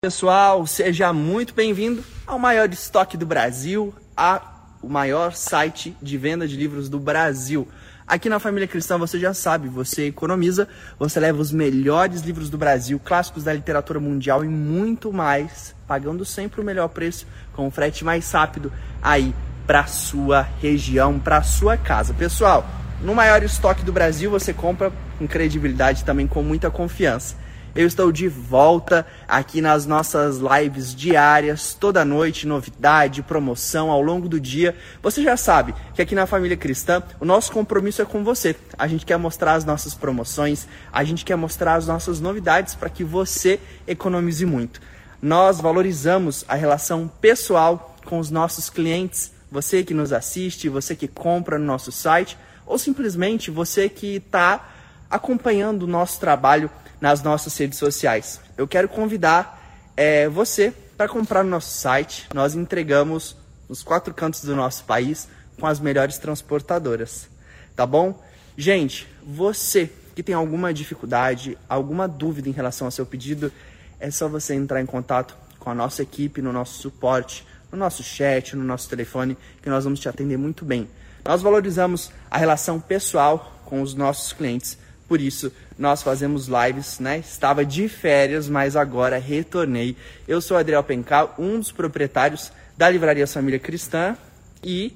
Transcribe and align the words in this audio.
pessoal, 0.00 0.64
seja 0.64 1.12
muito 1.12 1.52
bem-vindo 1.52 2.04
ao 2.24 2.38
maior 2.38 2.72
estoque 2.72 3.16
do 3.16 3.26
Brasil, 3.26 3.92
a, 4.16 4.40
o 4.80 4.88
maior 4.88 5.32
site 5.32 5.96
de 6.00 6.16
venda 6.16 6.46
de 6.46 6.56
livros 6.56 6.88
do 6.88 7.00
Brasil. 7.00 7.66
Aqui 8.06 8.28
na 8.28 8.38
Família 8.38 8.68
Cristã 8.68 8.96
você 8.96 9.18
já 9.18 9.34
sabe, 9.34 9.68
você 9.68 10.06
economiza, 10.06 10.68
você 11.00 11.18
leva 11.18 11.40
os 11.40 11.50
melhores 11.50 12.20
livros 12.20 12.48
do 12.48 12.56
Brasil, 12.56 13.00
clássicos 13.04 13.42
da 13.42 13.52
literatura 13.52 13.98
mundial 13.98 14.44
e 14.44 14.48
muito 14.48 15.12
mais, 15.12 15.74
pagando 15.84 16.24
sempre 16.24 16.60
o 16.60 16.64
melhor 16.64 16.90
preço, 16.90 17.26
com 17.52 17.66
o 17.66 17.70
frete 17.72 18.04
mais 18.04 18.30
rápido 18.30 18.72
aí 19.02 19.34
para 19.66 19.84
sua 19.88 20.42
região, 20.62 21.18
para 21.18 21.42
sua 21.42 21.76
casa. 21.76 22.14
Pessoal, 22.14 22.64
no 23.02 23.16
maior 23.16 23.42
estoque 23.42 23.82
do 23.82 23.92
Brasil 23.92 24.30
você 24.30 24.54
compra 24.54 24.92
com 25.18 25.26
credibilidade 25.26 26.04
também 26.04 26.28
com 26.28 26.40
muita 26.40 26.70
confiança. 26.70 27.47
Eu 27.74 27.86
estou 27.86 28.10
de 28.10 28.26
volta 28.28 29.06
aqui 29.26 29.60
nas 29.60 29.86
nossas 29.86 30.38
lives 30.38 30.94
diárias, 30.94 31.74
toda 31.74 32.04
noite, 32.04 32.46
novidade, 32.46 33.22
promoção 33.22 33.90
ao 33.90 34.02
longo 34.02 34.28
do 34.28 34.40
dia. 34.40 34.74
Você 35.02 35.22
já 35.22 35.36
sabe 35.36 35.74
que 35.94 36.02
aqui 36.02 36.14
na 36.14 36.26
Família 36.26 36.56
Cristã 36.56 37.02
o 37.20 37.24
nosso 37.24 37.52
compromisso 37.52 38.02
é 38.02 38.04
com 38.04 38.24
você. 38.24 38.56
A 38.76 38.88
gente 38.88 39.04
quer 39.04 39.18
mostrar 39.18 39.52
as 39.52 39.64
nossas 39.64 39.94
promoções, 39.94 40.66
a 40.92 41.04
gente 41.04 41.24
quer 41.24 41.36
mostrar 41.36 41.74
as 41.74 41.86
nossas 41.86 42.20
novidades 42.20 42.74
para 42.74 42.88
que 42.88 43.04
você 43.04 43.60
economize 43.86 44.44
muito. 44.46 44.80
Nós 45.20 45.60
valorizamos 45.60 46.44
a 46.48 46.54
relação 46.54 47.06
pessoal 47.20 47.96
com 48.04 48.18
os 48.18 48.30
nossos 48.30 48.70
clientes, 48.70 49.32
você 49.52 49.84
que 49.84 49.94
nos 49.94 50.12
assiste, 50.12 50.68
você 50.68 50.96
que 50.96 51.06
compra 51.06 51.58
no 51.58 51.64
nosso 51.66 51.92
site, 51.92 52.36
ou 52.66 52.78
simplesmente 52.78 53.50
você 53.50 53.88
que 53.88 54.16
está 54.16 54.68
acompanhando 55.10 55.84
o 55.84 55.86
nosso 55.86 56.20
trabalho 56.20 56.70
nas 57.00 57.22
nossas 57.22 57.56
redes 57.56 57.78
sociais. 57.78 58.40
Eu 58.56 58.66
quero 58.66 58.88
convidar 58.88 59.62
é, 59.96 60.28
você 60.28 60.72
para 60.96 61.08
comprar 61.08 61.44
no 61.44 61.50
nosso 61.50 61.76
site. 61.78 62.28
Nós 62.34 62.54
entregamos 62.54 63.36
nos 63.68 63.82
quatro 63.82 64.12
cantos 64.14 64.42
do 64.42 64.56
nosso 64.56 64.84
país 64.84 65.28
com 65.58 65.66
as 65.66 65.80
melhores 65.80 66.18
transportadoras, 66.18 67.28
tá 67.74 67.84
bom? 67.84 68.22
Gente, 68.56 69.08
você 69.24 69.90
que 70.14 70.22
tem 70.22 70.34
alguma 70.34 70.74
dificuldade, 70.74 71.56
alguma 71.68 72.08
dúvida 72.08 72.48
em 72.48 72.52
relação 72.52 72.86
ao 72.86 72.90
seu 72.90 73.06
pedido, 73.06 73.52
é 74.00 74.10
só 74.10 74.28
você 74.28 74.54
entrar 74.54 74.80
em 74.80 74.86
contato 74.86 75.36
com 75.58 75.70
a 75.70 75.74
nossa 75.74 76.02
equipe 76.02 76.42
no 76.42 76.52
nosso 76.52 76.80
suporte, 76.80 77.46
no 77.70 77.78
nosso 77.78 78.02
chat, 78.02 78.56
no 78.56 78.64
nosso 78.64 78.88
telefone, 78.88 79.36
que 79.62 79.68
nós 79.68 79.84
vamos 79.84 80.00
te 80.00 80.08
atender 80.08 80.36
muito 80.36 80.64
bem. 80.64 80.88
Nós 81.24 81.42
valorizamos 81.42 82.10
a 82.30 82.38
relação 82.38 82.80
pessoal 82.80 83.60
com 83.64 83.82
os 83.82 83.94
nossos 83.94 84.32
clientes 84.32 84.78
por 85.08 85.22
isso, 85.22 85.50
nós 85.78 86.02
fazemos 86.02 86.48
lives, 86.48 87.00
né? 87.00 87.18
Estava 87.18 87.64
de 87.64 87.88
férias, 87.88 88.46
mas 88.46 88.76
agora 88.76 89.18
retornei. 89.18 89.96
Eu 90.28 90.42
sou 90.42 90.56
Adriel 90.56 90.84
Pencal, 90.84 91.34
um 91.38 91.58
dos 91.58 91.72
proprietários 91.72 92.52
da 92.76 92.90
Livraria 92.90 93.26
Família 93.26 93.58
Cristã 93.58 94.14
e 94.62 94.94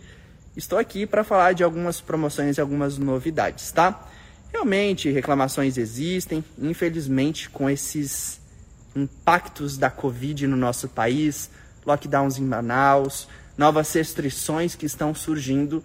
estou 0.55 0.79
aqui 0.79 1.07
para 1.07 1.25
falar 1.25 1.55
de 1.55 1.65
algumas 1.65 1.99
promoções 1.99 2.59
e 2.59 2.61
algumas 2.61 2.99
novidades, 2.99 3.73
tá? 3.73 4.07
Realmente, 4.53 5.11
reclamações 5.11 5.79
existem, 5.79 6.45
infelizmente, 6.59 7.49
com 7.49 7.71
esses 7.71 8.39
impactos 8.95 9.79
da 9.79 9.89
Covid 9.89 10.47
no 10.47 10.59
nosso 10.59 10.89
país, 10.89 11.49
lockdowns 11.87 12.37
em 12.37 12.45
Manaus, 12.45 13.27
novas 13.57 13.91
restrições 13.95 14.75
que 14.75 14.85
estão 14.85 15.15
surgindo, 15.15 15.83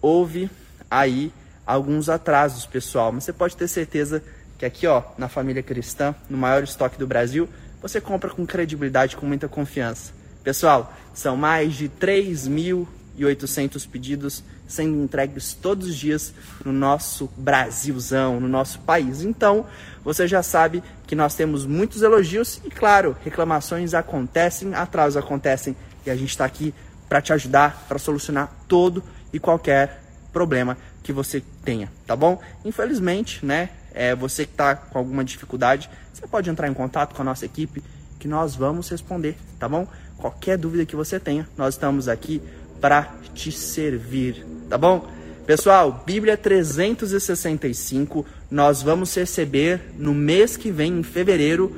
houve 0.00 0.50
aí 0.90 1.32
alguns 1.66 2.08
atrasos, 2.08 2.66
pessoal. 2.66 3.12
Mas 3.12 3.24
você 3.24 3.32
pode 3.32 3.56
ter 3.56 3.68
certeza 3.68 4.22
que 4.58 4.64
aqui, 4.64 4.86
ó, 4.86 5.02
na 5.18 5.28
família 5.28 5.62
cristã, 5.62 6.14
no 6.28 6.38
maior 6.38 6.62
estoque 6.62 6.98
do 6.98 7.06
Brasil, 7.06 7.48
você 7.80 8.00
compra 8.00 8.30
com 8.30 8.46
credibilidade, 8.46 9.16
com 9.16 9.26
muita 9.26 9.48
confiança. 9.48 10.12
Pessoal, 10.44 10.92
são 11.12 11.36
mais 11.36 11.74
de 11.74 11.88
3.800 11.88 13.88
pedidos 13.88 14.42
sendo 14.66 15.02
entregues 15.02 15.52
todos 15.52 15.88
os 15.88 15.96
dias 15.96 16.32
no 16.64 16.72
nosso 16.72 17.28
Brasilzão, 17.36 18.40
no 18.40 18.48
nosso 18.48 18.80
país. 18.80 19.22
Então, 19.22 19.66
você 20.02 20.26
já 20.26 20.42
sabe 20.42 20.82
que 21.06 21.14
nós 21.14 21.34
temos 21.34 21.66
muitos 21.66 22.02
elogios 22.02 22.60
e, 22.64 22.70
claro, 22.70 23.16
reclamações 23.22 23.94
acontecem, 23.94 24.74
atrasos 24.74 25.16
acontecem 25.16 25.76
e 26.06 26.10
a 26.10 26.16
gente 26.16 26.30
está 26.30 26.44
aqui 26.44 26.74
para 27.08 27.20
te 27.20 27.32
ajudar, 27.32 27.84
para 27.86 27.98
solucionar 27.98 28.50
todo 28.66 29.02
e 29.32 29.38
qualquer 29.38 30.02
problema 30.32 30.78
que 31.02 31.12
você 31.12 31.42
tenha, 31.64 31.90
tá 32.06 32.14
bom? 32.14 32.40
Infelizmente, 32.64 33.44
né, 33.44 33.70
é, 33.92 34.14
você 34.14 34.44
que 34.44 34.52
está 34.52 34.74
com 34.74 34.98
alguma 34.98 35.24
dificuldade, 35.24 35.90
você 36.12 36.26
pode 36.26 36.48
entrar 36.48 36.68
em 36.68 36.74
contato 36.74 37.14
com 37.14 37.22
a 37.22 37.24
nossa 37.24 37.44
equipe 37.44 37.82
que 38.18 38.28
nós 38.28 38.54
vamos 38.54 38.88
responder, 38.88 39.36
tá 39.58 39.68
bom? 39.68 39.86
Qualquer 40.16 40.56
dúvida 40.56 40.86
que 40.86 40.94
você 40.94 41.18
tenha, 41.18 41.48
nós 41.56 41.74
estamos 41.74 42.08
aqui 42.08 42.40
para 42.80 43.10
te 43.34 43.50
servir, 43.50 44.46
tá 44.68 44.78
bom? 44.78 45.08
Pessoal, 45.44 46.04
Bíblia 46.06 46.36
365, 46.36 48.24
nós 48.48 48.80
vamos 48.80 49.12
receber 49.14 49.80
no 49.98 50.14
mês 50.14 50.56
que 50.56 50.70
vem, 50.70 51.00
em 51.00 51.02
fevereiro, 51.02 51.74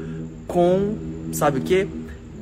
com, 0.47 0.99
sabe 1.33 1.61
o 1.61 1.63
que? 1.63 1.89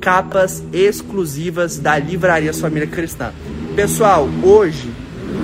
Capas 0.01 0.61
exclusivas 0.73 1.79
da 1.79 1.97
Livraria 1.97 2.53
Família 2.53 2.87
Cristã. 2.87 3.33
Pessoal, 3.73 4.27
hoje 4.43 4.91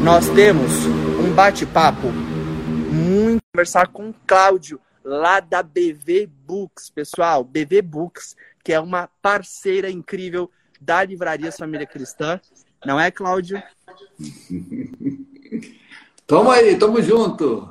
nós 0.03 0.27
temos 0.29 0.71
um 1.29 1.35
bate-papo 1.35 2.07
muito 2.91 3.39
conversar 3.53 3.87
com 3.89 4.09
o 4.09 4.15
Cláudio 4.25 4.81
lá 5.03 5.39
da 5.39 5.61
BV 5.61 6.25
Books, 6.25 6.89
pessoal, 6.89 7.43
BV 7.43 7.83
Books, 7.83 8.35
que 8.63 8.73
é 8.73 8.79
uma 8.79 9.07
parceira 9.21 9.91
incrível 9.91 10.49
da 10.81 11.03
Livraria 11.03 11.51
Família 11.51 11.85
Cristã. 11.85 12.41
Não 12.83 12.99
é, 12.99 13.11
Cláudio? 13.11 13.61
Tamo 16.25 16.49
aí, 16.49 16.77
tamo 16.77 17.01
junto. 17.01 17.67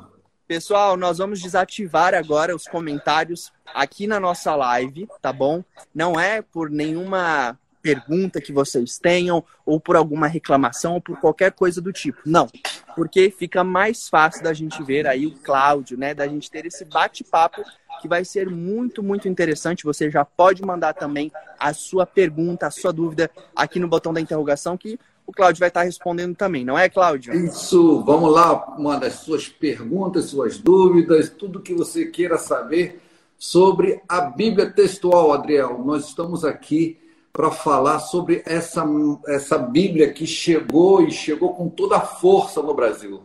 Pessoal, 0.46 0.96
nós 0.96 1.19
vamos 1.19 1.40
desativar 1.40 2.14
agora 2.14 2.54
os 2.54 2.64
comentários 2.64 3.52
aqui 3.75 4.06
na 4.06 4.19
nossa 4.19 4.54
live, 4.56 5.08
tá 5.20 5.32
bom? 5.32 5.62
Não 5.94 6.19
é 6.19 6.42
por 6.42 6.70
nenhuma 6.70 7.58
pergunta 7.82 8.40
que 8.40 8.52
vocês 8.52 8.98
tenham, 8.98 9.44
ou 9.64 9.80
por 9.80 9.96
alguma 9.96 10.26
reclamação, 10.26 10.94
ou 10.94 11.00
por 11.00 11.18
qualquer 11.18 11.52
coisa 11.52 11.80
do 11.80 11.92
tipo. 11.92 12.18
Não, 12.24 12.48
porque 12.94 13.30
fica 13.30 13.62
mais 13.62 14.08
fácil 14.08 14.42
da 14.42 14.52
gente 14.52 14.82
ver 14.82 15.06
aí 15.06 15.26
o 15.26 15.34
Cláudio, 15.38 15.98
né? 15.98 16.14
Da 16.14 16.26
gente 16.26 16.50
ter 16.50 16.66
esse 16.66 16.84
bate-papo 16.84 17.62
que 18.00 18.08
vai 18.08 18.24
ser 18.24 18.48
muito, 18.48 19.02
muito 19.02 19.28
interessante. 19.28 19.84
Você 19.84 20.10
já 20.10 20.24
pode 20.24 20.62
mandar 20.62 20.94
também 20.94 21.32
a 21.58 21.72
sua 21.72 22.06
pergunta, 22.06 22.66
a 22.66 22.70
sua 22.70 22.92
dúvida 22.92 23.30
aqui 23.54 23.78
no 23.78 23.88
botão 23.88 24.12
da 24.12 24.20
interrogação, 24.20 24.76
que 24.76 24.98
o 25.26 25.32
Cláudio 25.32 25.60
vai 25.60 25.68
estar 25.68 25.82
respondendo 25.82 26.34
também, 26.34 26.64
não 26.64 26.78
é, 26.78 26.88
Cláudio? 26.88 27.34
Isso, 27.34 28.02
vamos 28.02 28.32
lá, 28.32 28.76
manda 28.78 29.06
as 29.06 29.14
suas 29.14 29.46
perguntas, 29.46 30.26
suas 30.26 30.56
dúvidas, 30.56 31.28
tudo 31.28 31.60
que 31.60 31.74
você 31.74 32.06
queira 32.06 32.38
saber 32.38 33.02
sobre 33.36 34.00
a 34.08 34.22
Bíblia 34.22 34.70
textual, 34.70 35.32
Adriel. 35.32 35.82
Nós 35.84 36.08
estamos 36.08 36.46
aqui 36.46 36.98
para 37.32 37.50
falar 37.50 38.00
sobre 38.00 38.42
essa, 38.46 38.84
essa 39.26 39.58
Bíblia 39.58 40.12
que 40.12 40.26
chegou 40.26 41.02
e 41.06 41.10
chegou 41.10 41.54
com 41.54 41.68
toda 41.68 41.96
a 41.96 42.00
força 42.00 42.62
no 42.62 42.74
Brasil. 42.74 43.22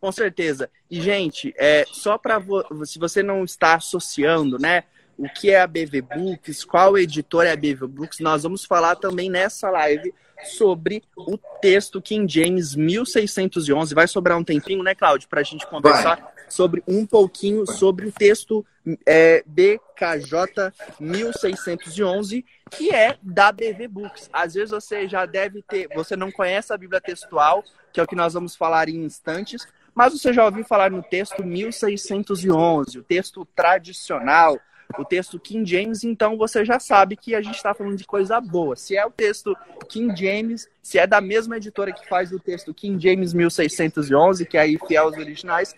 Com 0.00 0.10
certeza. 0.10 0.68
E, 0.90 1.00
gente, 1.00 1.54
é, 1.56 1.84
só 1.86 2.18
para 2.18 2.38
vo 2.38 2.64
se 2.84 2.98
você 2.98 3.22
não 3.22 3.44
está 3.44 3.74
associando, 3.74 4.58
né? 4.58 4.84
O 5.16 5.28
que 5.28 5.50
é 5.50 5.60
a 5.60 5.66
BV 5.66 6.02
Books, 6.02 6.64
qual 6.64 6.98
editor 6.98 7.44
é 7.44 7.52
a 7.52 7.56
BV 7.56 7.86
Books, 7.86 8.18
nós 8.18 8.42
vamos 8.42 8.64
falar 8.64 8.96
também 8.96 9.30
nessa 9.30 9.70
live 9.70 10.12
sobre 10.42 11.02
o 11.16 11.38
texto 11.60 12.02
King 12.02 12.26
James 12.32 12.74
1611. 12.74 13.94
Vai 13.94 14.08
sobrar 14.08 14.36
um 14.36 14.42
tempinho, 14.42 14.82
né, 14.82 14.94
Cláudio, 14.94 15.28
para 15.28 15.40
a 15.40 15.44
gente 15.44 15.66
conversar 15.66 16.16
Vai. 16.16 16.41
Sobre 16.52 16.82
um 16.86 17.06
pouquinho 17.06 17.66
sobre 17.66 18.06
o 18.06 18.12
texto 18.12 18.64
é, 19.06 19.42
BKJ 19.46 20.72
1611, 21.00 22.44
que 22.70 22.94
é 22.94 23.16
da 23.22 23.50
BV 23.50 23.88
Books. 23.88 24.28
Às 24.30 24.52
vezes 24.54 24.70
você 24.70 25.08
já 25.08 25.24
deve 25.24 25.62
ter, 25.62 25.88
você 25.94 26.14
não 26.14 26.30
conhece 26.30 26.70
a 26.70 26.76
Bíblia 26.76 27.00
textual, 27.00 27.64
que 27.90 27.98
é 27.98 28.02
o 28.02 28.06
que 28.06 28.14
nós 28.14 28.34
vamos 28.34 28.54
falar 28.54 28.90
em 28.90 29.02
instantes, 29.02 29.66
mas 29.94 30.12
você 30.12 30.30
já 30.30 30.44
ouviu 30.44 30.64
falar 30.64 30.90
no 30.90 31.02
texto 31.02 31.42
1611, 31.42 32.98
o 32.98 33.02
texto 33.02 33.46
tradicional, 33.56 34.58
o 34.98 35.06
texto 35.06 35.40
King 35.40 35.68
James, 35.68 36.04
então 36.04 36.36
você 36.36 36.66
já 36.66 36.78
sabe 36.78 37.16
que 37.16 37.34
a 37.34 37.40
gente 37.40 37.56
está 37.56 37.72
falando 37.72 37.96
de 37.96 38.04
coisa 38.04 38.38
boa. 38.42 38.76
Se 38.76 38.94
é 38.94 39.06
o 39.06 39.10
texto 39.10 39.56
King 39.88 40.14
James, 40.14 40.68
se 40.82 40.98
é 40.98 41.06
da 41.06 41.20
mesma 41.20 41.56
editora 41.56 41.92
que 41.92 42.06
faz 42.06 42.30
o 42.30 42.38
texto 42.38 42.74
King 42.74 43.02
James 43.02 43.32
1611, 43.32 44.44
que 44.44 44.58
é 44.58 44.60
aí 44.60 44.78
fiel 44.86 45.04
aos 45.04 45.16
originais, 45.16 45.74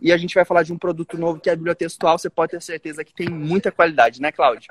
e 0.00 0.12
a 0.12 0.16
gente 0.16 0.34
vai 0.34 0.44
falar 0.44 0.62
de 0.62 0.72
um 0.72 0.78
produto 0.78 1.18
novo 1.18 1.40
que 1.40 1.48
é 1.48 1.52
a 1.52 1.56
Bíblia 1.56 1.74
Textual, 1.74 2.18
você 2.18 2.30
pode 2.30 2.52
ter 2.52 2.62
certeza 2.62 3.04
que 3.04 3.14
tem 3.14 3.28
muita 3.28 3.70
qualidade, 3.70 4.20
né, 4.20 4.32
Cláudio? 4.32 4.68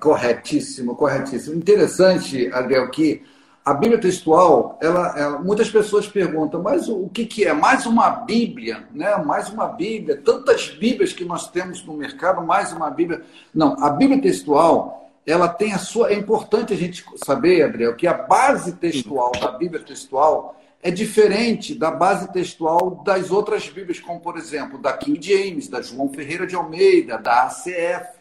Corretíssimo, 0.00 0.94
corretíssimo. 0.94 1.56
Interessante, 1.56 2.50
Adriel, 2.52 2.90
que 2.90 3.22
a 3.66 3.74
Bíblia 3.74 4.00
textual, 4.00 4.78
ela, 4.80 5.18
ela, 5.18 5.38
muitas 5.40 5.68
pessoas 5.68 6.06
perguntam, 6.06 6.62
mas 6.62 6.88
o, 6.88 7.06
o 7.06 7.08
que, 7.08 7.26
que 7.26 7.44
é? 7.44 7.52
Mais 7.52 7.84
uma 7.84 8.10
Bíblia, 8.10 8.86
né? 8.94 9.16
Mais 9.16 9.48
uma 9.48 9.66
Bíblia. 9.66 10.22
Tantas 10.24 10.68
Bíblias 10.68 11.12
que 11.12 11.24
nós 11.24 11.50
temos 11.50 11.84
no 11.84 11.94
mercado, 11.94 12.40
mais 12.46 12.72
uma 12.72 12.88
Bíblia. 12.88 13.22
Não, 13.52 13.74
a 13.82 13.90
Bíblia 13.90 14.22
textual, 14.22 15.10
ela 15.26 15.48
tem 15.48 15.72
a 15.72 15.78
sua. 15.78 16.12
É 16.12 16.14
importante 16.14 16.72
a 16.72 16.76
gente 16.76 17.04
saber, 17.24 17.62
Adriel, 17.62 17.96
que 17.96 18.06
a 18.06 18.14
base 18.14 18.76
textual 18.76 19.32
da 19.32 19.50
Bíblia 19.50 19.82
textual 19.82 20.56
é 20.86 20.90
diferente 20.92 21.74
da 21.74 21.90
base 21.90 22.32
textual 22.32 23.02
das 23.04 23.32
outras 23.32 23.68
Bíblias, 23.68 23.98
como 23.98 24.20
por 24.20 24.38
exemplo 24.38 24.78
da 24.78 24.92
King 24.92 25.20
James, 25.20 25.66
da 25.66 25.82
João 25.82 26.12
Ferreira 26.12 26.46
de 26.46 26.54
Almeida, 26.54 27.18
da 27.18 27.42
ACF. 27.42 28.20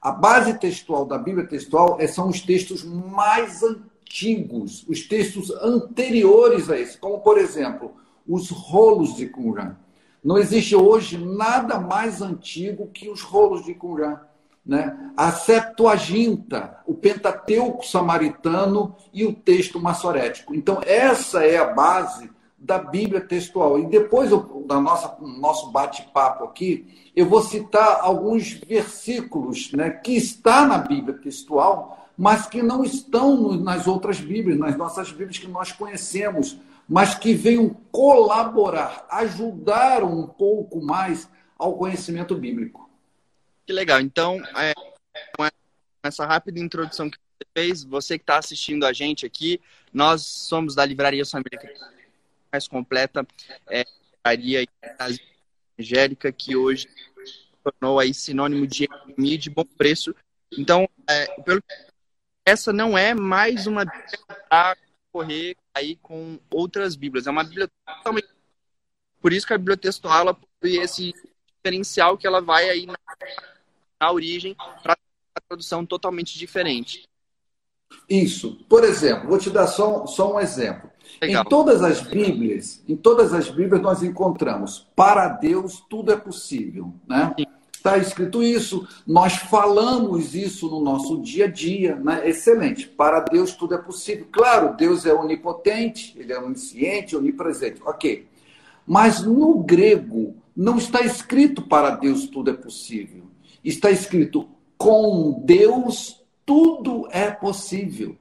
A 0.00 0.12
base 0.12 0.56
textual 0.60 1.04
da 1.04 1.18
Bíblia 1.18 1.44
textual 1.44 1.96
é, 1.98 2.06
são 2.06 2.28
os 2.28 2.40
textos 2.40 2.84
mais 2.84 3.64
antigos, 3.64 4.86
os 4.88 5.08
textos 5.08 5.50
anteriores 5.60 6.70
a 6.70 6.78
esse, 6.78 6.96
como 6.96 7.18
por 7.18 7.36
exemplo 7.36 7.90
os 8.28 8.48
rolos 8.48 9.16
de 9.16 9.26
Qumran. 9.26 9.74
Não 10.22 10.38
existe 10.38 10.76
hoje 10.76 11.18
nada 11.18 11.80
mais 11.80 12.22
antigo 12.22 12.86
que 12.94 13.10
os 13.10 13.22
rolos 13.22 13.64
de 13.64 13.74
Qumran 13.74 14.20
né? 14.64 15.10
a 15.16 15.30
Septuaginta, 15.30 16.78
o 16.86 16.94
Pentateuco 16.94 17.86
samaritano 17.86 18.96
e 19.12 19.24
o 19.24 19.32
texto 19.32 19.78
massorético. 19.78 20.54
Então, 20.54 20.80
essa 20.84 21.44
é 21.44 21.58
a 21.58 21.66
base 21.66 22.30
da 22.58 22.78
Bíblia 22.78 23.20
textual. 23.20 23.78
E 23.78 23.86
depois 23.86 24.30
da 24.66 24.80
nossa 24.80 25.16
nosso 25.20 25.70
bate-papo 25.70 26.44
aqui, 26.44 27.10
eu 27.14 27.26
vou 27.26 27.42
citar 27.42 28.00
alguns 28.00 28.52
versículos 28.54 29.70
né, 29.72 29.90
que 29.90 30.16
está 30.16 30.66
na 30.66 30.78
Bíblia 30.78 31.18
textual, 31.18 32.08
mas 32.16 32.46
que 32.46 32.62
não 32.62 32.82
estão 32.82 33.52
nas 33.52 33.86
outras 33.86 34.18
Bíblias, 34.18 34.58
nas 34.58 34.76
nossas 34.76 35.10
Bíblias 35.10 35.38
que 35.38 35.48
nós 35.48 35.72
conhecemos, 35.72 36.58
mas 36.88 37.14
que 37.14 37.34
venham 37.34 37.76
colaborar, 37.92 39.06
ajudar 39.10 40.02
um 40.02 40.26
pouco 40.26 40.82
mais 40.82 41.28
ao 41.58 41.74
conhecimento 41.74 42.34
bíblico. 42.34 42.83
Que 43.66 43.72
legal. 43.72 44.00
Então, 44.00 44.42
é, 44.56 44.74
com 45.36 45.48
essa 46.02 46.26
rápida 46.26 46.60
introdução 46.60 47.10
que 47.10 47.18
você 47.18 47.48
fez, 47.54 47.84
você 47.84 48.18
que 48.18 48.22
está 48.22 48.38
assistindo 48.38 48.84
a 48.84 48.92
gente 48.92 49.24
aqui, 49.24 49.60
nós 49.92 50.22
somos 50.26 50.74
da 50.74 50.84
Livraria 50.84 51.24
Família 51.24 51.58
mais 52.52 52.68
completa 52.68 53.26
é, 53.68 53.84
livraria 54.24 54.64
evangélica 55.76 56.30
que 56.30 56.54
hoje 56.54 56.88
tornou 57.64 57.98
aí 57.98 58.14
sinônimo 58.14 58.66
de 58.66 58.84
economia 58.84 59.38
de 59.38 59.50
bom 59.50 59.64
preço. 59.64 60.14
Então, 60.56 60.88
é, 61.08 61.26
pelo 61.42 61.60
essa 62.46 62.72
não 62.72 62.96
é 62.96 63.14
mais 63.14 63.66
uma 63.66 63.86
para 64.48 64.76
correr 65.10 65.56
aí 65.74 65.96
com 65.96 66.38
outras 66.50 66.94
Bíblias. 66.94 67.26
É 67.26 67.30
uma 67.30 67.42
Bíblia 67.42 67.68
totalmente. 67.86 68.28
Por 69.20 69.32
isso 69.32 69.46
que 69.46 69.54
a 69.54 69.58
Bíblia 69.58 69.78
textual 69.78 70.20
ela 70.20 70.34
possui 70.34 70.78
esse 70.78 71.14
diferencial 71.56 72.18
que 72.18 72.26
ela 72.26 72.42
vai 72.42 72.68
aí 72.68 72.86
na 72.86 72.98
a 74.06 74.12
origem 74.12 74.56
para 74.82 74.96
a 75.34 75.40
produção 75.48 75.84
totalmente 75.84 76.38
diferente. 76.38 77.08
Isso. 78.08 78.58
Por 78.68 78.84
exemplo, 78.84 79.28
vou 79.28 79.38
te 79.38 79.50
dar 79.50 79.66
só, 79.66 80.06
só 80.06 80.34
um 80.34 80.40
exemplo. 80.40 80.90
Legal. 81.20 81.42
Em 81.42 81.48
todas 81.48 81.82
as 81.82 82.00
Bíblias, 82.00 82.82
em 82.88 82.96
todas 82.96 83.32
as 83.32 83.48
Bíblias 83.48 83.80
nós 83.80 84.02
encontramos 84.02 84.86
para 84.96 85.28
Deus 85.28 85.84
tudo 85.88 86.12
é 86.12 86.16
possível, 86.16 86.92
né? 87.06 87.34
Está 87.72 87.98
escrito 87.98 88.42
isso, 88.42 88.88
nós 89.06 89.34
falamos 89.34 90.34
isso 90.34 90.68
no 90.68 90.80
nosso 90.80 91.20
dia 91.20 91.44
a 91.44 91.48
dia, 91.48 91.96
né? 91.96 92.26
Excelente. 92.26 92.88
Para 92.88 93.20
Deus 93.20 93.52
tudo 93.52 93.74
é 93.74 93.78
possível. 93.78 94.26
Claro, 94.32 94.74
Deus 94.74 95.04
é 95.04 95.12
onipotente, 95.12 96.14
ele 96.18 96.32
é 96.32 96.38
onisciente, 96.38 97.14
onipresente. 97.14 97.82
OK. 97.84 98.26
Mas 98.86 99.22
no 99.22 99.62
grego 99.62 100.34
não 100.56 100.78
está 100.78 101.02
escrito 101.02 101.62
para 101.62 101.90
Deus 101.90 102.26
tudo 102.26 102.50
é 102.50 102.54
possível 102.54 103.33
está 103.64 103.90
escrito: 103.90 104.48
com 104.76 105.42
Deus 105.44 106.22
tudo 106.44 107.08
é 107.10 107.30
possível. 107.30 108.16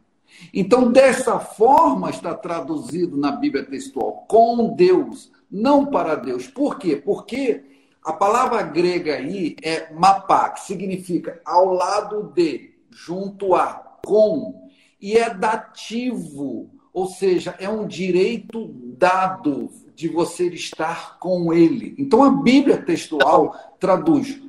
Então, 0.54 0.92
dessa 0.92 1.40
forma 1.40 2.10
está 2.10 2.34
traduzido 2.34 3.18
na 3.18 3.31
Bíblia 3.31 3.63
textual: 3.63 4.25
com 4.28 4.75
Deus, 4.75 5.31
não 5.51 5.86
para 5.86 6.16
Deus. 6.16 6.48
Por 6.48 6.78
quê? 6.78 6.95
Porque 6.95 7.63
a 8.04 8.13
palavra 8.13 8.62
grega 8.63 9.16
aí 9.16 9.56
é 9.62 9.92
mapá, 9.94 10.50
que 10.50 10.62
significa 10.62 11.42
ao 11.46 11.74
lado 11.74 12.31
de, 12.36 12.74
junto 12.89 13.56
a, 13.56 13.98
com, 14.06 14.69
e 15.00 15.18
é 15.18 15.34
dativo, 15.34 16.69
ou 16.94 17.07
seja, 17.07 17.56
é 17.60 17.69
um 17.69 17.88
direito 17.88 18.68
dado 18.98 19.69
de 19.96 20.07
você 20.07 20.48
estar 20.48 21.18
com 21.19 21.54
ele. 21.54 21.96
Então 21.98 22.24
a 22.24 22.30
Bíblia 22.30 22.78
textual 22.81 23.56
traduz 23.80 24.42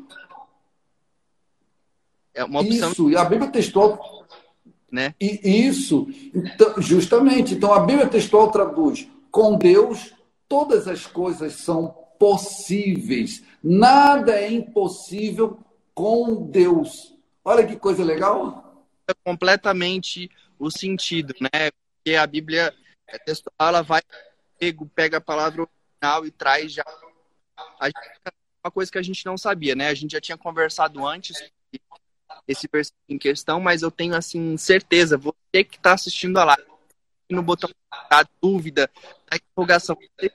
é 2.35 2.45
uma 2.45 2.61
opção. 2.61 2.93
Isso, 2.93 3.11
e 3.11 3.17
a 3.17 3.25
Bíblia 3.25 3.51
textual. 3.51 4.27
Né? 4.91 5.15
E 5.21 5.67
isso, 5.67 6.07
então, 6.35 6.81
justamente. 6.81 7.55
Então 7.55 7.73
a 7.73 7.81
Bíblia 7.81 8.07
textual 8.07 8.51
traduz: 8.51 9.09
com 9.31 9.57
Deus 9.57 10.15
todas 10.49 10.87
as 10.87 11.07
coisas 11.07 11.55
são 11.55 11.89
possíveis. 12.19 13.43
Nada 13.63 14.39
é 14.39 14.51
impossível 14.53 15.59
com 15.95 16.47
Deus. 16.47 17.15
Olha 17.45 17.67
que 17.67 17.77
coisa 17.77 18.05
legal. 18.05 18.87
É 19.09 19.13
completamente 19.25 20.31
o 20.59 20.71
sentido, 20.71 21.35
né? 21.41 21.71
Porque 21.97 22.17
a 22.17 22.27
Bíblia 22.27 22.73
textual 23.25 23.55
ela 23.61 23.83
vai 23.83 24.01
pega 24.95 25.19
a 25.19 25.21
palavra 25.21 25.63
original 25.63 26.25
e 26.25 26.31
traz 26.31 26.73
já 26.73 26.85
uma 28.65 28.71
coisa 28.71 28.91
que 28.91 28.97
a 28.97 29.03
gente 29.03 29.27
não 29.27 29.37
sabia, 29.37 29.75
né? 29.75 29.89
A 29.89 29.95
gente 29.95 30.13
já 30.13 30.21
tinha 30.21 30.39
conversado 30.39 31.07
antes 31.07 31.53
esse 32.47 32.69
versículo 32.71 33.03
em 33.09 33.19
questão, 33.19 33.61
mas 33.61 33.83
eu 33.83 33.91
tenho 33.91 34.15
assim 34.15 34.57
certeza, 34.57 35.17
você 35.17 35.65
que 35.65 35.77
está 35.77 35.93
assistindo 35.95 36.39
a 36.39 36.45
live, 36.45 36.65
no 37.31 37.43
botão 37.43 37.71
da 38.11 38.25
dúvida, 38.41 38.91
da 39.31 39.37
interrogação, 39.37 39.97
você 39.97 40.31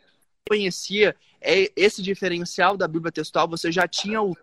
conhecia 0.48 1.16
é 1.42 1.72
esse 1.76 2.02
diferencial 2.02 2.76
da 2.76 2.88
Bíblia 2.88 3.12
textual, 3.12 3.48
você 3.48 3.72
já 3.72 3.88
tinha 3.88 4.22
o 4.22 4.36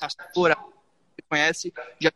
pastor, 0.00 0.56
você 0.56 1.22
conhece, 1.28 1.74
já 2.00 2.10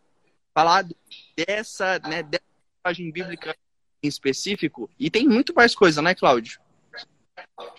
falado 0.54 0.96
dessa, 1.36 1.98
né, 1.98 2.22
dessa 2.22 2.44
passagem 2.82 3.10
bíblica 3.10 3.54
em 4.02 4.08
específico, 4.08 4.88
e 4.98 5.10
tem 5.10 5.28
muito 5.28 5.54
mais 5.54 5.74
coisa, 5.74 6.00
né, 6.00 6.14
Cláudio? 6.14 6.60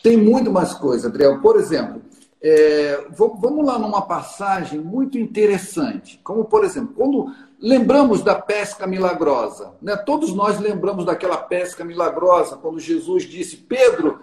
Tem 0.02 0.18
muito 0.18 0.52
mais 0.52 0.74
coisa, 0.74 1.08
Adriel. 1.08 1.42
Por 1.42 1.58
exemplo, 1.58 2.02
é, 2.46 3.06
vamos 3.12 3.66
lá 3.66 3.80
numa 3.80 4.02
passagem 4.02 4.78
muito 4.78 5.18
interessante, 5.18 6.20
como 6.22 6.44
por 6.44 6.66
exemplo, 6.66 6.94
quando 6.94 7.34
lembramos 7.58 8.22
da 8.22 8.36
pesca 8.36 8.86
milagrosa, 8.86 9.74
né? 9.82 9.96
todos 9.96 10.34
nós 10.34 10.60
lembramos 10.60 11.06
daquela 11.06 11.38
pesca 11.38 11.86
milagrosa, 11.86 12.58
quando 12.58 12.82
Jesus 12.82 13.24
disse, 13.24 13.56
Pedro, 13.56 14.20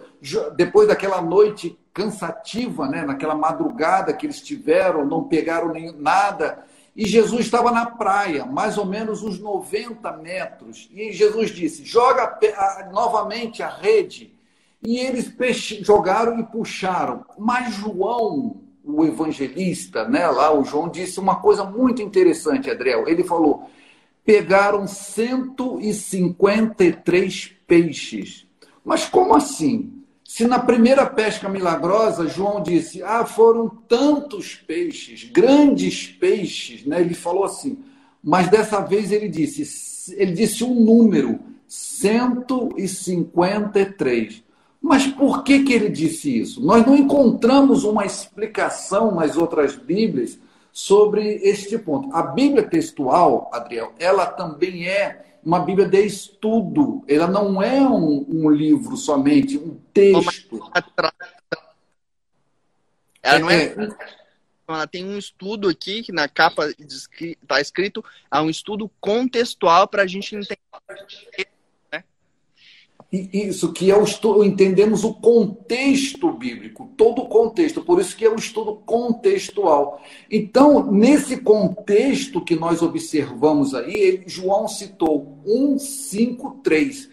depois 0.54 0.86
daquela 0.86 1.22
noite 1.22 1.78
cansativa, 1.94 2.86
né? 2.86 3.06
naquela 3.06 3.34
madrugada 3.34 4.12
que 4.12 4.26
eles 4.26 4.42
tiveram, 4.42 5.06
não 5.06 5.24
pegaram 5.24 5.72
nem 5.72 5.90
nada, 5.90 6.62
e 6.94 7.06
Jesus 7.06 7.46
estava 7.46 7.72
na 7.72 7.86
praia, 7.86 8.44
mais 8.44 8.76
ou 8.76 8.84
menos 8.84 9.22
uns 9.22 9.40
90 9.40 10.12
metros, 10.18 10.90
e 10.92 11.10
Jesus 11.10 11.50
disse: 11.50 11.86
joga 11.86 12.38
novamente 12.92 13.62
a 13.62 13.68
rede. 13.68 14.38
E 14.82 14.98
eles 14.98 15.32
jogaram 15.82 16.40
e 16.40 16.44
puxaram. 16.44 17.24
Mas 17.38 17.74
João, 17.74 18.62
o 18.84 19.04
evangelista, 19.04 20.08
né, 20.08 20.26
lá 20.26 20.52
o 20.52 20.64
João 20.64 20.88
disse 20.88 21.20
uma 21.20 21.36
coisa 21.36 21.62
muito 21.64 22.02
interessante, 22.02 22.70
Adriel. 22.70 23.08
Ele 23.08 23.22
falou: 23.22 23.70
pegaram 24.24 24.86
153 24.86 27.52
peixes. 27.66 28.46
Mas 28.84 29.06
como 29.06 29.34
assim? 29.34 29.92
Se 30.24 30.46
na 30.46 30.60
primeira 30.60 31.06
pesca 31.06 31.48
milagrosa, 31.48 32.28
João 32.28 32.62
disse: 32.62 33.02
Ah, 33.02 33.24
foram 33.26 33.68
tantos 33.68 34.54
peixes, 34.54 35.24
grandes 35.24 36.06
peixes, 36.06 36.86
né? 36.86 37.00
Ele 37.00 37.14
falou 37.14 37.42
assim. 37.44 37.78
Mas 38.22 38.48
dessa 38.48 38.80
vez 38.80 39.10
ele 39.12 39.28
disse, 39.28 40.14
ele 40.14 40.32
disse 40.32 40.62
um 40.62 40.74
número, 40.74 41.40
153. 41.66 44.44
Mas 44.80 45.06
por 45.06 45.44
que, 45.44 45.62
que 45.62 45.72
ele 45.72 45.90
disse 45.90 46.40
isso? 46.40 46.64
Nós 46.64 46.86
não 46.86 46.96
encontramos 46.96 47.84
uma 47.84 48.06
explicação 48.06 49.14
nas 49.14 49.36
outras 49.36 49.76
Bíblias 49.76 50.38
sobre 50.72 51.34
este 51.42 51.78
ponto. 51.78 52.14
A 52.14 52.22
Bíblia 52.22 52.62
textual, 52.62 53.50
Adriel, 53.52 53.92
ela 53.98 54.26
também 54.26 54.88
é 54.88 55.38
uma 55.44 55.60
Bíblia 55.60 55.86
de 55.86 56.02
estudo. 56.04 57.04
Ela 57.06 57.26
não 57.26 57.62
é 57.62 57.80
um, 57.80 58.24
um 58.28 58.50
livro 58.50 58.96
somente, 58.96 59.58
um 59.58 59.78
texto. 59.92 60.60
Ela 63.22 63.38
não 63.38 63.50
é. 63.50 63.64
é 63.64 64.20
ela 64.66 64.86
tem 64.86 65.04
um 65.04 65.18
estudo 65.18 65.68
aqui, 65.68 66.02
que 66.02 66.12
na 66.12 66.28
capa 66.28 66.72
está 66.78 67.60
escrito, 67.60 68.04
há 68.30 68.40
um 68.40 68.48
estudo 68.48 68.88
contextual 69.00 69.88
para 69.88 70.02
a 70.02 70.06
gente 70.06 70.36
entender 70.36 70.58
isso 73.12 73.72
que 73.72 73.90
é 73.90 73.96
o 73.96 74.04
estudo, 74.04 74.44
entendemos 74.44 75.02
o 75.02 75.12
contexto 75.12 76.32
bíblico, 76.32 76.92
todo 76.96 77.22
o 77.22 77.28
contexto, 77.28 77.82
por 77.82 78.00
isso 78.00 78.16
que 78.16 78.24
é 78.24 78.30
um 78.30 78.36
estudo 78.36 78.76
contextual. 78.86 80.00
Então, 80.30 80.92
nesse 80.92 81.38
contexto 81.38 82.40
que 82.40 82.54
nós 82.54 82.82
observamos 82.82 83.74
aí, 83.74 84.22
João 84.26 84.68
citou 84.68 85.40
1, 85.44 85.78
5, 85.80 86.60
3. 86.62 87.10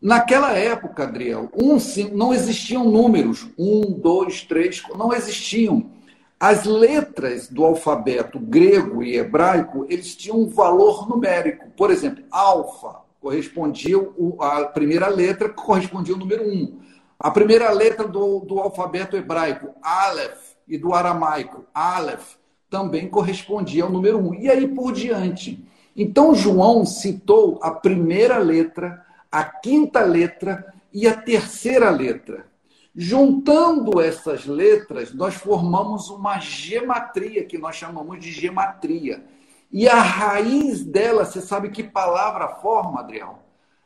Naquela 0.00 0.52
época, 0.52 1.02
Adriel, 1.02 1.50
um, 1.52 1.78
não 2.16 2.32
existiam 2.32 2.88
números, 2.88 3.48
um, 3.58 3.80
dois, 3.90 4.42
três, 4.42 4.80
não 4.96 5.12
existiam. 5.12 5.90
As 6.38 6.64
letras 6.64 7.48
do 7.48 7.64
alfabeto 7.64 8.38
grego 8.38 9.02
e 9.02 9.16
hebraico, 9.16 9.84
eles 9.88 10.14
tinham 10.14 10.38
um 10.38 10.46
valor 10.46 11.08
numérico. 11.08 11.68
Por 11.76 11.90
exemplo, 11.90 12.22
alfa 12.30 13.07
correspondia 13.20 13.96
a 14.40 14.64
primeira 14.64 15.08
letra 15.08 15.48
correspondia 15.48 16.14
ao 16.14 16.20
número 16.20 16.48
um. 16.48 16.80
A 17.18 17.30
primeira 17.30 17.70
letra 17.70 18.06
do, 18.06 18.40
do 18.40 18.60
alfabeto 18.60 19.16
hebraico, 19.16 19.74
aleph, 19.82 20.48
e 20.68 20.76
do 20.76 20.92
aramaico, 20.92 21.64
aleph, 21.72 22.36
também 22.68 23.08
correspondia 23.08 23.84
ao 23.84 23.90
número 23.90 24.18
um. 24.18 24.34
E 24.34 24.48
aí 24.50 24.68
por 24.68 24.92
diante. 24.92 25.64
Então 25.96 26.34
João 26.34 26.84
citou 26.84 27.58
a 27.62 27.70
primeira 27.70 28.38
letra, 28.38 29.04
a 29.32 29.42
quinta 29.42 30.00
letra 30.02 30.72
e 30.92 31.08
a 31.08 31.16
terceira 31.16 31.90
letra. 31.90 32.46
Juntando 32.94 34.00
essas 34.00 34.44
letras, 34.44 35.14
nós 35.14 35.34
formamos 35.34 36.10
uma 36.10 36.38
gematria, 36.38 37.44
que 37.44 37.56
nós 37.56 37.76
chamamos 37.76 38.20
de 38.20 38.30
gematria. 38.30 39.24
E 39.70 39.86
a 39.88 40.00
raiz 40.00 40.84
dela, 40.84 41.24
você 41.24 41.40
sabe 41.40 41.70
que 41.70 41.82
palavra 41.82 42.56
forma, 42.56 43.00
Adriel? 43.00 43.38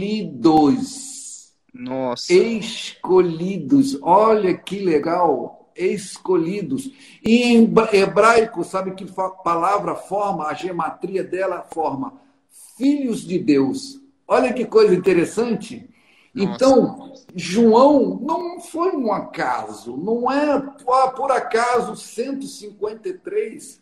Nossa. 1.73 2.33
Escolhidos. 2.33 3.97
Olha 4.01 4.57
que 4.57 4.79
legal. 4.79 5.71
Escolhidos. 5.75 6.89
E 7.23 7.53
em 7.53 7.71
hebraico, 7.93 8.63
sabe 8.63 8.95
que 8.95 9.05
palavra 9.43 9.93
forma? 9.95 10.47
A 10.47 10.53
gematria 10.53 11.23
dela 11.23 11.61
forma 11.61 12.13
filhos 12.77 13.21
de 13.21 13.39
Deus. 13.39 13.99
Olha 14.27 14.53
que 14.53 14.65
coisa 14.65 14.93
interessante. 14.93 15.89
Então, 16.35 17.13
João 17.35 18.19
não 18.21 18.59
foi 18.59 18.95
um 18.95 19.11
acaso, 19.11 19.97
não 19.97 20.31
é 20.31 20.51
ah, 20.87 21.07
por 21.07 21.31
acaso 21.31 21.95
153, 21.95 23.81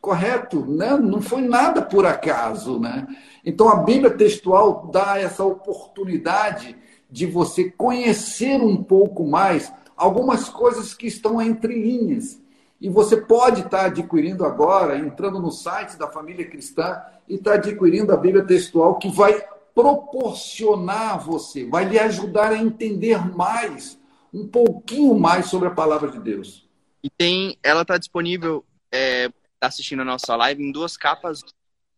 correto, 0.00 0.66
né? 0.66 0.96
Não 0.96 1.22
foi 1.22 1.42
nada 1.42 1.80
por 1.80 2.04
acaso, 2.04 2.80
né? 2.80 3.06
Então 3.44 3.68
a 3.68 3.76
Bíblia 3.76 4.10
textual 4.10 4.90
dá 4.92 5.18
essa 5.18 5.44
oportunidade 5.44 6.76
de 7.08 7.24
você 7.24 7.70
conhecer 7.70 8.60
um 8.60 8.82
pouco 8.82 9.24
mais 9.24 9.72
algumas 9.96 10.48
coisas 10.48 10.92
que 10.92 11.06
estão 11.06 11.40
entre 11.40 11.74
linhas. 11.74 12.40
E 12.80 12.88
você 12.88 13.16
pode 13.16 13.60
estar 13.60 13.84
adquirindo 13.84 14.44
agora, 14.44 14.98
entrando 14.98 15.38
no 15.38 15.52
site 15.52 15.96
da 15.96 16.08
Família 16.08 16.48
Cristã 16.48 17.00
e 17.28 17.36
estar 17.36 17.54
adquirindo 17.54 18.12
a 18.12 18.16
Bíblia 18.16 18.44
textual 18.44 18.96
que 18.96 19.08
vai 19.08 19.40
proporcionar 19.72 21.14
a 21.14 21.16
você, 21.16 21.64
vai 21.64 21.84
lhe 21.84 21.98
ajudar 21.98 22.50
a 22.50 22.58
entender 22.58 23.24
mais, 23.34 23.98
um 24.34 24.48
pouquinho 24.48 25.14
mais 25.18 25.46
sobre 25.46 25.68
a 25.68 25.70
palavra 25.70 26.10
de 26.10 26.18
Deus. 26.18 26.68
E 27.04 27.08
tem, 27.08 27.56
ela 27.62 27.82
está 27.82 27.96
disponível, 27.96 28.64
é, 28.92 29.28
tá 29.58 29.68
assistindo 29.68 30.02
a 30.02 30.04
nossa 30.04 30.36
live, 30.36 30.62
em 30.62 30.70
duas 30.70 30.96
capas 30.96 31.40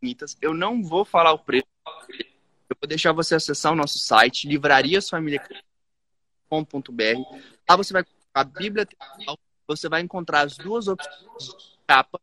bonitas. 0.00 0.36
Eu 0.40 0.54
não 0.54 0.82
vou 0.82 1.04
falar 1.04 1.32
o 1.32 1.38
preço, 1.38 1.66
eu 2.68 2.76
vou 2.80 2.88
deixar 2.88 3.12
você 3.12 3.34
acessar 3.34 3.72
o 3.72 3.76
nosso 3.76 3.98
site, 3.98 4.48
livrariasfamilia.com.br. 4.48 7.40
Lá 7.68 7.76
você 7.76 7.92
vai 7.92 8.04
a 8.32 8.44
Bíblia, 8.44 8.86
você 9.66 9.88
vai 9.88 10.00
encontrar 10.00 10.42
as 10.42 10.56
duas 10.56 10.88
opções 10.88 11.46
de 11.46 11.54
capa 11.86 12.20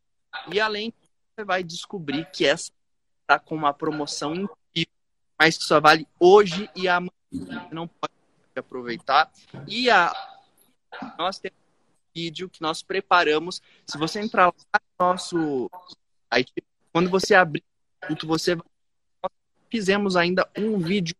e 0.51 0.60
além 0.60 0.94
você 1.36 1.46
vai 1.46 1.63
descobrir 1.63 2.30
que 2.32 2.46
essa 2.46 2.72
está 3.22 3.40
com 3.40 3.56
uma 3.56 3.74
promoção 3.74 4.34
incrível 4.34 4.51
mas 5.42 5.58
que 5.58 5.63
só 5.63 5.80
vale 5.80 6.08
hoje 6.20 6.70
e 6.75 6.88
amanhã. 6.88 7.10
Você 7.32 7.74
não 7.74 7.88
pode 7.88 8.13
aproveitar. 8.56 9.32
E 9.68 9.90
a, 9.90 10.13
nós 11.18 11.40
temos 11.40 11.58
vídeo 12.15 12.50
que 12.50 12.62
nós 12.62 12.82
preparamos. 12.82 13.62
Se 13.86 13.98
você 13.98 14.20
entrar 14.20 14.48
lá 14.48 14.82
no 15.00 15.06
nosso 15.06 15.70
site, 16.32 16.51
quando 16.91 17.10
você 17.10 17.36
abrir 17.36 17.63
o 18.10 18.27
você 18.27 18.58
fizemos 19.70 20.15
ainda 20.15 20.50
um 20.58 20.77
vídeo 20.80 21.15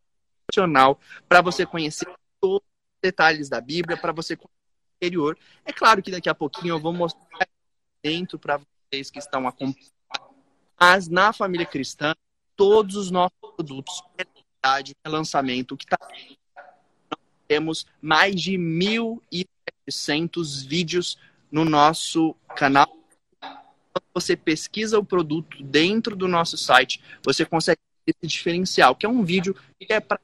opcional 0.48 1.00
para 1.28 1.42
você 1.42 1.66
conhecer 1.66 2.08
todos 2.40 2.66
os 2.66 3.02
detalhes 3.02 3.48
da 3.48 3.62
Bíblia, 3.62 3.98
para 3.98 4.12
você 4.12 4.36
conhecer 4.36 4.52
o 4.54 4.96
interior. 4.98 5.38
É 5.64 5.72
claro 5.72 6.02
que 6.02 6.12
daqui 6.12 6.30
a 6.30 6.36
pouquinho 6.36 6.76
eu 6.76 6.80
vou 6.80 6.92
mostrar 6.92 7.48
dentro 8.04 8.38
para 8.38 8.58
vocês 8.58 9.10
que 9.10 9.20
estão 9.20 9.48
acompanhando. 9.48 9.92
Mas 10.80 11.08
na 11.08 11.32
família 11.32 11.66
cristã, 11.66 12.14
todos 12.56 12.96
os 12.96 13.12
nossos 13.12 13.38
produtos 13.56 14.04
é 14.18 15.10
lançamento 15.10 15.78
que 15.78 15.86
está 15.86 15.98
temos 17.48 17.86
mais 18.02 18.40
de 18.40 18.58
1.700 19.92 20.66
vídeos 20.66 21.18
no 21.52 21.66
nosso 21.66 22.36
canal. 22.56 22.90
Você 24.14 24.36
pesquisa 24.36 24.98
o 24.98 25.06
produto 25.06 25.62
dentro 25.64 26.16
do 26.16 26.28
nosso 26.28 26.58
site, 26.58 27.02
você 27.24 27.46
consegue 27.46 27.80
esse 28.06 28.28
diferencial, 28.28 28.96
que 28.96 29.06
é 29.06 29.10
um 29.10 29.24
vídeo 29.24 29.56
que 29.80 29.94
é 29.94 30.00
para 30.00 30.20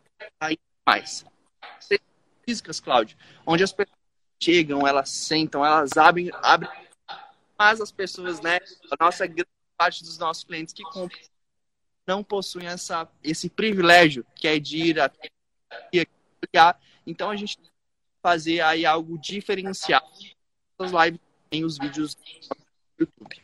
mais. 0.85 1.25
Físicas, 2.45 2.79
Cláudio, 2.79 3.17
onde 3.45 3.63
as 3.63 3.73
pessoas 3.73 3.97
chegam, 4.41 4.87
elas 4.87 5.09
sentam, 5.09 5.65
elas 5.65 5.97
abrem, 5.97 6.31
abrem 6.41 6.69
mas 7.57 7.81
as 7.81 7.91
pessoas, 7.91 8.39
né, 8.39 8.59
a 8.91 9.03
nossa 9.03 9.25
grande 9.25 9.49
parte 9.75 10.03
dos 10.03 10.17
nossos 10.17 10.43
clientes 10.43 10.73
que 10.73 10.83
compram 10.83 11.19
não 12.05 12.23
possuem 12.23 12.67
essa, 12.67 13.07
esse 13.23 13.49
privilégio 13.49 14.25
que 14.35 14.47
é 14.47 14.59
de 14.59 14.77
ir 14.77 14.99
até 14.99 15.29
então 17.05 17.29
a 17.29 17.35
gente 17.35 17.57
fazer 18.27 18.59
aí 18.59 18.85
algo 18.85 19.17
diferenciado. 19.17 20.05
As 20.77 20.91
lives 20.91 21.21
tem 21.49 21.63
os 21.63 21.77
vídeos 21.77 22.13
do 22.13 22.21
YouTube. 22.99 23.41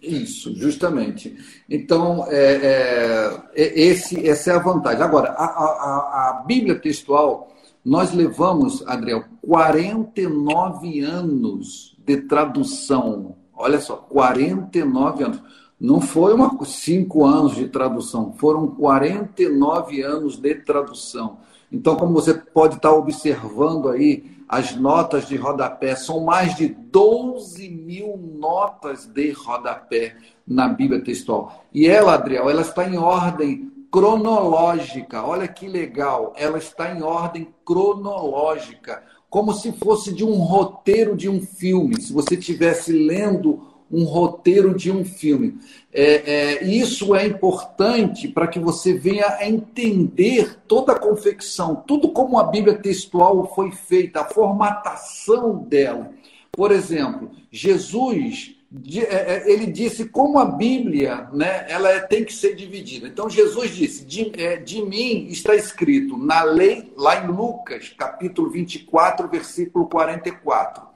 Isso, 0.00 0.54
justamente. 0.54 1.36
Então, 1.68 2.24
é, 2.28 2.54
é, 2.54 3.42
é, 3.52 3.80
esse, 3.80 4.28
essa 4.28 4.52
é 4.52 4.54
a 4.54 4.60
vantagem. 4.60 5.02
Agora, 5.02 5.30
a, 5.30 5.44
a, 5.44 6.28
a 6.28 6.44
Bíblia 6.46 6.78
textual, 6.78 7.52
nós 7.84 8.14
levamos, 8.14 8.86
Adriel, 8.86 9.24
49 9.42 11.00
anos 11.00 11.96
de 11.98 12.16
tradução. 12.16 13.36
Olha 13.52 13.80
só, 13.80 13.96
49 13.96 15.24
anos. 15.24 15.42
Não 15.80 16.00
foi 16.00 16.32
uma, 16.32 16.64
cinco 16.64 17.26
anos 17.26 17.56
de 17.56 17.66
tradução, 17.66 18.34
foram 18.34 18.68
49 18.68 20.00
anos 20.00 20.36
de 20.36 20.54
tradução. 20.54 21.40
Então, 21.72 21.96
como 21.96 22.12
você 22.12 22.34
pode 22.34 22.76
estar 22.76 22.92
observando 22.92 23.88
aí, 23.88 24.24
as 24.48 24.74
notas 24.74 25.28
de 25.28 25.36
rodapé 25.36 25.94
são 25.94 26.24
mais 26.24 26.56
de 26.56 26.66
12 26.66 27.68
mil 27.68 28.16
notas 28.16 29.06
de 29.06 29.30
rodapé 29.30 30.16
na 30.44 30.68
Bíblia 30.68 31.00
textual. 31.00 31.64
E 31.72 31.86
ela, 31.86 32.14
Adriel, 32.14 32.50
ela 32.50 32.62
está 32.62 32.88
em 32.88 32.98
ordem 32.98 33.70
cronológica. 33.92 35.22
Olha 35.22 35.46
que 35.46 35.68
legal, 35.68 36.32
ela 36.36 36.58
está 36.58 36.92
em 36.92 37.02
ordem 37.02 37.54
cronológica, 37.64 39.04
como 39.28 39.52
se 39.52 39.70
fosse 39.70 40.12
de 40.12 40.24
um 40.24 40.38
roteiro 40.38 41.16
de 41.16 41.28
um 41.28 41.40
filme. 41.40 42.00
Se 42.00 42.12
você 42.12 42.34
estivesse 42.34 42.92
lendo 42.92 43.62
um 43.90 44.04
roteiro 44.04 44.74
de 44.74 44.90
um 44.90 45.04
filme. 45.04 45.58
É, 45.92 46.58
é, 46.60 46.64
isso 46.64 47.14
é 47.14 47.26
importante 47.26 48.28
para 48.28 48.46
que 48.46 48.58
você 48.58 48.94
venha 48.94 49.26
a 49.26 49.48
entender 49.48 50.56
toda 50.68 50.92
a 50.92 50.98
confecção, 50.98 51.82
tudo 51.86 52.10
como 52.10 52.38
a 52.38 52.44
Bíblia 52.44 52.78
textual 52.78 53.52
foi 53.54 53.72
feita, 53.72 54.20
a 54.20 54.24
formatação 54.24 55.58
dela. 55.58 56.12
Por 56.52 56.70
exemplo, 56.70 57.30
Jesus 57.50 58.54
é, 58.94 58.98
é, 59.34 59.52
ele 59.52 59.66
disse 59.66 60.08
como 60.08 60.38
a 60.38 60.44
Bíblia 60.44 61.28
né, 61.32 61.66
ela 61.68 61.90
é, 61.90 61.98
tem 61.98 62.24
que 62.24 62.32
ser 62.32 62.54
dividida. 62.54 63.08
Então 63.08 63.28
Jesus 63.28 63.74
disse: 63.74 64.04
de, 64.04 64.30
de 64.64 64.82
mim 64.82 65.26
está 65.26 65.56
escrito 65.56 66.16
na 66.16 66.44
lei, 66.44 66.92
lá 66.96 67.24
em 67.24 67.26
Lucas, 67.26 67.92
capítulo 67.98 68.48
24, 68.48 69.28
versículo 69.28 69.88
44. 69.88 70.89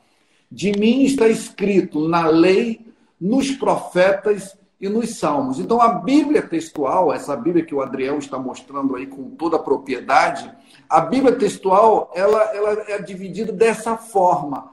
De 0.55 0.71
mim 0.71 1.03
está 1.03 1.27
escrito 1.27 2.07
na 2.07 2.29
lei, 2.29 2.87
nos 3.21 3.51
profetas 3.51 4.57
e 4.81 4.89
nos 4.89 5.17
salmos. 5.17 5.59
Então, 5.59 5.81
a 5.81 5.89
Bíblia 5.89 6.43
textual, 6.43 7.13
essa 7.13 7.35
Bíblia 7.35 7.65
que 7.65 7.75
o 7.75 7.83
Adriel 7.83 8.19
está 8.19 8.39
mostrando 8.39 8.95
aí 8.95 9.05
com 9.05 9.31
toda 9.31 9.57
a 9.57 9.59
propriedade, 9.59 10.49
a 10.89 11.01
Bíblia 11.01 11.35
textual 11.35 12.13
ela, 12.15 12.41
ela 12.55 12.85
é 12.87 13.03
dividida 13.03 13.51
dessa 13.51 13.97
forma: 13.97 14.71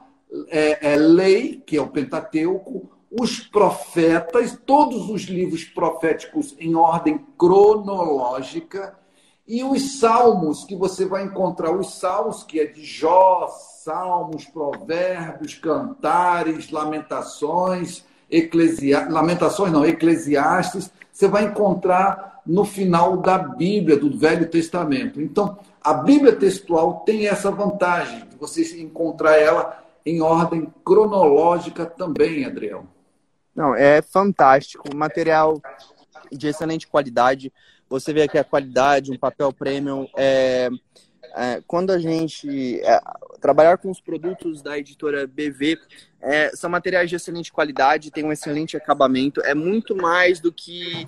é, 0.50 0.92
é 0.92 0.96
lei, 0.96 1.60
que 1.66 1.76
é 1.76 1.82
o 1.82 1.88
Pentateuco, 1.88 2.88
os 3.10 3.40
profetas, 3.40 4.56
todos 4.64 5.10
os 5.10 5.22
livros 5.22 5.64
proféticos 5.64 6.54
em 6.60 6.76
ordem 6.76 7.26
cronológica, 7.36 8.96
e 9.46 9.64
os 9.64 9.98
salmos, 9.98 10.64
que 10.64 10.76
você 10.76 11.04
vai 11.04 11.24
encontrar 11.24 11.72
os 11.72 11.98
salmos, 11.98 12.44
que 12.44 12.60
é 12.60 12.66
de 12.66 12.84
Jó, 12.84 13.48
Salmos, 13.82 14.44
Provérbios, 14.44 15.54
Cantares, 15.54 16.70
Lamentações, 16.70 18.04
Eclesia... 18.30 19.08
Lamentações 19.10 19.72
não, 19.72 19.84
Eclesiastes, 19.84 20.90
você 21.12 21.26
vai 21.26 21.44
encontrar 21.44 22.40
no 22.46 22.64
final 22.64 23.16
da 23.16 23.38
Bíblia, 23.38 23.96
do 23.96 24.16
Velho 24.16 24.48
Testamento. 24.48 25.20
Então, 25.20 25.58
a 25.82 25.94
Bíblia 25.94 26.34
textual 26.34 27.00
tem 27.00 27.26
essa 27.26 27.50
vantagem 27.50 28.26
de 28.28 28.36
você 28.36 28.80
encontrar 28.80 29.36
ela 29.36 29.82
em 30.06 30.20
ordem 30.20 30.72
cronológica 30.84 31.84
também, 31.84 32.44
Adriel. 32.44 32.86
Não, 33.54 33.74
é 33.74 34.00
fantástico. 34.00 34.94
Material 34.94 35.60
de 36.30 36.48
excelente 36.48 36.86
qualidade. 36.86 37.52
Você 37.92 38.10
vê 38.10 38.22
aqui 38.22 38.38
a 38.38 38.44
qualidade, 38.44 39.12
um 39.12 39.18
papel 39.18 39.52
premium. 39.52 40.08
É, 40.16 40.70
é, 41.36 41.62
quando 41.66 41.90
a 41.90 41.98
gente 41.98 42.80
é, 42.80 42.98
trabalhar 43.38 43.76
com 43.76 43.90
os 43.90 44.00
produtos 44.00 44.62
da 44.62 44.78
editora 44.78 45.26
BV, 45.26 45.76
é, 46.22 46.56
são 46.56 46.70
materiais 46.70 47.10
de 47.10 47.16
excelente 47.16 47.52
qualidade, 47.52 48.10
tem 48.10 48.24
um 48.24 48.32
excelente 48.32 48.78
acabamento. 48.78 49.42
É 49.42 49.54
muito 49.54 49.94
mais 49.94 50.40
do 50.40 50.50
que 50.50 51.06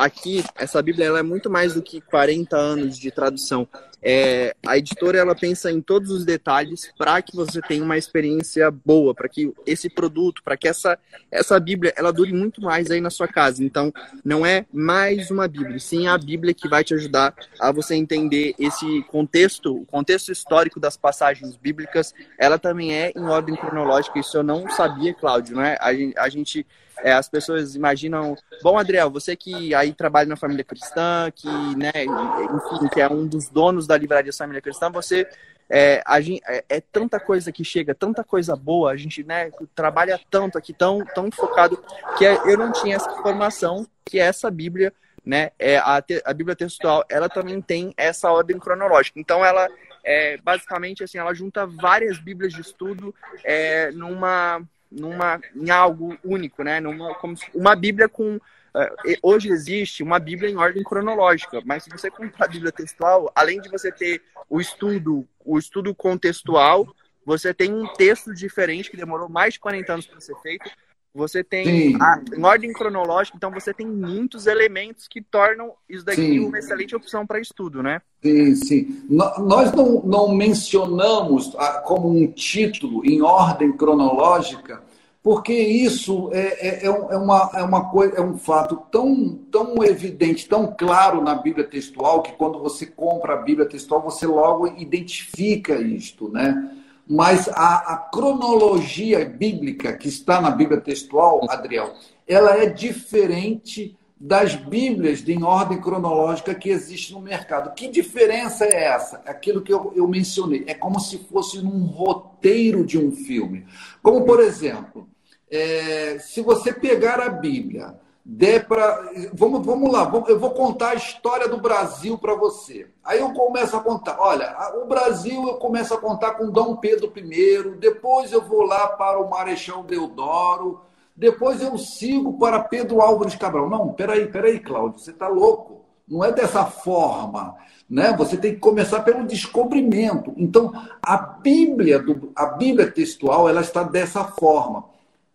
aqui, 0.00 0.42
essa 0.56 0.80
Bíblia 0.80 1.06
ela 1.06 1.18
é 1.18 1.22
muito 1.22 1.50
mais 1.50 1.74
do 1.74 1.82
que 1.82 2.00
40 2.00 2.56
anos 2.56 2.98
de 2.98 3.10
tradução. 3.10 3.68
É, 4.02 4.56
a 4.66 4.78
editora 4.78 5.18
ela 5.18 5.34
pensa 5.34 5.70
em 5.70 5.82
todos 5.82 6.10
os 6.10 6.24
detalhes 6.24 6.90
para 6.96 7.20
que 7.20 7.36
você 7.36 7.60
tenha 7.60 7.84
uma 7.84 7.98
experiência 7.98 8.70
boa, 8.70 9.14
para 9.14 9.28
que 9.28 9.52
esse 9.66 9.90
produto, 9.90 10.42
para 10.42 10.56
que 10.56 10.66
essa, 10.66 10.98
essa 11.30 11.60
Bíblia 11.60 11.92
ela 11.94 12.10
dure 12.10 12.32
muito 12.32 12.62
mais 12.62 12.90
aí 12.90 12.98
na 12.98 13.10
sua 13.10 13.28
casa. 13.28 13.62
Então, 13.62 13.92
não 14.24 14.44
é 14.46 14.64
mais 14.72 15.30
uma 15.30 15.46
Bíblia, 15.46 15.78
sim 15.78 16.06
a 16.06 16.16
Bíblia 16.16 16.54
que 16.54 16.66
vai 16.66 16.82
te 16.82 16.94
ajudar 16.94 17.34
a 17.60 17.70
você 17.70 17.94
entender 17.94 18.54
esse 18.58 19.02
contexto, 19.02 19.82
o 19.82 19.84
contexto 19.84 20.32
histórico 20.32 20.80
das 20.80 20.96
passagens 20.96 21.54
bíblicas. 21.56 22.14
Ela 22.38 22.58
também 22.58 22.94
é 22.94 23.12
em 23.14 23.24
ordem 23.24 23.54
cronológica, 23.54 24.18
isso 24.18 24.38
eu 24.38 24.42
não 24.42 24.68
sabia, 24.70 25.12
Cláudio, 25.12 25.56
não 25.56 25.62
é? 25.62 25.76
A 25.78 25.90
a 26.24 26.28
gente 26.28 26.66
é, 27.02 27.12
as 27.12 27.28
pessoas 27.28 27.74
imaginam, 27.74 28.36
bom, 28.62 28.78
Adriel, 28.78 29.10
você 29.10 29.36
que 29.36 29.74
aí 29.74 29.92
trabalha 29.92 30.28
na 30.28 30.36
família 30.36 30.64
cristã, 30.64 31.30
que, 31.34 31.48
né, 31.76 31.92
enfim, 32.04 32.88
que 32.92 33.00
é 33.00 33.08
um 33.08 33.26
dos 33.26 33.48
donos 33.48 33.86
da 33.86 33.96
livraria 33.96 34.32
Família 34.32 34.62
Cristã, 34.62 34.90
você 34.90 35.26
é, 35.68 36.02
a 36.04 36.20
gente, 36.20 36.42
é, 36.48 36.64
é, 36.68 36.80
tanta 36.80 37.20
coisa 37.20 37.52
que 37.52 37.64
chega, 37.64 37.94
tanta 37.94 38.24
coisa 38.24 38.56
boa, 38.56 38.90
a 38.90 38.96
gente 38.96 39.22
né, 39.22 39.50
trabalha 39.74 40.20
tanto 40.28 40.58
aqui, 40.58 40.72
tão, 40.72 41.04
tão 41.04 41.30
focado, 41.30 41.82
que 42.18 42.26
é, 42.26 42.34
eu 42.50 42.58
não 42.58 42.72
tinha 42.72 42.96
essa 42.96 43.10
informação 43.12 43.86
que 44.04 44.18
essa 44.18 44.50
Bíblia, 44.50 44.92
né, 45.24 45.52
é, 45.58 45.78
a, 45.78 46.02
a 46.24 46.34
Bíblia 46.34 46.56
textual, 46.56 47.04
ela 47.08 47.28
também 47.28 47.60
tem 47.60 47.94
essa 47.96 48.32
ordem 48.32 48.58
cronológica. 48.58 49.20
Então, 49.20 49.44
ela 49.44 49.68
é, 50.02 50.36
basicamente 50.38 51.04
assim, 51.04 51.18
ela 51.18 51.34
junta 51.34 51.66
várias 51.66 52.18
Bíblias 52.18 52.52
de 52.52 52.60
estudo 52.60 53.14
é, 53.44 53.90
numa 53.92 54.62
numa, 54.90 55.40
em 55.54 55.70
algo 55.70 56.16
único, 56.24 56.62
né? 56.62 56.80
Numa, 56.80 57.14
como 57.14 57.34
uma 57.54 57.76
Bíblia 57.76 58.08
com. 58.08 58.36
Uh, 58.36 59.16
hoje 59.20 59.48
existe 59.48 60.02
uma 60.02 60.20
Bíblia 60.20 60.48
em 60.48 60.56
ordem 60.56 60.84
cronológica, 60.84 61.60
mas 61.64 61.82
se 61.82 61.90
você 61.90 62.08
comprar 62.08 62.46
a 62.46 62.48
Bíblia 62.48 62.70
textual, 62.70 63.30
além 63.34 63.60
de 63.60 63.68
você 63.68 63.90
ter 63.90 64.22
o 64.48 64.60
estudo, 64.60 65.26
o 65.44 65.58
estudo 65.58 65.92
contextual, 65.92 66.86
você 67.24 67.52
tem 67.52 67.72
um 67.72 67.86
texto 67.94 68.32
diferente 68.32 68.90
que 68.90 68.96
demorou 68.96 69.28
mais 69.28 69.54
de 69.54 69.60
40 69.60 69.92
anos 69.92 70.06
para 70.06 70.20
ser 70.20 70.36
feito, 70.36 70.70
você 71.14 71.42
tem 71.42 71.96
a, 72.00 72.22
em 72.36 72.44
ordem 72.44 72.72
cronológica, 72.72 73.36
então 73.36 73.50
você 73.50 73.74
tem 73.74 73.86
muitos 73.86 74.46
elementos 74.46 75.08
que 75.08 75.20
tornam 75.20 75.72
isso 75.88 76.04
daqui 76.04 76.22
sim. 76.22 76.38
uma 76.40 76.58
excelente 76.58 76.94
opção 76.94 77.26
para 77.26 77.40
estudo, 77.40 77.82
né? 77.82 78.00
Sim, 78.22 78.54
sim. 78.54 79.04
Nós 79.08 79.72
não, 79.72 80.02
não 80.02 80.34
mencionamos 80.34 81.54
ah, 81.58 81.82
como 81.84 82.08
um 82.08 82.26
título 82.28 83.04
em 83.04 83.22
ordem 83.22 83.72
cronológica, 83.72 84.82
porque 85.22 85.52
isso 85.52 86.30
é, 86.32 86.68
é, 86.68 86.68
é, 86.82 86.86
é 86.86 87.16
uma, 87.16 87.50
é 87.54 87.62
uma 87.62 87.90
coisa, 87.90 88.16
é 88.16 88.20
um 88.20 88.38
fato 88.38 88.80
tão, 88.90 89.38
tão 89.50 89.82
evidente, 89.84 90.48
tão 90.48 90.74
claro 90.78 91.20
na 91.20 91.34
Bíblia 91.34 91.66
textual, 91.66 92.22
que 92.22 92.32
quando 92.32 92.58
você 92.60 92.86
compra 92.86 93.34
a 93.34 93.42
Bíblia 93.42 93.68
textual, 93.68 94.00
você 94.00 94.26
logo 94.26 94.66
identifica 94.66 95.74
isto, 95.74 96.30
né? 96.30 96.76
Mas 97.12 97.48
a, 97.48 97.92
a, 97.92 97.96
cronologia 97.96 99.24
bíblica 99.24 99.94
que 99.94 100.06
está 100.06 100.40
na 100.40 100.48
Bíblia 100.48 100.80
textual, 100.80 101.44
Adriel, 101.50 101.92
ela 102.24 102.56
é 102.56 102.66
diferente 102.66 103.98
das 104.16 104.54
Bíblias 104.54 105.18
de 105.18 105.32
em 105.32 105.42
ordem 105.42 105.80
cronológica 105.80 106.54
que 106.54 106.68
existe 106.68 107.12
no 107.12 107.20
mercado. 107.20 107.74
Que 107.74 107.88
diferença 107.88 108.64
é 108.64 108.84
essa? 108.84 109.20
Aquilo 109.26 109.60
que 109.60 109.72
eu, 109.72 109.92
eu 109.96 110.06
mencionei. 110.06 110.62
É 110.68 110.74
como 110.74 111.00
se 111.00 111.18
fosse 111.18 111.60
num 111.60 111.84
roteiro 111.86 112.86
de 112.86 112.96
um 112.96 113.10
filme. 113.10 113.66
Como, 114.00 114.24
por 114.24 114.38
exemplo, 114.38 115.08
é, 115.50 116.16
se 116.20 116.40
você 116.42 116.72
pegar 116.72 117.18
a 117.18 117.28
Bíblia 117.28 117.92
der 118.32 118.68
para. 118.68 119.10
Vamos, 119.34 119.66
vamos 119.66 119.92
lá, 119.92 120.10
eu 120.28 120.38
vou 120.38 120.50
contar 120.50 120.90
a 120.90 120.94
história 120.94 121.48
do 121.48 121.56
Brasil 121.56 122.16
para 122.16 122.34
você. 122.34 122.86
Aí 123.04 123.18
eu 123.18 123.32
começo 123.32 123.76
a 123.76 123.80
contar. 123.80 124.18
Olha, 124.20 124.56
o 124.80 124.86
Brasil 124.86 125.48
eu 125.48 125.54
começo 125.54 125.92
a 125.92 125.98
contar 125.98 126.32
com 126.34 126.50
Dom 126.50 126.76
Pedro 126.76 127.12
I, 127.16 127.76
depois 127.80 128.30
eu 128.30 128.40
vou 128.40 128.62
lá 128.62 128.86
para 128.86 129.18
o 129.20 129.28
Marechal 129.28 129.82
Deodoro, 129.82 130.80
depois 131.16 131.60
eu 131.60 131.76
sigo 131.76 132.38
para 132.38 132.60
Pedro 132.60 133.00
Álvares 133.00 133.34
Cabral. 133.34 133.68
Não, 133.68 133.92
peraí, 133.92 134.28
peraí, 134.28 134.60
Cláudio, 134.60 135.00
você 135.00 135.10
está 135.10 135.26
louco. 135.26 135.80
Não 136.06 136.24
é 136.24 136.30
dessa 136.30 136.64
forma. 136.64 137.56
Né? 137.88 138.14
Você 138.16 138.36
tem 138.36 138.54
que 138.54 138.60
começar 138.60 139.00
pelo 139.00 139.26
descobrimento. 139.26 140.32
Então, 140.36 140.72
a 141.02 141.16
Bíblia, 141.16 141.98
do, 141.98 142.30
a 142.34 142.46
Bíblia 142.46 142.90
textual, 142.90 143.48
ela 143.48 143.60
está 143.60 143.82
dessa 143.82 144.24
forma. 144.24 144.84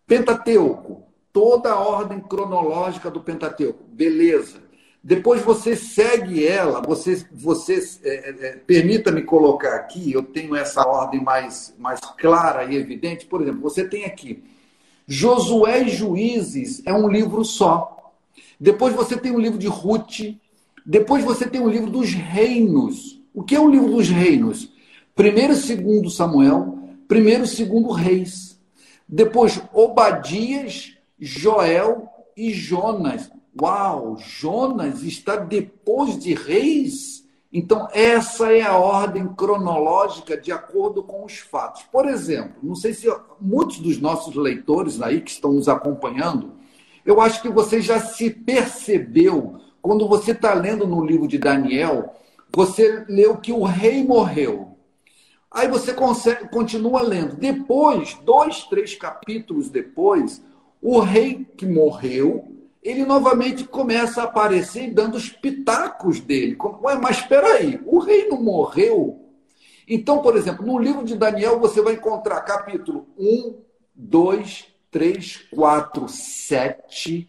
Pentateuco, 0.06 1.05
toda 1.36 1.70
a 1.70 1.78
ordem 1.78 2.18
cronológica 2.18 3.10
do 3.10 3.20
Pentateuco. 3.20 3.84
Beleza. 3.92 4.56
Depois 5.04 5.42
você 5.42 5.76
segue 5.76 6.46
ela, 6.46 6.80
você, 6.80 7.26
você 7.30 7.78
é, 8.02 8.08
é, 8.08 8.30
é, 8.30 8.52
permita-me 8.66 9.20
colocar 9.20 9.74
aqui, 9.74 10.10
eu 10.10 10.22
tenho 10.22 10.56
essa 10.56 10.82
ordem 10.88 11.22
mais, 11.22 11.74
mais 11.78 12.00
clara 12.16 12.64
e 12.64 12.74
evidente. 12.74 13.26
Por 13.26 13.42
exemplo, 13.42 13.60
você 13.60 13.86
tem 13.86 14.06
aqui 14.06 14.42
Josué 15.06 15.82
e 15.82 15.90
Juízes 15.90 16.82
é 16.86 16.94
um 16.94 17.06
livro 17.06 17.44
só. 17.44 18.14
Depois 18.58 18.94
você 18.94 19.14
tem 19.14 19.32
o 19.32 19.38
livro 19.38 19.58
de 19.58 19.66
Ruth. 19.66 20.38
Depois 20.86 21.22
você 21.22 21.46
tem 21.46 21.60
o 21.60 21.68
livro 21.68 21.90
dos 21.90 22.14
reinos. 22.14 23.20
O 23.34 23.42
que 23.42 23.54
é 23.54 23.60
o 23.60 23.68
livro 23.68 23.90
dos 23.90 24.08
reinos? 24.08 24.72
Primeiro 25.14 25.52
e 25.52 25.56
segundo 25.56 26.08
Samuel, 26.08 26.78
primeiro 27.06 27.44
e 27.44 27.46
segundo 27.46 27.90
Reis. 27.90 28.58
Depois 29.06 29.62
Obadias, 29.74 30.95
Joel 31.18 32.08
e 32.36 32.52
Jonas. 32.52 33.30
Uau, 33.60 34.16
Jonas 34.18 35.02
está 35.02 35.36
depois 35.36 36.18
de 36.18 36.34
Reis? 36.34 37.24
Então, 37.52 37.88
essa 37.92 38.52
é 38.52 38.60
a 38.60 38.76
ordem 38.76 39.28
cronológica 39.28 40.36
de 40.36 40.52
acordo 40.52 41.02
com 41.02 41.24
os 41.24 41.38
fatos. 41.38 41.82
Por 41.84 42.06
exemplo, 42.06 42.56
não 42.62 42.74
sei 42.74 42.92
se 42.92 43.06
muitos 43.40 43.78
dos 43.78 43.98
nossos 43.98 44.34
leitores 44.34 45.00
aí 45.00 45.22
que 45.22 45.30
estão 45.30 45.52
nos 45.52 45.68
acompanhando, 45.68 46.52
eu 47.04 47.20
acho 47.20 47.40
que 47.40 47.48
você 47.48 47.80
já 47.80 47.98
se 48.00 48.28
percebeu 48.28 49.60
quando 49.80 50.08
você 50.08 50.32
está 50.32 50.52
lendo 50.52 50.86
no 50.86 51.04
livro 51.04 51.28
de 51.28 51.38
Daniel, 51.38 52.12
você 52.52 53.04
leu 53.08 53.36
que 53.36 53.52
o 53.52 53.62
rei 53.62 54.04
morreu. 54.04 54.76
Aí 55.50 55.68
você 55.68 55.94
consegue, 55.94 56.48
continua 56.48 57.00
lendo. 57.00 57.36
Depois, 57.36 58.18
dois, 58.24 58.64
três 58.64 58.94
capítulos 58.96 59.70
depois, 59.70 60.42
o 60.80 61.00
rei 61.00 61.46
que 61.56 61.66
morreu, 61.66 62.56
ele 62.82 63.04
novamente 63.04 63.64
começa 63.64 64.20
a 64.20 64.24
aparecer 64.24 64.92
dando 64.92 65.16
os 65.16 65.28
pitacos 65.28 66.20
dele. 66.20 66.56
Ué, 66.82 66.94
mas 66.94 67.18
espera 67.18 67.54
aí, 67.54 67.80
o 67.84 67.98
rei 67.98 68.28
não 68.28 68.40
morreu? 68.40 69.20
Então, 69.88 70.20
por 70.20 70.36
exemplo, 70.36 70.64
no 70.66 70.78
livro 70.78 71.04
de 71.04 71.16
Daniel 71.16 71.58
você 71.58 71.80
vai 71.80 71.94
encontrar 71.94 72.40
capítulo 72.42 73.08
1, 73.18 73.54
2, 73.94 74.66
3, 74.90 75.48
4, 75.54 76.08
7, 76.08 77.28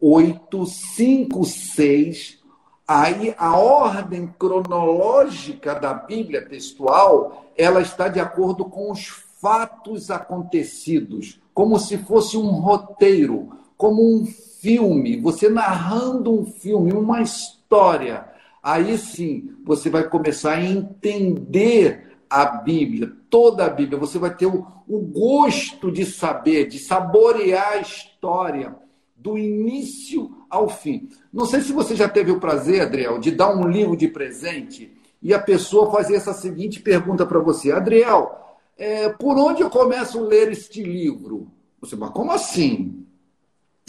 8, 0.00 0.66
5, 0.66 1.44
6. 1.44 2.38
Aí 2.86 3.34
a 3.36 3.58
ordem 3.58 4.26
cronológica 4.38 5.74
da 5.74 5.92
Bíblia 5.92 6.46
textual, 6.46 7.52
ela 7.56 7.82
está 7.82 8.08
de 8.08 8.20
acordo 8.20 8.64
com 8.64 8.90
os 8.90 9.06
fatos 9.40 10.10
acontecidos 10.10 11.40
como 11.58 11.76
se 11.76 11.98
fosse 11.98 12.36
um 12.36 12.50
roteiro, 12.50 13.48
como 13.76 14.00
um 14.00 14.24
filme, 14.24 15.20
você 15.20 15.48
narrando 15.48 16.32
um 16.32 16.46
filme, 16.46 16.92
uma 16.92 17.20
história. 17.20 18.28
Aí 18.62 18.96
sim 18.96 19.56
você 19.64 19.90
vai 19.90 20.08
começar 20.08 20.52
a 20.52 20.64
entender 20.64 22.16
a 22.30 22.44
Bíblia, 22.44 23.10
toda 23.28 23.66
a 23.66 23.68
Bíblia. 23.68 23.98
Você 23.98 24.20
vai 24.20 24.32
ter 24.36 24.46
o, 24.46 24.64
gosto 24.86 25.90
de 25.90 26.06
saber, 26.06 26.68
de 26.68 26.78
saborear 26.78 27.72
a 27.72 27.80
história 27.80 28.76
do 29.16 29.36
início 29.36 30.30
ao 30.48 30.68
fim. 30.68 31.08
Não 31.32 31.44
sei 31.44 31.60
se 31.60 31.72
você 31.72 31.96
já 31.96 32.08
teve 32.08 32.30
o 32.30 32.38
prazer, 32.38 32.82
Adriel, 32.82 33.18
de 33.18 33.32
dar 33.32 33.52
um 33.52 33.66
livro 33.66 33.96
de 33.96 34.06
presente 34.06 34.96
e 35.20 35.34
a 35.34 35.40
pessoa 35.40 35.90
fazer 35.90 36.14
essa 36.14 36.32
seguinte 36.32 36.78
pergunta 36.78 37.26
para 37.26 37.40
você: 37.40 37.72
Adriel, 37.72 38.47
é, 38.78 39.08
por 39.08 39.36
onde 39.36 39.60
eu 39.60 39.68
começo 39.68 40.20
a 40.20 40.22
ler 40.22 40.52
este 40.52 40.82
livro? 40.82 41.50
Você, 41.80 41.96
mas 41.96 42.10
como 42.10 42.30
assim? 42.30 43.04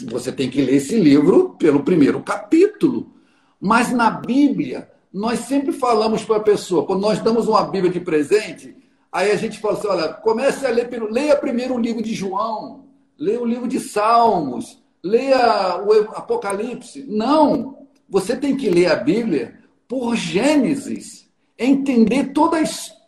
Você 0.04 0.32
tem 0.32 0.50
que 0.50 0.60
ler 0.60 0.74
esse 0.74 0.98
livro 0.98 1.50
pelo 1.50 1.84
primeiro 1.84 2.20
capítulo. 2.22 3.12
Mas 3.60 3.92
na 3.92 4.10
Bíblia, 4.10 4.90
nós 5.12 5.40
sempre 5.40 5.72
falamos 5.72 6.24
para 6.24 6.38
a 6.38 6.42
pessoa, 6.42 6.84
quando 6.84 7.02
nós 7.02 7.20
damos 7.20 7.46
uma 7.46 7.62
Bíblia 7.62 7.92
de 7.92 8.00
presente, 8.00 8.76
aí 9.12 9.30
a 9.30 9.36
gente 9.36 9.60
fala 9.60 9.78
assim: 9.78 9.86
olha, 9.86 10.08
comece 10.08 10.66
a 10.66 10.70
ler, 10.70 10.88
leia 11.10 11.36
primeiro 11.36 11.74
o 11.74 11.80
livro 11.80 12.02
de 12.02 12.12
João, 12.12 12.86
leia 13.16 13.40
o 13.40 13.46
livro 13.46 13.68
de 13.68 13.78
Salmos, 13.78 14.82
leia 15.04 15.80
o 15.84 15.92
Apocalipse. 16.16 17.04
Não! 17.08 17.86
Você 18.08 18.34
tem 18.34 18.56
que 18.56 18.68
ler 18.68 18.86
a 18.86 18.96
Bíblia 18.96 19.60
por 19.86 20.16
Gênesis, 20.16 21.30
entender 21.56 22.32
toda 22.32 22.56
a 22.56 22.62
história 22.62 22.99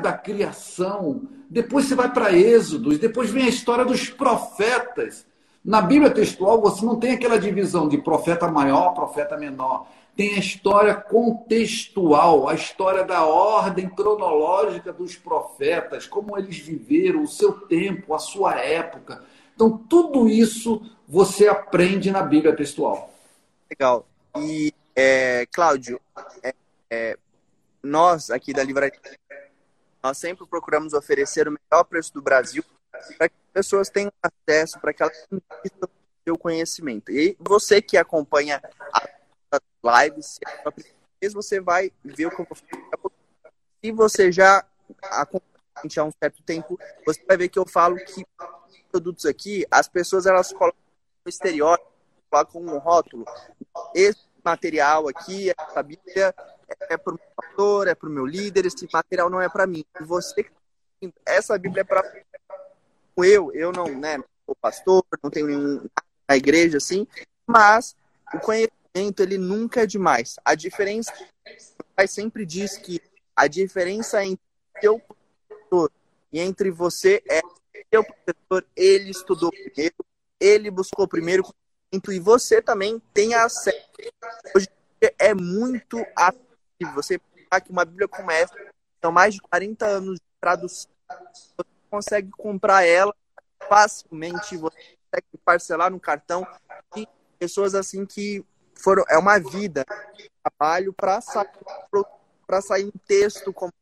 da 0.00 0.12
criação. 0.12 1.22
Depois 1.48 1.86
você 1.86 1.94
vai 1.94 2.12
para 2.12 2.32
Êxodos, 2.32 2.98
depois 2.98 3.30
vem 3.30 3.44
a 3.44 3.48
história 3.48 3.84
dos 3.84 4.10
profetas. 4.10 5.26
Na 5.64 5.80
Bíblia 5.80 6.10
textual, 6.10 6.60
você 6.60 6.84
não 6.84 6.98
tem 6.98 7.12
aquela 7.12 7.38
divisão 7.38 7.88
de 7.88 7.98
profeta 7.98 8.48
maior, 8.48 8.94
profeta 8.94 9.36
menor. 9.36 9.86
Tem 10.16 10.34
a 10.34 10.38
história 10.38 10.94
contextual, 10.94 12.48
a 12.48 12.54
história 12.54 13.04
da 13.04 13.24
ordem 13.24 13.88
cronológica 13.88 14.92
dos 14.92 15.16
profetas, 15.16 16.06
como 16.06 16.36
eles 16.36 16.58
viveram, 16.58 17.22
o 17.22 17.28
seu 17.28 17.52
tempo, 17.52 18.14
a 18.14 18.18
sua 18.18 18.56
época. 18.56 19.22
Então, 19.54 19.76
tudo 19.76 20.28
isso 20.28 20.82
você 21.06 21.48
aprende 21.48 22.10
na 22.10 22.22
Bíblia 22.22 22.54
textual. 22.54 23.12
Legal. 23.70 24.06
E, 24.36 24.72
é, 24.94 25.46
Cláudio, 25.52 26.00
é, 26.42 26.54
é, 26.90 27.18
nós 27.82 28.30
aqui 28.30 28.52
da 28.52 28.62
Livraria, 28.62 28.98
nós 30.08 30.16
sempre 30.16 30.46
procuramos 30.46 30.94
oferecer 30.94 31.46
o 31.46 31.52
melhor 31.52 31.84
preço 31.84 32.14
do 32.14 32.22
Brasil 32.22 32.64
para 33.18 33.28
que 33.28 33.34
as 33.34 33.52
pessoas 33.52 33.90
tenham 33.90 34.10
acesso, 34.22 34.80
para 34.80 34.94
que 34.94 35.02
elas 35.02 35.26
invistam 35.30 35.86
o 35.86 36.22
seu 36.24 36.38
conhecimento. 36.38 37.12
E 37.12 37.36
você 37.38 37.82
que 37.82 37.98
acompanha 37.98 38.58
as 39.50 39.60
lives, 39.84 40.40
se 41.22 41.28
você 41.28 41.60
vai 41.60 41.92
ver 42.02 42.26
o 42.26 42.30
que 42.30 42.40
eu 42.40 42.46
vou 42.46 42.56
falar. 42.56 43.10
Se 43.84 43.92
você 43.92 44.32
já 44.32 44.64
acompanha 45.02 45.42
há 45.98 46.04
um 46.04 46.12
certo 46.22 46.42
tempo, 46.42 46.78
você 47.04 47.22
vai 47.26 47.36
ver 47.36 47.50
que 47.50 47.58
eu 47.58 47.68
falo 47.68 47.96
que 47.96 48.26
produtos 48.90 49.26
aqui, 49.26 49.66
as 49.70 49.88
pessoas 49.88 50.24
elas 50.24 50.50
colocam 50.54 50.80
um 51.26 51.28
estereótipo, 51.28 51.92
colocam 52.30 52.62
um 52.62 52.78
rótulo. 52.78 53.26
Esse 53.94 54.24
material 54.42 55.06
aqui, 55.06 55.50
essa 55.50 55.82
Bíblia, 55.82 56.34
é 56.68 56.96
para 56.96 57.14
o 57.14 57.16
meu 57.16 57.26
pastor, 57.36 57.88
é 57.88 57.94
para 57.94 58.08
o 58.08 58.12
meu 58.12 58.26
líder, 58.26 58.66
esse 58.66 58.88
material 58.92 59.30
não 59.30 59.40
é 59.40 59.48
para 59.48 59.66
mim. 59.66 59.84
Você, 60.00 60.46
essa 61.26 61.58
Bíblia 61.58 61.82
é 61.82 61.84
para 61.84 62.02
eu, 63.24 63.52
eu 63.52 63.72
não, 63.72 63.86
né, 63.86 64.18
sou 64.46 64.54
pastor, 64.60 65.04
não 65.22 65.30
tenho 65.30 65.46
nenhum 65.46 65.88
na 66.28 66.36
igreja 66.36 66.76
assim, 66.76 67.06
mas 67.46 67.96
o 68.32 68.38
conhecimento 68.38 69.22
ele 69.22 69.38
nunca 69.38 69.82
é 69.82 69.86
demais. 69.86 70.36
A 70.44 70.54
diferença, 70.54 71.12
o 71.80 71.84
pai 71.96 72.06
sempre 72.06 72.44
diz 72.46 72.76
que 72.76 73.00
a 73.34 73.46
diferença 73.46 74.24
entre 74.24 74.40
seu 74.80 75.00
professor 75.00 75.90
e 76.32 76.40
entre 76.40 76.70
você 76.70 77.22
é 77.28 77.40
seu 77.92 78.04
professor, 78.04 78.66
ele 78.76 79.10
estudou 79.10 79.50
primeiro, 79.50 79.94
ele 80.38 80.70
buscou 80.70 81.08
primeiro 81.08 81.44
e 81.92 82.20
você 82.20 82.60
também 82.60 83.00
tem 83.14 83.34
acesso. 83.34 83.78
Hoje 84.54 84.68
é 85.18 85.32
muito 85.32 86.04
acessível. 86.14 86.47
Você 86.94 87.18
pegar 87.18 87.60
que 87.60 87.70
uma 87.70 87.84
Bíblia 87.84 88.08
como 88.08 88.30
essa, 88.30 88.54
são 89.02 89.12
mais 89.12 89.34
de 89.34 89.40
40 89.40 89.86
anos 89.86 90.14
de 90.14 90.26
tradução, 90.40 90.90
você 91.56 91.68
consegue 91.90 92.30
comprar 92.30 92.84
ela 92.84 93.14
facilmente, 93.68 94.56
você 94.56 94.76
consegue 94.76 95.38
parcelar 95.44 95.90
no 95.90 96.00
cartão. 96.00 96.46
E 96.96 97.06
pessoas 97.38 97.74
assim 97.74 98.06
que 98.06 98.44
foram. 98.74 99.04
É 99.08 99.18
uma 99.18 99.38
vida, 99.38 99.84
trabalho 100.42 100.92
para 100.92 101.20
sair, 101.20 101.48
sair 102.62 102.86
um 102.86 102.98
texto 103.06 103.52
como 103.52 103.72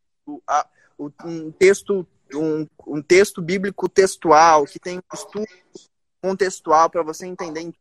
um 1.24 1.52
texto 1.52 2.06
um, 2.34 2.66
um 2.86 3.02
texto 3.02 3.40
bíblico 3.40 3.88
textual 3.88 4.64
que 4.64 4.80
tem 4.80 4.98
um 4.98 5.14
estudo 5.14 5.46
contextual 6.20 6.90
para 6.90 7.02
você 7.02 7.26
entender 7.26 7.72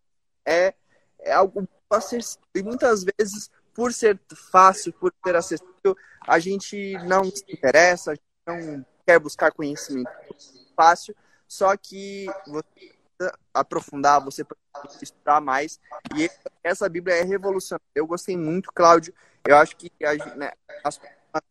é, 0.45 0.73
é 1.19 1.33
algo 1.33 1.67
acessível 1.89 2.45
e 2.53 2.61
muitas 2.61 3.03
vezes 3.03 3.49
por 3.75 3.93
ser 3.93 4.19
fácil 4.51 4.91
por 4.93 5.13
ser 5.23 5.35
acessível 5.35 5.95
a 6.25 6.39
gente 6.39 6.93
não 7.03 7.25
se 7.25 7.45
interessa 7.49 8.13
a 8.13 8.15
gente 8.15 8.23
não 8.47 8.85
quer 9.05 9.19
buscar 9.19 9.51
conhecimento 9.51 10.09
fácil, 10.75 11.15
só 11.47 11.75
que 11.77 12.25
você 12.47 13.31
aprofundar, 13.53 14.23
você 14.23 14.43
precisa 14.43 15.03
estudar 15.03 15.39
mais. 15.39 15.79
E 16.15 16.29
essa 16.63 16.89
Bíblia 16.89 17.15
é 17.15 17.23
revolucionária. 17.23 17.85
Eu 17.93 18.05
gostei 18.05 18.35
muito, 18.35 18.71
Cláudio. 18.73 19.13
Eu 19.47 19.55
acho 19.57 19.75
que 19.77 19.89
a, 20.03 20.35
né, 20.35 20.51
as 20.83 20.99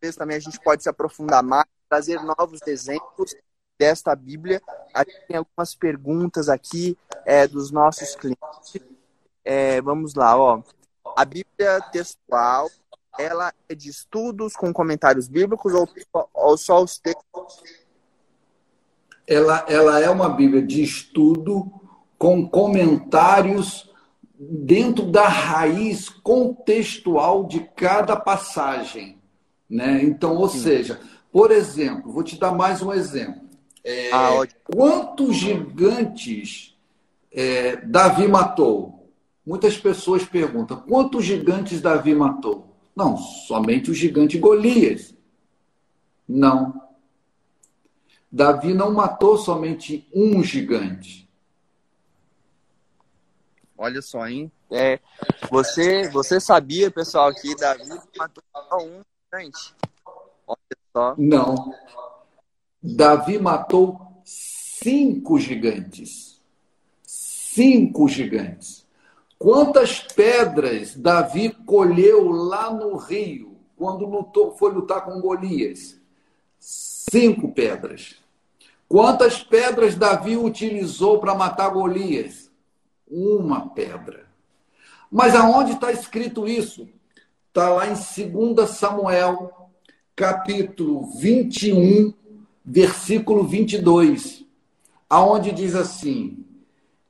vezes 0.01 0.17
também 0.17 0.37
a 0.37 0.41
gente 0.41 0.61
pode 0.61 0.83
se 0.83 0.89
aprofundar 0.89 1.43
mais, 1.43 1.65
trazer 1.89 2.21
novos 2.23 2.61
exemplos 2.67 3.35
desta 3.79 4.15
Bíblia. 4.15 4.61
A 4.93 5.01
gente 5.01 5.27
tem 5.27 5.37
algumas 5.37 5.75
perguntas 5.75 6.49
aqui 6.49 6.99
é, 7.25 7.47
dos 7.47 7.71
nossos 7.71 8.15
clientes. 8.15 8.77
É, 9.45 9.81
vamos 9.81 10.15
lá, 10.15 10.37
ó. 10.37 10.63
A 11.17 11.25
Bíblia 11.25 11.81
textual, 11.93 12.71
ela 13.19 13.53
é 13.69 13.75
de 13.75 13.89
estudos 13.89 14.55
com 14.55 14.73
comentários 14.73 15.29
bíblicos 15.29 15.73
ou, 15.73 15.89
ou 16.33 16.59
só 16.59 16.83
os 16.83 16.99
textos 16.99 17.63
ela, 19.27 19.65
ela 19.69 20.01
é 20.01 20.09
uma 20.09 20.29
Bíblia 20.29 20.63
de 20.63 20.83
estudo 20.83 21.71
com 22.19 22.49
comentários 22.49 23.91
dentro 24.39 25.07
da 25.07 25.27
raiz 25.27 26.09
contextual 26.09 27.45
de 27.47 27.61
cada 27.75 28.17
passagem. 28.17 29.19
Né? 29.69 30.03
Então, 30.03 30.37
ou 30.37 30.49
Sim. 30.49 30.61
seja, 30.61 31.01
por 31.33 31.51
exemplo, 31.51 32.13
vou 32.13 32.23
te 32.23 32.39
dar 32.39 32.53
mais 32.53 32.83
um 32.83 32.93
exemplo. 32.93 33.43
É, 33.83 34.11
ah, 34.13 34.47
quantos 34.65 35.37
gigantes 35.37 36.77
é, 37.33 37.77
Davi 37.77 38.29
matou? 38.29 39.04
Muitas 39.45 39.77
pessoas 39.77 40.25
perguntam: 40.25 40.81
quantos 40.81 41.25
gigantes 41.25 41.81
Davi 41.81 42.15
matou? 42.15 42.75
Não, 42.97 43.17
somente 43.17 43.91
o 43.91 43.95
gigante 43.95 44.39
Golias. 44.39 45.15
Não. 46.27 46.83
Davi 48.31 48.73
não 48.73 48.93
matou 48.93 49.37
somente 49.37 50.09
um 50.15 50.43
gigante. 50.43 51.29
Olha 53.77 54.01
só, 54.01 54.27
hein? 54.27 54.51
É, 54.71 54.99
você, 55.51 56.09
você 56.09 56.41
sabia, 56.41 56.91
pessoal, 56.91 57.33
que 57.35 57.55
Davi 57.55 57.89
matou 58.17 58.43
só 58.53 58.79
um 58.79 59.03
gigante? 59.33 59.75
Olha 60.47 60.59
só. 60.93 61.15
Não. 61.19 61.75
Davi 62.83 63.39
matou 63.39 64.01
cinco 64.25 65.39
gigantes. 65.39 66.41
Cinco 67.03 68.09
gigantes. 68.09 68.84
Quantas 69.45 70.01
pedras 70.01 70.95
Davi 70.97 71.51
colheu 71.51 72.31
lá 72.31 72.73
no 72.73 72.97
rio 72.97 73.59
quando 73.77 74.07
lutou, 74.07 74.57
foi 74.57 74.73
lutar 74.73 75.05
com 75.05 75.21
Golias? 75.21 76.01
Cinco 76.59 77.53
pedras. 77.53 78.15
Quantas 78.89 79.43
pedras 79.43 79.97
Davi 79.97 80.39
utilizou 80.39 81.19
para 81.19 81.35
matar 81.35 81.69
Golias? 81.69 82.51
Uma 83.07 83.69
pedra. 83.69 84.25
Mas 85.13 85.35
aonde 85.35 85.73
está 85.73 85.93
escrito 85.93 86.49
isso? 86.49 86.89
Está 87.49 87.69
lá 87.69 87.87
em 87.87 87.93
2 88.55 88.71
Samuel, 88.71 89.69
capítulo 90.17 91.05
21, 91.19 92.15
versículo 92.65 93.45
22, 93.45 94.43
aonde 95.11 95.53
diz 95.53 95.75
assim: 95.75 96.44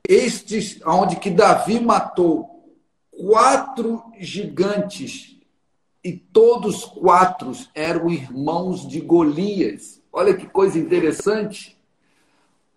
estes, 0.07 0.79
aonde 0.83 1.17
que 1.17 1.29
Davi 1.29 1.79
matou 1.79 2.55
quatro 3.11 4.03
gigantes 4.19 5.37
e 6.03 6.13
todos 6.13 6.85
quatro 6.85 7.51
eram 7.73 8.09
irmãos 8.09 8.87
de 8.87 9.01
Golias. 9.01 10.01
Olha 10.11 10.35
que 10.35 10.45
coisa 10.45 10.77
interessante. 10.77 11.77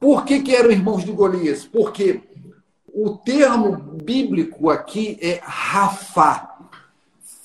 Por 0.00 0.24
que, 0.24 0.40
que 0.40 0.54
eram 0.54 0.70
irmãos 0.70 1.04
de 1.04 1.12
Golias? 1.12 1.64
Porque 1.64 2.22
o 2.86 3.16
termo 3.16 3.76
bíblico 4.02 4.70
aqui 4.70 5.18
é 5.20 5.40
Rafá. 5.42 6.56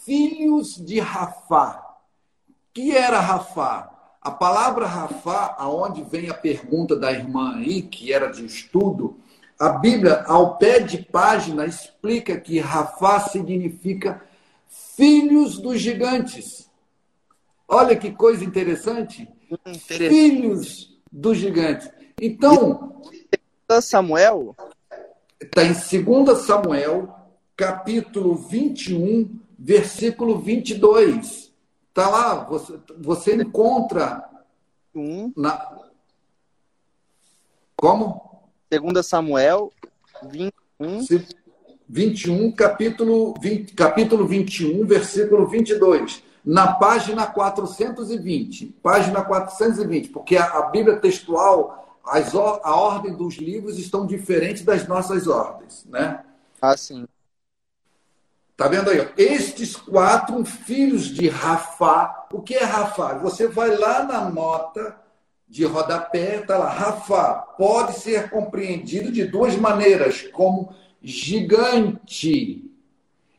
Filhos 0.06 0.76
de 0.78 1.00
Rafá. 1.00 1.84
Que 2.74 2.96
era 2.96 3.20
Rafá? 3.20 3.90
A 4.22 4.32
palavra 4.32 4.88
Rafá, 4.88 5.56
aonde 5.58 6.02
vem 6.02 6.30
a 6.30 6.34
pergunta 6.34 6.96
da 6.96 7.12
irmã 7.12 7.58
aí, 7.58 7.82
que 7.82 8.14
era 8.14 8.32
de 8.32 8.46
estudo, 8.46 9.18
a 9.60 9.70
Bíblia, 9.70 10.24
ao 10.28 10.58
pé 10.58 10.80
de 10.80 10.98
página, 11.04 11.66
explica 11.66 12.40
que 12.40 12.60
Rafá 12.60 13.20
significa 13.22 14.22
filhos 14.96 15.60
dos 15.60 15.80
gigantes. 15.80 16.70
Olha 17.68 17.96
que 17.96 18.12
coisa 18.12 18.44
interessante. 18.44 19.28
interessante. 19.50 20.10
Filhos 20.10 21.00
dos 21.12 21.38
gigantes. 21.38 21.90
Então. 22.22 23.02
Samuel? 23.82 24.56
Está 25.40 25.64
em 25.64 25.74
2 25.74 26.38
Samuel, 26.40 27.14
capítulo 27.56 28.36
21, 28.36 29.40
versículo 29.58 30.40
22. 30.40 31.52
Está 31.90 32.10
lá, 32.10 32.44
você, 32.44 32.80
você 33.00 33.36
encontra. 33.36 34.24
Um. 34.96 35.32
Na... 35.36 35.80
Como? 37.76 38.33
2 38.80 39.06
Samuel 39.06 39.72
21. 40.24 41.06
21, 41.88 42.52
capítulo, 42.54 43.34
20, 43.40 43.74
capítulo 43.74 44.28
21, 44.28 44.86
versículo 44.86 45.48
22. 45.48 46.24
Na 46.44 46.74
página 46.74 47.28
420. 47.28 48.68
Página 48.82 49.24
420, 49.24 50.10
porque 50.10 50.36
a, 50.36 50.46
a 50.46 50.62
Bíblia 50.64 50.98
textual, 50.98 52.00
as, 52.06 52.34
a 52.34 52.76
ordem 52.76 53.14
dos 53.14 53.36
livros 53.36 53.78
estão 53.78 54.06
diferentes 54.06 54.64
das 54.64 54.88
nossas 54.88 55.28
ordens, 55.28 55.86
né? 55.86 56.24
Ah, 56.62 56.76
sim. 56.76 57.06
Tá 58.56 58.68
vendo 58.68 58.90
aí? 58.90 59.08
Estes 59.18 59.76
quatro 59.76 60.44
filhos 60.46 61.06
de 61.06 61.28
Rafá. 61.28 62.28
O 62.32 62.42
que 62.42 62.56
é 62.56 62.64
Rafá? 62.64 63.16
Você 63.16 63.48
vai 63.48 63.76
lá 63.76 64.04
na 64.04 64.30
nota 64.30 65.03
de 65.48 65.66
rodapé, 65.66 66.40
tá 66.40 66.58
lá, 66.58 66.70
Rafá. 66.70 67.36
Pode 67.58 67.94
ser 68.00 68.30
compreendido 68.30 69.12
de 69.12 69.26
duas 69.26 69.56
maneiras, 69.56 70.22
como 70.22 70.76
gigante. 71.02 72.70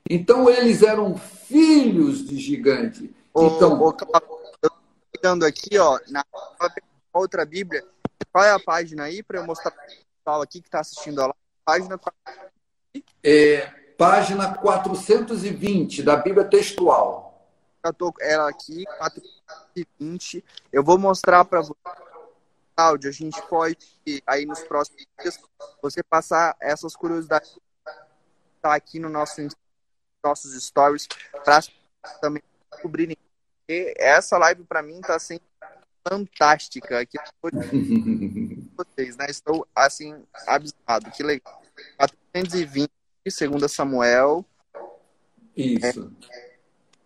Então 0.08 0.48
eles 0.48 0.82
eram 0.82 1.16
filhos 1.16 2.26
de 2.26 2.38
gigante. 2.38 3.14
Então, 3.36 3.80
ô, 3.80 3.88
ô, 3.88 3.96
eu 5.22 5.38
tô 5.38 5.44
aqui, 5.46 5.78
ó, 5.78 5.98
na 6.08 6.24
outra 7.12 7.44
Bíblia. 7.44 7.82
Qual 8.30 8.44
é 8.44 8.50
a 8.50 8.60
página 8.60 9.04
aí 9.04 9.22
para 9.22 9.38
eu 9.38 9.46
mostrar 9.46 9.70
para 9.70 9.84
o 9.84 9.86
pessoal 9.86 10.42
aqui 10.42 10.60
que 10.60 10.68
está 10.68 10.80
assistindo 10.80 11.22
a? 11.22 11.34
Página 11.64 11.98
é, 13.22 13.66
página 13.96 14.54
420 14.54 16.02
da 16.02 16.16
Bíblia 16.16 16.44
textual. 16.44 17.48
Eu 17.82 17.92
tô 17.92 18.12
ela 18.20 18.50
aqui, 18.50 18.84
420. 18.98 19.33
Eu 20.72 20.82
vou 20.82 20.98
mostrar 20.98 21.44
para 21.44 21.60
você, 21.60 21.74
Cláudio. 22.76 23.10
A 23.10 23.12
gente 23.12 23.40
pode, 23.48 23.78
aí 24.26 24.46
nos 24.46 24.62
próximos 24.62 25.04
dias, 25.20 25.38
você 25.82 26.02
passar 26.02 26.56
essas 26.60 26.94
curiosidades 26.96 27.58
tá 28.60 28.74
aqui 28.74 28.98
no 28.98 29.08
nosso 29.08 29.46
nossos 30.24 30.54
stories 30.64 31.06
para 31.44 31.60
também 32.20 32.42
descobrirem. 32.70 33.16
E 33.68 33.94
essa 33.98 34.38
live 34.38 34.64
para 34.64 34.82
mim 34.82 35.00
está 35.00 35.18
sendo 35.18 35.42
fantástica 36.06 37.00
aqui 37.00 37.18
vocês, 38.76 39.16
né? 39.16 39.26
Estou 39.28 39.66
assim 39.74 40.24
abismado. 40.46 41.10
Que 41.10 41.22
legal. 41.22 41.62
420 41.96 42.90
segunda 43.30 43.68
Samuel. 43.68 44.44
Isso. 45.56 46.12
É, 46.30 46.43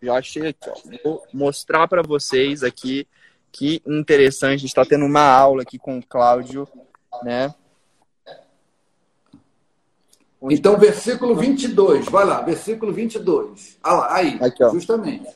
já 0.03 0.15
achei 0.15 0.49
aqui, 0.49 0.69
ó. 0.69 0.75
Vou 1.05 1.27
mostrar 1.33 1.89
para 1.89 2.03
vocês 2.03 2.63
aqui 2.63 3.07
que 3.51 3.83
interessante. 3.87 4.55
A 4.55 4.57
gente 4.57 4.69
está 4.69 4.85
tendo 4.85 5.05
uma 5.05 5.23
aula 5.23 5.63
aqui 5.63 5.79
com 5.79 5.99
o 5.99 6.07
Cláudio, 6.07 6.69
né? 7.23 7.55
Então, 10.43 10.77
versículo 10.79 11.35
22, 11.35 12.07
vai 12.07 12.25
lá, 12.25 12.41
versículo 12.43 12.93
22. 12.93 13.77
Ah 13.83 13.95
lá, 13.95 14.15
aí, 14.15 14.39
aqui, 14.41 14.63
justamente. 14.71 15.27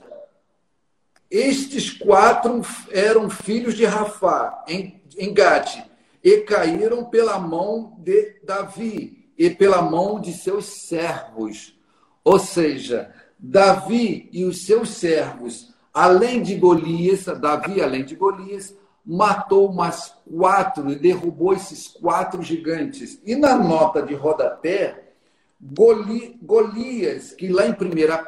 Estes 1.29 1.91
quatro 1.91 2.63
eram 2.91 3.29
filhos 3.29 3.75
de 3.75 3.85
Rafá, 3.85 4.65
em, 4.69 5.03
em 5.19 5.35
Gade, 5.35 5.85
e 6.23 6.39
caíram 6.43 7.05
pela 7.07 7.39
mão 7.39 7.97
de 7.99 8.37
Davi, 8.45 9.31
e 9.37 9.51
pela 9.51 9.83
mão 9.83 10.21
de 10.21 10.33
seus 10.33 10.67
servos. 10.87 11.75
Ou 12.23 12.39
seja, 12.39 13.13
Davi 13.45 14.29
e 14.33 14.45
os 14.45 14.65
seus 14.65 14.91
servos, 14.91 15.75
além 15.93 16.41
de 16.41 16.55
Golias, 16.55 17.25
Davi, 17.25 17.83
além 17.83 18.05
de 18.05 18.15
Golias, 18.15 18.73
matou 19.05 19.73
mais 19.73 20.15
quatro 20.31 20.93
e 20.93 20.95
derrubou 20.95 21.53
esses 21.53 21.89
quatro 21.89 22.41
gigantes. 22.41 23.21
E 23.27 23.35
na 23.35 23.59
nota 23.59 24.01
de 24.01 24.15
rodapé, 24.15 25.15
Goli, 25.61 26.39
Golias, 26.41 27.33
que 27.33 27.49
lá 27.49 27.67
em 27.67 27.73
1 27.73 27.75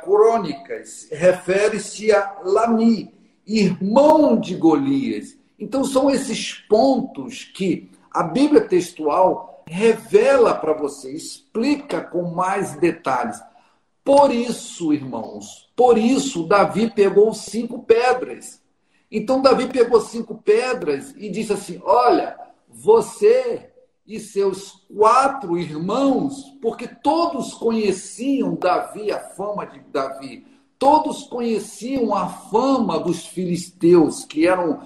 Crônicas 0.03 1.09
refere-se 1.13 2.11
a 2.11 2.41
Lami, 2.43 3.15
irmão 3.47 4.39
de 4.39 4.57
Golias. 4.57 5.37
Então 5.57 5.85
são 5.85 6.11
esses 6.11 6.55
pontos 6.69 7.45
que 7.45 7.89
a 8.11 8.25
Bíblia 8.25 8.63
textual 8.63 9.63
revela 9.67 10.55
para 10.55 10.73
você, 10.73 11.13
explica 11.13 12.01
com 12.01 12.23
mais 12.35 12.77
detalhes. 12.77 13.41
Por 14.05 14.31
isso, 14.31 14.93
irmãos, 14.93 15.71
por 15.75 15.97
isso 15.97 16.47
Davi 16.47 16.91
pegou 16.91 17.33
cinco 17.33 17.83
pedras. 17.83 18.63
Então 19.11 19.41
Davi 19.41 19.67
pegou 19.67 20.01
cinco 20.01 20.35
pedras 20.35 21.15
e 21.17 21.31
disse 21.31 21.55
assim: 21.55 21.81
Olha, 21.83 22.37
você 22.69 23.71
e 24.07 24.21
seus 24.21 24.85
quatro 24.95 25.57
irmãos, 25.57 26.55
porque 26.61 26.87
todos 26.87 27.55
conheciam 27.55 28.55
Davi, 28.55 29.11
a 29.11 29.19
fama 29.19 29.65
de 29.65 29.81
Davi, 29.91 30.47
todos 30.79 31.23
conheciam 31.25 32.15
a 32.15 32.29
fama 32.29 32.99
dos 33.01 33.25
filisteus, 33.25 34.27
que 34.27 34.47
eram 34.47 34.83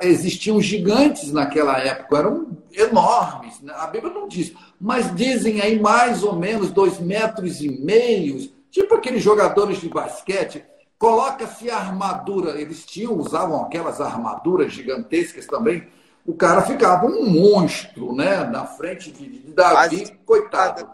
existiam 0.00 0.60
gigantes 0.60 1.32
naquela 1.32 1.78
época, 1.78 2.18
eram 2.18 2.58
enormes. 2.72 3.60
Né? 3.60 3.72
A 3.76 3.86
Bíblia 3.86 4.12
não 4.12 4.28
diz, 4.28 4.52
mas 4.80 5.14
dizem 5.14 5.60
aí 5.60 5.78
mais 5.78 6.22
ou 6.22 6.34
menos 6.34 6.70
dois 6.70 6.98
metros 6.98 7.60
e 7.60 7.68
meio, 7.68 8.48
tipo 8.70 8.94
aqueles 8.94 9.22
jogadores 9.22 9.80
de 9.80 9.88
basquete. 9.88 10.64
Coloca-se 10.98 11.68
a 11.68 11.78
armadura, 11.78 12.60
eles 12.60 12.86
tinham, 12.86 13.14
usavam 13.14 13.62
aquelas 13.62 14.00
armaduras 14.00 14.72
gigantescas 14.72 15.46
também. 15.46 15.88
O 16.24 16.34
cara 16.34 16.62
ficava 16.62 17.06
um 17.06 17.28
monstro, 17.28 18.14
né? 18.14 18.44
Na 18.44 18.66
frente 18.66 19.10
de, 19.10 19.26
de 19.26 19.52
Davi, 19.52 19.98
mas, 19.98 20.12
coitado. 20.24 20.88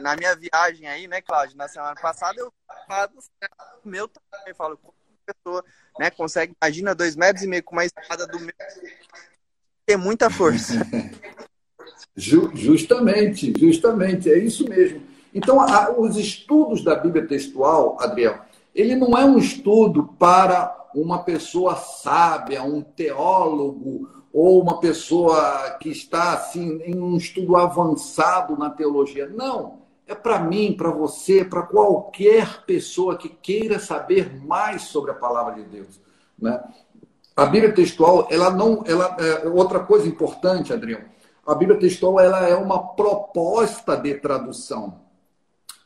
Na 0.00 0.14
minha 0.14 0.36
viagem 0.36 0.86
aí, 0.86 1.08
né, 1.08 1.20
Cláudio, 1.20 1.56
na 1.56 1.66
semana 1.66 1.94
passada, 2.00 2.38
eu 2.38 2.52
falo, 2.86 3.10
meu 3.84 4.06
também 4.06 4.54
falo, 4.54 4.78
pessoa 5.34 5.64
né, 5.98 6.10
consegue, 6.10 6.54
imagina, 6.60 6.94
dois 6.94 7.16
metros 7.16 7.44
e 7.44 7.48
meio 7.48 7.62
com 7.62 7.74
uma 7.74 7.84
espada 7.84 8.26
do 8.26 8.38
meu. 8.40 8.54
Tem 9.86 9.96
muita 9.96 10.30
força. 10.30 10.74
justamente, 12.16 13.52
justamente, 13.58 14.30
é 14.30 14.38
isso 14.38 14.68
mesmo. 14.68 15.02
Então, 15.34 15.60
a, 15.60 15.90
os 15.98 16.16
estudos 16.16 16.84
da 16.84 16.94
Bíblia 16.94 17.26
textual, 17.26 17.96
Adriel, 18.00 18.40
ele 18.74 18.94
não 18.94 19.16
é 19.16 19.24
um 19.24 19.38
estudo 19.38 20.14
para 20.18 20.88
uma 20.94 21.22
pessoa 21.22 21.76
sábia, 21.76 22.62
um 22.62 22.82
teólogo 22.82 24.08
ou 24.32 24.62
uma 24.62 24.80
pessoa 24.80 25.76
que 25.80 25.90
está 25.90 26.34
assim 26.34 26.80
em 26.84 26.98
um 26.98 27.16
estudo 27.16 27.56
avançado 27.56 28.56
na 28.56 28.70
teologia. 28.70 29.26
Não 29.26 29.81
é 30.12 30.14
para 30.14 30.38
mim, 30.38 30.74
para 30.76 30.90
você, 30.90 31.44
para 31.44 31.62
qualquer 31.62 32.64
pessoa 32.64 33.16
que 33.16 33.28
queira 33.28 33.78
saber 33.78 34.34
mais 34.44 34.82
sobre 34.82 35.10
a 35.10 35.14
palavra 35.14 35.54
de 35.54 35.64
Deus. 35.64 36.00
Né? 36.38 36.62
A 37.36 37.46
Bíblia 37.46 37.72
textual, 37.72 38.28
ela 38.30 38.50
não, 38.50 38.84
ela 38.86 39.16
é, 39.18 39.48
outra 39.48 39.80
coisa 39.80 40.06
importante, 40.06 40.72
Adriano. 40.72 41.04
A 41.46 41.54
Bíblia 41.54 41.78
textual 41.78 42.20
ela 42.20 42.46
é 42.46 42.54
uma 42.54 42.94
proposta 42.94 43.96
de 43.96 44.14
tradução. 44.14 45.00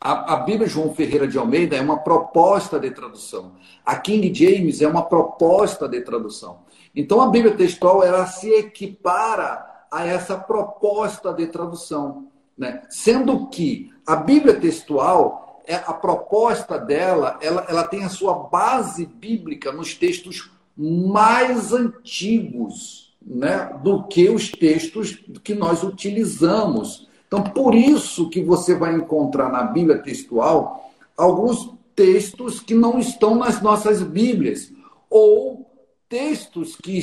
A, 0.01 0.35
a 0.35 0.37
Bíblia 0.39 0.69
João 0.69 0.95
Ferreira 0.95 1.27
de 1.27 1.39
Almeida 1.39 1.77
é 1.77 1.81
uma 1.81 1.99
proposta 1.99 2.79
de 2.79 2.91
tradução. 2.91 3.55
A 3.85 3.97
King 3.97 4.35
James 4.35 4.83
é 4.83 4.89
uma 4.89 5.05
proposta 5.05 5.89
de 5.89 6.01
tradução. 6.03 6.61
Então 6.95 7.21
a 7.21 7.29
Bíblia 7.29 7.57
textual 7.57 8.03
ela 8.03 8.27
se 8.27 8.51
equipara 8.51 9.65
a 9.91 10.05
essa 10.07 10.37
proposta 10.37 11.33
de 11.33 11.47
tradução. 11.47 12.29
Né? 12.57 12.83
Sendo 12.89 13.49
que 13.49 13.93
a 14.07 14.17
Bíblia 14.17 14.59
textual, 14.59 15.63
é, 15.67 15.75
a 15.75 15.93
proposta 15.93 16.79
dela, 16.79 17.39
ela, 17.43 17.67
ela 17.69 17.85
tem 17.85 18.05
a 18.05 18.09
sua 18.09 18.35
base 18.35 19.07
bíblica 19.07 19.73
nos 19.73 19.95
textos 19.95 20.51
mais 20.77 21.73
antigos 21.73 23.17
né, 23.27 23.77
do 23.83 24.05
que 24.05 24.29
os 24.29 24.51
textos 24.53 25.19
que 25.43 25.55
nós 25.55 25.83
utilizamos. 25.83 27.09
Então, 27.27 27.43
por 27.43 27.75
isso 27.75 28.31
que 28.31 28.43
você 28.43 28.75
vai 28.75 28.95
encontrar 28.95 29.51
na 29.51 29.65
Bíblia 29.65 29.99
textual 29.99 30.93
alguns 31.17 31.71
textos 31.97 32.61
que 32.61 32.75
não 32.75 32.99
estão 32.99 33.35
nas 33.35 33.61
nossas 33.61 34.03
Bíblias, 34.03 34.71
ou 35.11 35.66
textos 36.09 36.77
que 36.77 36.97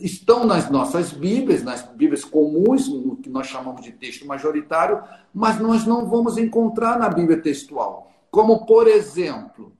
estão 0.00 0.44
nas 0.44 0.68
nossas 0.70 1.12
Bíblias, 1.12 1.62
nas 1.62 1.82
Bíblias 1.82 2.24
comuns, 2.24 2.88
no 2.88 3.16
que 3.16 3.30
nós 3.30 3.46
chamamos 3.46 3.82
de 3.82 3.92
texto 3.92 4.26
majoritário, 4.26 5.02
mas 5.32 5.60
nós 5.60 5.86
não 5.86 6.08
vamos 6.08 6.36
encontrar 6.38 6.98
na 6.98 7.08
Bíblia 7.08 7.40
textual. 7.40 8.12
Como, 8.30 8.66
por 8.66 8.88
exemplo, 8.88 9.72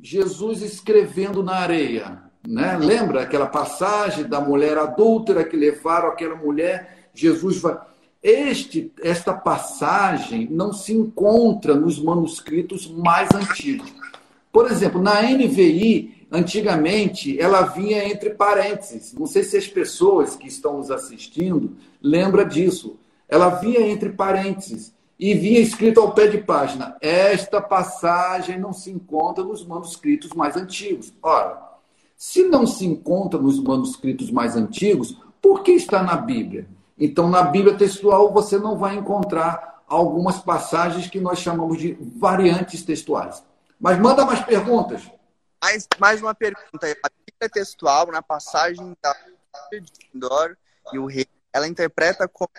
Jesus 0.00 0.62
escrevendo 0.62 1.42
na 1.42 1.54
areia. 1.54 2.22
Né? 2.46 2.76
Lembra 2.76 3.22
aquela 3.22 3.46
passagem 3.46 4.24
da 4.24 4.40
mulher 4.40 4.76
adúltera 4.76 5.44
que 5.44 5.56
levaram 5.56 6.08
aquela 6.08 6.36
mulher? 6.36 7.08
Jesus 7.14 7.58
vai. 7.58 7.78
Este, 8.22 8.92
esta 9.02 9.32
passagem 9.32 10.48
não 10.50 10.72
se 10.72 10.92
encontra 10.92 11.74
nos 11.74 12.02
manuscritos 12.02 12.90
mais 12.90 13.28
antigos. 13.34 13.92
Por 14.50 14.70
exemplo, 14.70 15.02
na 15.02 15.22
NVI, 15.22 16.13
antigamente, 16.34 17.40
ela 17.40 17.62
vinha 17.62 18.04
entre 18.08 18.30
parênteses. 18.30 19.14
Não 19.14 19.26
sei 19.26 19.44
se 19.44 19.56
as 19.56 19.68
pessoas 19.68 20.34
que 20.34 20.48
estão 20.48 20.78
nos 20.78 20.90
assistindo 20.90 21.76
lembram 22.02 22.46
disso. 22.46 22.98
Ela 23.28 23.50
vinha 23.50 23.80
entre 23.80 24.10
parênteses 24.10 24.92
e 25.18 25.32
vinha 25.34 25.60
escrito 25.60 26.00
ao 26.00 26.12
pé 26.12 26.26
de 26.26 26.38
página: 26.38 26.96
esta 27.00 27.60
passagem 27.60 28.58
não 28.58 28.72
se 28.72 28.90
encontra 28.90 29.44
nos 29.44 29.64
manuscritos 29.64 30.32
mais 30.32 30.56
antigos. 30.56 31.12
Ora, 31.22 31.62
se 32.16 32.42
não 32.42 32.66
se 32.66 32.84
encontra 32.84 33.40
nos 33.40 33.62
manuscritos 33.62 34.30
mais 34.30 34.56
antigos, 34.56 35.16
por 35.40 35.62
que 35.62 35.72
está 35.72 36.02
na 36.02 36.16
Bíblia? 36.16 36.66
Então, 36.98 37.28
na 37.28 37.42
Bíblia 37.42 37.76
textual, 37.76 38.32
você 38.32 38.58
não 38.58 38.76
vai 38.76 38.96
encontrar 38.96 39.82
algumas 39.86 40.38
passagens 40.38 41.08
que 41.08 41.20
nós 41.20 41.38
chamamos 41.38 41.78
de 41.78 41.96
variantes 42.16 42.82
textuais. 42.82 43.42
Mas 43.80 43.98
manda 43.98 44.24
mais 44.24 44.40
perguntas. 44.40 45.02
Mais, 45.64 45.88
mais 45.98 46.20
uma 46.20 46.34
pergunta. 46.34 46.86
A 47.02 47.08
Bíblia 47.24 47.48
textual, 47.50 48.12
na 48.12 48.20
passagem 48.20 48.94
da 49.02 49.16
de 49.72 50.10
Endor 50.14 50.58
e 50.92 50.98
o 50.98 51.06
rei, 51.06 51.26
ela 51.54 51.66
interpreta 51.66 52.28
como? 52.28 52.50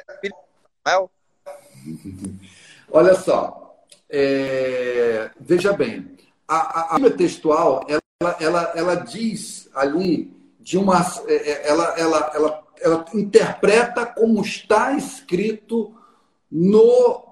Olha 2.89 3.13
só, 3.13 3.85
é, 4.09 5.29
veja 5.39 5.71
bem, 5.71 6.17
a, 6.47 6.95
a, 6.95 6.95
Bíblia 6.95 7.15
textual, 7.15 7.85
ela, 7.87 8.37
ela, 8.39 8.73
ela 8.75 8.95
diz 8.95 9.69
ali 9.75 10.35
de 10.59 10.75
uma. 10.75 10.99
É, 11.27 11.35
é, 11.35 11.67
ela, 11.67 11.99
ela, 11.99 12.31
ela, 12.33 12.63
ela 12.81 13.05
interpreta 13.13 14.03
como 14.03 14.41
está 14.41 14.93
escrito 14.93 15.95
no, 16.49 17.23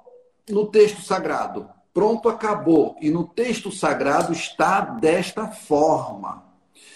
no 0.47 0.67
texto 0.67 1.01
sagrado. 1.01 1.67
Pronto, 1.93 2.27
acabou. 2.27 2.95
E 2.99 3.11
no 3.11 3.23
texto 3.23 3.71
sagrado 3.71 4.33
está 4.33 4.81
desta 4.81 5.47
forma. 5.47 6.43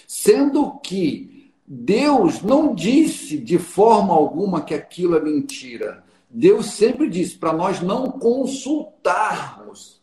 Sendo 0.08 0.80
que 0.80 1.52
Deus 1.68 2.42
não 2.42 2.74
disse 2.74 3.38
de 3.38 3.60
forma 3.60 4.14
alguma 4.14 4.62
que 4.62 4.74
aquilo 4.74 5.16
é 5.16 5.22
mentira. 5.22 6.04
Deus 6.30 6.68
sempre 6.72 7.10
disse 7.10 7.38
para 7.38 7.54
nós 7.54 7.82
não 7.82 8.10
consultarmos. 8.10 10.02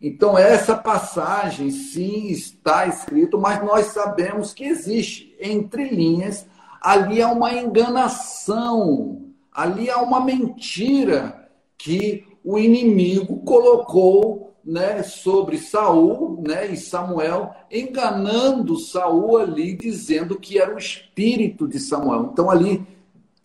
Então, 0.00 0.36
essa 0.36 0.76
passagem, 0.76 1.70
sim, 1.70 2.26
está 2.26 2.88
escrito, 2.88 3.38
mas 3.38 3.62
nós 3.62 3.86
sabemos 3.86 4.52
que 4.52 4.64
existe 4.64 5.36
entre 5.40 5.90
linhas, 5.90 6.44
ali 6.80 7.22
há 7.22 7.28
uma 7.28 7.54
enganação, 7.54 9.30
ali 9.52 9.88
há 9.88 10.02
uma 10.02 10.20
mentira 10.20 11.48
que 11.78 12.26
o 12.44 12.58
inimigo 12.58 13.38
colocou 13.44 14.54
né, 14.64 15.02
sobre 15.02 15.58
Saul 15.58 16.42
né, 16.46 16.66
e 16.68 16.76
Samuel, 16.76 17.54
enganando 17.70 18.78
Saul 18.78 19.38
ali, 19.38 19.76
dizendo 19.76 20.38
que 20.38 20.58
era 20.58 20.74
o 20.74 20.78
espírito 20.78 21.66
de 21.66 21.78
Samuel. 21.78 22.30
Então, 22.32 22.50
ali 22.50 22.86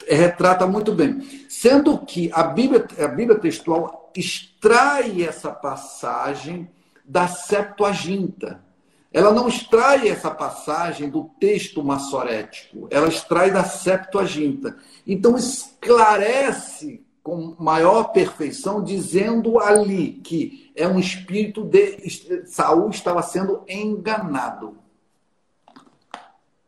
retrata 0.07 0.65
muito 0.67 0.93
bem. 0.93 1.21
Sendo 1.49 1.97
que 1.99 2.29
a 2.33 2.43
Bíblia, 2.43 2.85
a 2.99 3.07
Bíblia 3.07 3.39
textual 3.39 4.11
extrai 4.15 5.23
essa 5.23 5.51
passagem 5.51 6.69
da 7.03 7.27
Septuaginta. 7.27 8.65
Ela 9.11 9.31
não 9.31 9.47
extrai 9.47 10.09
essa 10.09 10.29
passagem 10.29 11.09
do 11.09 11.31
texto 11.39 11.83
massorético, 11.83 12.87
ela 12.91 13.07
extrai 13.07 13.51
da 13.51 13.63
Septuaginta. 13.63 14.77
Então 15.07 15.35
esclarece 15.37 17.06
com 17.27 17.57
maior 17.59 18.13
perfeição, 18.13 18.81
dizendo 18.81 19.59
ali 19.59 20.13
que 20.13 20.71
é 20.73 20.87
um 20.87 20.97
espírito 20.97 21.61
de 21.61 22.45
Saul 22.47 22.89
estava 22.89 23.21
sendo 23.21 23.65
enganado. 23.67 24.81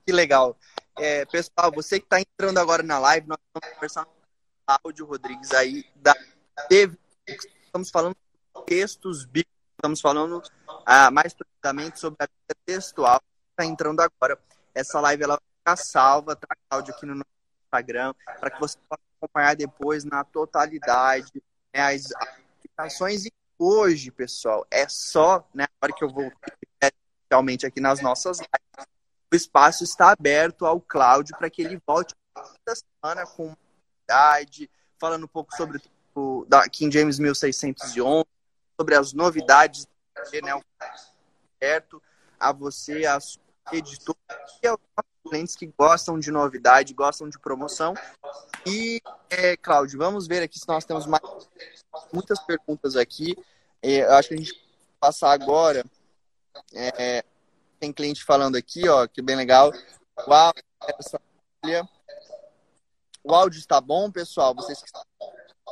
Que 0.06 0.12
legal. 0.12 0.58
É, 0.98 1.24
pessoal, 1.24 1.72
você 1.74 1.98
que 1.98 2.06
está 2.08 2.20
entrando 2.20 2.58
agora 2.58 2.84
na 2.84 3.00
live, 3.00 3.26
nós 3.26 3.38
estamos 3.48 3.74
conversando 3.74 4.06
com 4.08 4.12
o 4.12 4.78
Cláudio 4.82 5.06
Rodrigues 5.06 5.54
aí 5.54 5.86
da 5.96 6.14
TV. 6.68 6.98
Estamos 7.26 7.90
falando 7.90 8.18
textos 8.66 9.24
bíblicos, 9.24 9.56
estamos 9.78 10.02
falando 10.02 10.44
ah, 10.86 11.10
mais 11.10 11.34
precisamente 11.34 12.02
sobre 12.02 12.18
a 12.22 12.28
textual. 12.66 13.22
Está 13.52 13.64
entrando 13.64 14.02
agora. 14.02 14.38
Essa 14.76 15.00
live 15.00 15.24
ela 15.24 15.36
vai 15.36 15.78
ficar 15.78 15.78
salva, 15.78 16.36
tá, 16.36 16.50
Cláudio, 16.70 16.94
aqui 16.94 17.06
no 17.06 17.16
nosso 17.16 17.30
Instagram, 17.66 18.14
para 18.42 18.50
que 18.50 18.60
você 18.60 18.78
possa 18.90 19.09
acompanhar 19.22 19.56
depois 19.56 20.04
na 20.04 20.24
totalidade 20.24 21.32
né, 21.74 21.82
as 21.94 22.12
aplicações. 22.12 23.26
E 23.26 23.34
hoje, 23.58 24.12
pessoal, 24.12 24.66
é 24.72 24.88
só, 24.88 25.48
né, 25.54 25.66
a 25.66 25.86
hora 25.86 25.94
que 25.94 26.04
eu 26.04 26.10
vou 26.10 26.32
realmente 27.30 27.66
aqui 27.66 27.80
nas 27.80 28.02
nossas 28.02 28.40
lives, 28.40 28.88
o 29.32 29.36
espaço 29.36 29.84
está 29.84 30.12
aberto 30.12 30.66
ao 30.66 30.82
Cláudio 30.82 31.38
para 31.38 31.50
que 31.50 31.62
ele 31.62 31.80
volte 31.86 32.16
toda 32.34 32.76
semana 32.76 33.28
com 33.28 33.56
novidade, 34.08 34.70
falando 34.98 35.26
um 35.26 35.28
pouco 35.28 35.56
sobre 35.56 35.80
o 36.16 36.46
da 36.48 36.68
King 36.68 36.92
James 36.92 37.20
1611, 37.20 38.26
sobre 38.76 38.96
as 38.96 39.14
novidades, 39.14 39.88
né, 40.42 40.60
aberto 41.62 42.02
a 42.40 42.52
você, 42.52 43.06
a 43.06 43.20
sua 43.20 43.42
editora 43.72 44.18
e 44.64 44.68
aos 44.68 44.80
clientes 45.30 45.56
que 45.56 45.68
gostam 45.68 46.20
de 46.20 46.32
novidade, 46.32 46.94
gostam 46.94 47.30
de 47.30 47.40
promoção. 47.40 47.94
E, 48.66 49.02
é, 49.30 49.56
Cláudio, 49.56 49.98
vamos 49.98 50.28
ver 50.28 50.44
aqui 50.44 50.60
se 50.60 50.68
nós 50.68 50.84
temos 50.84 51.06
mais 51.06 51.24
muitas 52.12 52.40
perguntas 52.40 52.96
aqui. 52.96 53.36
É, 53.82 54.02
eu 54.02 54.14
acho 54.14 54.30
que 54.30 54.34
a 54.34 54.38
gente 54.38 54.54
passar 55.00 55.32
agora. 55.32 55.86
É, 56.74 57.24
tem 57.80 57.94
cliente 57.94 58.24
falando 58.24 58.56
aqui, 58.56 58.88
ó, 58.90 59.08
que 59.08 59.22
bem 59.22 59.36
legal. 59.36 59.72
Uau, 60.28 60.54
essa 61.00 61.22
O 63.24 63.34
áudio 63.34 63.60
está 63.60 63.80
bom, 63.80 64.12
pessoal? 64.12 64.54
Vocês 64.54 64.80
que 64.80 64.88
estão 64.88 65.04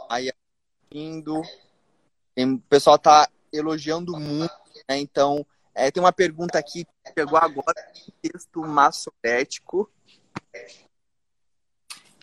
aí 0.09 0.31
assistindo. 0.31 1.41
O 1.41 2.59
pessoal 2.69 2.95
está 2.95 3.27
elogiando 3.51 4.17
muito, 4.17 4.53
né? 4.87 4.97
Então, 4.97 5.45
é, 5.77 5.91
tem 5.91 6.01
uma 6.01 6.11
pergunta 6.11 6.57
aqui 6.57 6.85
que 7.05 7.13
pegou 7.13 7.37
agora, 7.37 7.75
texto 8.19 8.61
maçorético. 8.61 9.87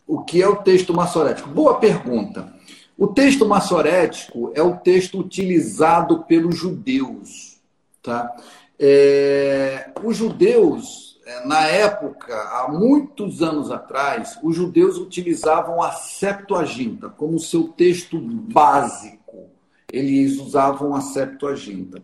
O 0.05 0.25
que 0.25 0.43
é 0.43 0.49
o 0.49 0.57
texto 0.57 0.93
maçorético? 0.93 1.49
Boa 1.49 1.79
pergunta. 1.79 2.53
O 2.99 3.07
texto 3.07 3.47
maçorético 3.47 4.53
é 4.57 4.63
o 4.63 4.77
texto 4.77 5.21
utilizado 5.21 6.25
pelos 6.25 6.57
judeus, 6.57 7.61
tá? 8.03 8.37
É, 8.79 9.93
os 10.03 10.17
judeus, 10.17 11.21
é, 11.25 11.47
na 11.47 11.61
época, 11.69 12.35
há 12.35 12.69
muitos 12.69 13.41
anos 13.41 13.71
atrás, 13.71 14.37
os 14.43 14.57
judeus 14.57 14.99
utilizavam 14.99 15.81
a 15.81 15.93
Septuaginta 15.93 17.09
como 17.09 17.39
seu 17.39 17.69
texto 17.69 18.19
básico. 18.19 19.49
Eles 19.93 20.41
usavam 20.41 20.93
a 20.95 21.01
Septuaginta. 21.01 22.03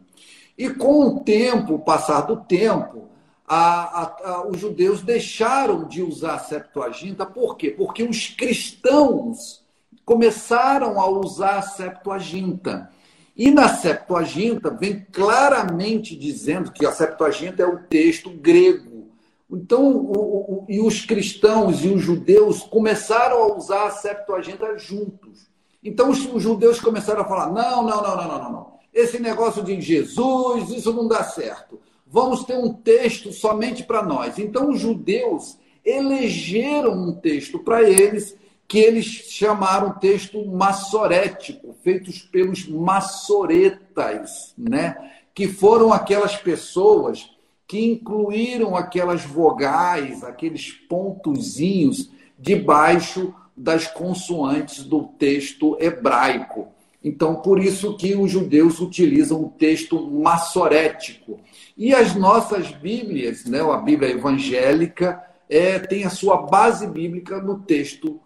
E 0.61 0.69
com 0.69 1.07
o 1.07 1.21
tempo, 1.21 1.77
o 1.77 1.79
passar 1.79 2.21
do 2.21 2.37
tempo, 2.37 3.09
a, 3.49 4.03
a, 4.03 4.31
a, 4.31 4.47
os 4.47 4.61
judeus 4.61 5.01
deixaram 5.01 5.89
de 5.89 6.03
usar 6.03 6.35
a 6.35 6.39
Septuaginta. 6.39 7.25
Por 7.25 7.57
quê? 7.57 7.71
Porque 7.71 8.03
os 8.03 8.27
cristãos 8.29 9.65
começaram 10.05 11.01
a 11.01 11.09
usar 11.09 11.61
a 11.61 11.63
Septuaginta. 11.63 12.91
E 13.35 13.51
na 13.51 13.71
Septuaginta 13.71 14.69
vem 14.71 15.07
claramente 15.11 16.15
dizendo 16.15 16.71
que 16.71 16.85
a 16.85 16.93
Septuaginta 16.93 17.63
é 17.63 17.67
o 17.67 17.79
texto 17.79 18.29
grego. 18.29 19.09
Então, 19.51 19.83
o, 19.91 20.13
o, 20.13 20.67
e 20.69 20.79
os 20.79 21.07
cristãos 21.07 21.83
e 21.83 21.89
os 21.89 22.03
judeus 22.03 22.65
começaram 22.65 23.45
a 23.45 23.57
usar 23.57 23.87
a 23.87 23.93
Septuaginta 23.93 24.77
juntos. 24.77 25.49
Então, 25.83 26.11
os, 26.11 26.27
os 26.27 26.43
judeus 26.43 26.79
começaram 26.79 27.23
a 27.23 27.25
falar: 27.25 27.47
não, 27.47 27.83
não, 27.83 28.03
não, 28.03 28.17
não, 28.17 28.29
não, 28.29 28.43
não, 28.43 28.53
não. 28.53 28.80
Esse 28.93 29.19
negócio 29.19 29.63
de 29.63 29.81
Jesus, 29.81 30.71
isso 30.71 30.93
não 30.93 31.07
dá 31.07 31.25
certo. 31.25 31.81
Vamos 32.07 32.45
ter 32.45 32.57
um 32.57 32.73
texto 32.73 33.33
somente 33.33 33.85
para 33.85 34.03
nós. 34.03 34.39
Então, 34.39 34.71
os 34.71 34.81
judeus 34.81 35.57
elegeram 35.85 36.93
um 36.93 37.13
texto 37.13 37.59
para 37.59 37.89
eles 37.89 38.37
que 38.67 38.79
eles 38.79 39.05
chamaram 39.05 39.99
texto 39.99 40.47
massorético, 40.47 41.75
feitos 41.83 42.21
pelos 42.21 42.69
massoretas, 42.69 44.55
né? 44.57 44.97
que 45.35 45.49
foram 45.49 45.93
aquelas 45.93 46.37
pessoas 46.37 47.31
que 47.67 47.85
incluíram 47.85 48.77
aquelas 48.77 49.25
vogais, 49.25 50.23
aqueles 50.23 50.71
pontozinhos 50.71 52.11
debaixo 52.39 53.35
das 53.57 53.87
consoantes 53.87 54.85
do 54.85 55.05
texto 55.05 55.77
hebraico. 55.81 56.69
Então, 57.03 57.37
por 57.37 57.59
isso 57.59 57.97
que 57.97 58.15
os 58.15 58.31
judeus 58.31 58.79
utilizam 58.81 59.43
o 59.43 59.51
texto 59.51 60.11
massorético. 60.11 61.41
E 61.77 61.95
as 61.95 62.15
nossas 62.15 62.71
Bíblias, 62.71 63.47
né, 63.47 63.61
a 63.61 63.79
Bíblia 63.79 64.11
evangélica, 64.11 65.25
é, 65.49 65.79
tem 65.79 66.05
a 66.05 66.11
sua 66.11 66.43
base 66.43 66.87
bíblica 66.87 67.41
no 67.41 67.61
texto 67.61 68.21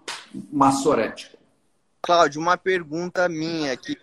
massorético. 0.52 1.38
Cláudio, 2.02 2.40
uma 2.40 2.56
pergunta 2.56 3.28
minha 3.28 3.72
aqui. 3.72 3.96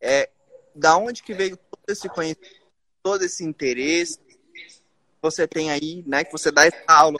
É, 0.00 0.28
da 0.74 0.96
onde 0.96 1.22
que 1.22 1.32
veio 1.32 1.56
todo 1.56 1.88
esse 1.88 2.08
conhecimento, 2.08 2.60
todo 3.02 3.24
esse 3.24 3.44
interesse 3.44 4.18
que 4.18 5.22
você 5.22 5.46
tem 5.46 5.70
aí, 5.70 6.02
né, 6.06 6.24
que 6.24 6.32
você 6.32 6.50
dá 6.50 6.66
essa 6.66 6.84
aula 6.88 7.18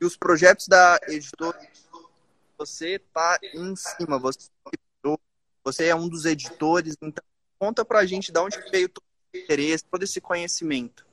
e 0.00 0.04
os 0.04 0.16
projetos 0.16 0.68
da 0.68 0.98
editora, 1.08 1.58
você 2.58 2.96
está 2.96 3.38
em 3.54 3.74
cima, 3.76 4.18
você, 4.18 4.48
você 5.64 5.86
é 5.86 5.94
um 5.94 6.08
dos 6.08 6.24
editores, 6.24 6.96
então 7.02 7.22
conta 7.58 7.84
para 7.84 8.00
a 8.00 8.06
gente 8.06 8.32
de 8.32 8.38
onde 8.38 8.58
veio 8.70 8.88
todo 8.88 9.04
esse 9.32 9.44
interesse, 9.44 9.84
todo 9.84 10.02
esse 10.02 10.20
conhecimento. 10.20 11.06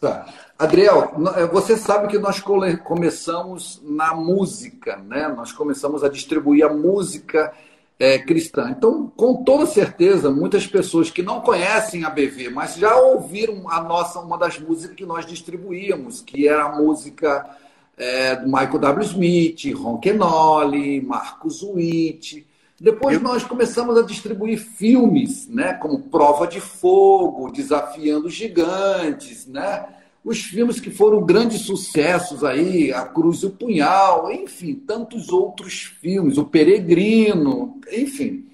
Tá. 0.00 0.32
Adriel, 0.58 1.12
eh, 1.36 1.46
você 1.46 1.76
sabe 1.76 2.08
que 2.08 2.18
nós 2.18 2.40
começamos 2.40 3.80
na 3.84 4.14
música, 4.14 4.96
né? 4.96 5.28
Nós 5.28 5.52
começamos 5.52 6.02
a 6.02 6.08
distribuir 6.08 6.66
a 6.66 6.72
música 6.72 7.52
é, 8.00 8.18
cristã. 8.18 8.68
Então, 8.76 9.06
com 9.16 9.44
toda 9.44 9.64
certeza, 9.64 10.28
muitas 10.28 10.66
pessoas 10.66 11.08
que 11.08 11.22
não 11.22 11.40
conhecem 11.40 12.04
a 12.04 12.10
BV, 12.10 12.50
mas 12.50 12.74
já 12.74 12.96
ouviram 12.96 13.70
a 13.70 13.80
nossa 13.80 14.18
uma 14.18 14.36
das 14.36 14.58
músicas 14.58 14.96
que 14.96 15.06
nós 15.06 15.24
distribuíamos, 15.24 16.20
que 16.20 16.48
era 16.48 16.64
a 16.64 16.76
música 16.76 17.48
é, 17.96 18.36
do 18.36 18.46
Michael 18.46 18.78
W. 18.78 19.04
Smith, 19.04 19.74
Ron 19.74 19.98
Kenoli, 19.98 21.00
Marcos 21.00 21.62
Witt. 21.62 22.46
Depois 22.80 23.20
nós 23.22 23.44
começamos 23.44 23.96
a 23.96 24.02
distribuir 24.02 24.58
filmes, 24.58 25.46
né, 25.48 25.74
como 25.74 26.00
Prova 26.00 26.46
de 26.48 26.60
Fogo, 26.60 27.52
Desafiando 27.52 28.28
Gigantes, 28.28 29.46
né? 29.46 29.86
Os 30.24 30.40
filmes 30.40 30.80
que 30.80 30.90
foram 30.90 31.24
grandes 31.24 31.62
sucessos 31.62 32.42
aí, 32.44 32.92
A 32.92 33.04
Cruz 33.04 33.42
e 33.42 33.46
o 33.46 33.50
Punhal, 33.50 34.30
enfim, 34.32 34.74
tantos 34.74 35.30
outros 35.30 35.82
filmes, 36.00 36.38
O 36.38 36.44
Peregrino, 36.44 37.80
enfim. 37.90 38.46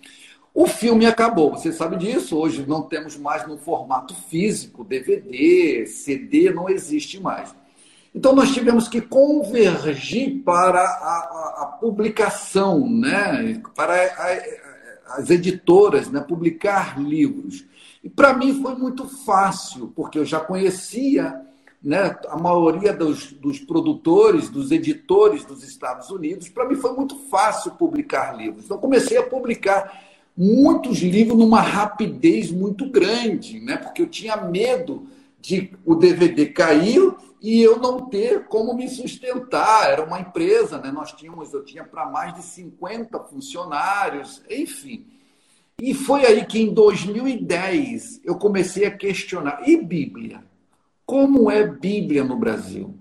O 0.55 0.67
filme 0.67 1.07
acabou, 1.07 1.53
você 1.53 1.73
sabe 1.73 1.97
disso. 1.97 2.37
Hoje 2.37 2.65
não 2.67 2.83
temos 2.83 3.17
mais 3.17 3.47
no 3.47 3.57
formato 3.57 4.15
físico, 4.15 4.83
DVD, 4.83 5.87
CD 5.87 6.51
não 6.51 6.69
existe 6.69 7.21
mais. 7.21 7.55
Então, 8.15 8.35
nós 8.35 8.53
tivemos 8.53 8.89
que 8.89 9.01
convergir 9.01 10.43
para 10.43 10.81
a, 10.81 10.83
a, 10.83 11.63
a 11.63 11.67
publicação, 11.67 12.89
né? 12.89 13.61
para 13.75 13.95
a, 13.95 15.19
as 15.19 15.31
editoras 15.31 16.11
né? 16.11 16.21
publicar 16.21 17.01
livros. 17.01 17.65
E 18.03 18.09
para 18.09 18.33
mim 18.33 18.63
foi 18.63 18.75
muito 18.75 19.07
fácil, 19.25 19.93
porque 19.95 20.19
eu 20.19 20.25
já 20.25 20.41
conhecia 20.41 21.41
né, 21.83 22.17
a 22.29 22.37
maioria 22.37 22.93
dos, 22.93 23.33
dos 23.33 23.59
produtores, 23.61 24.49
dos 24.49 24.71
editores 24.71 25.45
dos 25.45 25.63
Estados 25.63 26.11
Unidos. 26.11 26.49
Para 26.49 26.69
mim 26.69 26.75
foi 26.75 26.93
muito 26.93 27.17
fácil 27.29 27.73
publicar 27.73 28.37
livros. 28.37 28.65
Então, 28.65 28.79
comecei 28.79 29.17
a 29.17 29.23
publicar 29.23 30.03
muitos 30.37 30.99
livros 30.99 31.39
numa 31.39 31.61
rapidez 31.61 32.51
muito 32.51 32.89
grande, 32.89 33.61
né? 33.61 33.77
porque 33.77 34.03
eu 34.03 34.07
tinha 34.07 34.37
medo 34.37 35.07
de 35.41 35.71
o 35.85 35.95
DVD 35.95 36.47
cair 36.47 37.15
e 37.41 37.63
eu 37.63 37.79
não 37.79 38.09
ter 38.09 38.47
como 38.47 38.75
me 38.75 38.89
sustentar. 38.89 39.91
Era 39.91 40.05
uma 40.05 40.21
empresa, 40.21 40.79
né? 40.79 40.91
Nós 40.91 41.13
tínhamos, 41.13 41.53
eu 41.53 41.65
tinha 41.65 41.85
para 41.85 42.07
mais 42.07 42.35
de 42.35 42.43
50 42.43 43.19
funcionários, 43.21 44.43
enfim. 44.51 45.07
E 45.81 45.95
foi 45.95 46.27
aí 46.27 46.45
que 46.45 46.61
em 46.61 46.75
2010 46.75 48.23
eu 48.25 48.37
comecei 48.37 48.85
a 48.85 48.91
questionar. 48.91 49.69
E 49.69 49.77
Bíblia? 49.77 50.43
Como 51.07 51.51
é 51.51 51.65
Bíblia 51.65 52.25
no 52.25 52.37
Brasil? 52.37 52.95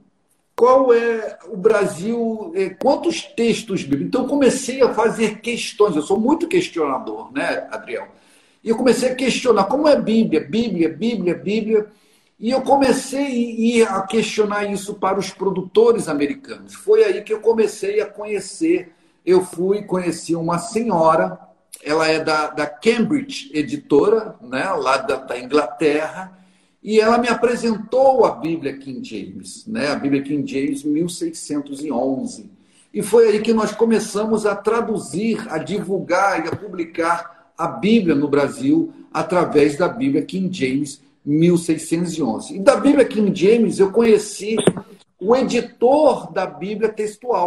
Qual 0.55 0.93
é 0.93 1.37
o 1.45 1.57
Brasil? 1.57 2.51
É, 2.55 2.69
quantos 2.69 3.21
textos 3.21 3.83
bíblicos? 3.83 4.07
Então 4.07 4.27
comecei 4.27 4.81
a 4.81 4.93
fazer 4.93 5.39
questões. 5.39 5.95
Eu 5.95 6.01
sou 6.01 6.19
muito 6.19 6.47
questionador, 6.47 7.31
né, 7.31 7.67
Adriel? 7.71 8.07
E 8.63 8.69
eu 8.69 8.75
comecei 8.75 9.09
a 9.09 9.15
questionar 9.15 9.65
como 9.65 9.87
é 9.87 9.99
Bíblia, 9.99 10.41
Bíblia, 10.41 10.89
Bíblia, 10.89 11.35
Bíblia. 11.35 11.87
E 12.39 12.51
eu 12.51 12.61
comecei 12.61 13.81
a 13.83 14.01
questionar 14.03 14.65
isso 14.71 14.93
para 14.93 15.17
os 15.17 15.31
produtores 15.31 16.07
americanos. 16.07 16.75
Foi 16.75 17.03
aí 17.03 17.23
que 17.23 17.33
eu 17.33 17.39
comecei 17.39 17.99
a 17.99 18.05
conhecer. 18.05 18.93
Eu 19.25 19.43
fui 19.43 19.81
conheci 19.81 20.35
uma 20.35 20.59
senhora, 20.59 21.39
ela 21.83 22.07
é 22.07 22.23
da, 22.23 22.47
da 22.47 22.67
Cambridge 22.67 23.49
Editora, 23.53 24.35
né, 24.39 24.69
lá 24.69 24.97
da, 24.97 25.15
da 25.15 25.39
Inglaterra, 25.39 26.37
e 26.81 26.99
ela 26.99 27.17
me 27.17 27.27
apresentou 27.27 28.23
a 28.23 28.31
Bíblia 28.31 28.77
King 28.77 29.03
James, 29.03 29.65
né, 29.65 29.89
a 29.89 29.95
Bíblia 29.95 30.21
King 30.21 30.49
James 30.49 30.83
1611. 30.83 32.49
E 32.93 33.01
foi 33.01 33.27
aí 33.29 33.41
que 33.41 33.53
nós 33.53 33.73
começamos 33.73 34.45
a 34.45 34.55
traduzir, 34.55 35.45
a 35.49 35.57
divulgar 35.57 36.45
e 36.45 36.47
a 36.47 36.55
publicar 36.55 37.51
a 37.57 37.67
Bíblia 37.67 38.15
no 38.15 38.27
Brasil 38.27 38.93
através 39.11 39.75
da 39.75 39.87
Bíblia 39.87 40.21
King 40.21 40.55
James 40.55 41.01
1611. 41.27 42.55
E 42.55 42.59
da 42.59 42.77
Bíblia 42.77 43.03
King 43.03 43.37
James 43.37 43.79
eu 43.79 43.91
conheci 43.91 44.55
o 45.19 45.35
editor 45.35 46.31
da 46.31 46.45
Bíblia 46.45 46.89
textual. 46.89 47.45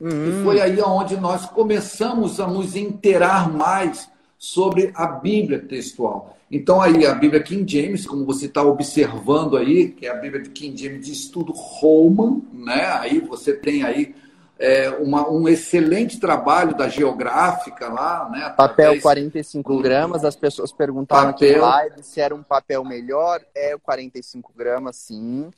Uhum. 0.00 0.40
E 0.40 0.44
foi 0.44 0.60
aí 0.60 0.80
onde 0.80 1.16
nós 1.16 1.46
começamos 1.46 2.38
a 2.38 2.46
nos 2.46 2.76
inteirar 2.76 3.52
mais 3.52 4.08
sobre 4.38 4.92
a 4.94 5.06
Bíblia 5.06 5.58
textual. 5.58 6.36
Então 6.50 6.80
aí 6.80 7.04
a 7.04 7.14
Bíblia 7.14 7.42
King 7.42 7.70
James, 7.70 8.06
como 8.06 8.24
você 8.24 8.46
está 8.46 8.62
observando 8.62 9.56
aí, 9.56 9.88
que 9.88 10.06
é 10.06 10.10
a 10.10 10.16
Bíblia 10.16 10.42
de 10.42 10.50
King 10.50 10.80
James 10.80 11.06
de 11.06 11.12
estudo 11.12 11.52
Roman, 11.52 12.40
né? 12.52 12.86
Aí 13.00 13.20
você 13.20 13.52
tem 13.52 13.82
aí 13.82 14.14
é, 14.62 14.88
uma, 14.90 15.28
um 15.28 15.48
excelente 15.48 16.20
trabalho 16.20 16.76
da 16.76 16.88
geográfica 16.88 17.88
lá, 17.88 18.28
né? 18.30 18.54
Papel 18.56 19.00
45 19.00 19.72
do... 19.72 19.82
gramas, 19.82 20.24
as 20.24 20.36
pessoas 20.36 20.70
perguntaram 20.70 21.32
papel... 21.32 21.50
aqui 21.50 21.58
live 21.58 22.02
se 22.04 22.20
era 22.20 22.32
um 22.32 22.44
papel 22.44 22.84
melhor. 22.84 23.42
É 23.56 23.74
o 23.74 23.80
45 23.80 24.52
gramas, 24.54 24.94
sim. 24.94 25.50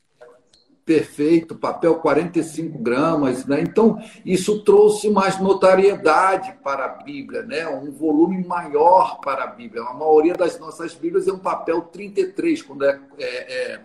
Perfeito, 0.86 1.54
papel 1.54 1.96
45 1.96 2.78
gramas, 2.78 3.44
né? 3.44 3.60
Então, 3.60 4.02
isso 4.24 4.62
trouxe 4.64 5.10
mais 5.10 5.38
notariedade 5.38 6.54
para 6.64 6.86
a 6.86 6.88
Bíblia, 6.88 7.42
né? 7.42 7.68
Um 7.68 7.90
volume 7.90 8.42
maior 8.42 9.20
para 9.20 9.44
a 9.44 9.48
Bíblia. 9.48 9.82
A 9.82 9.92
maioria 9.92 10.34
das 10.34 10.58
nossas 10.58 10.94
Bíblias 10.94 11.28
é 11.28 11.32
um 11.32 11.38
papel 11.38 11.82
33, 11.82 12.62
quando 12.62 12.86
é, 12.86 12.98
é, 13.18 13.26
é 13.74 13.80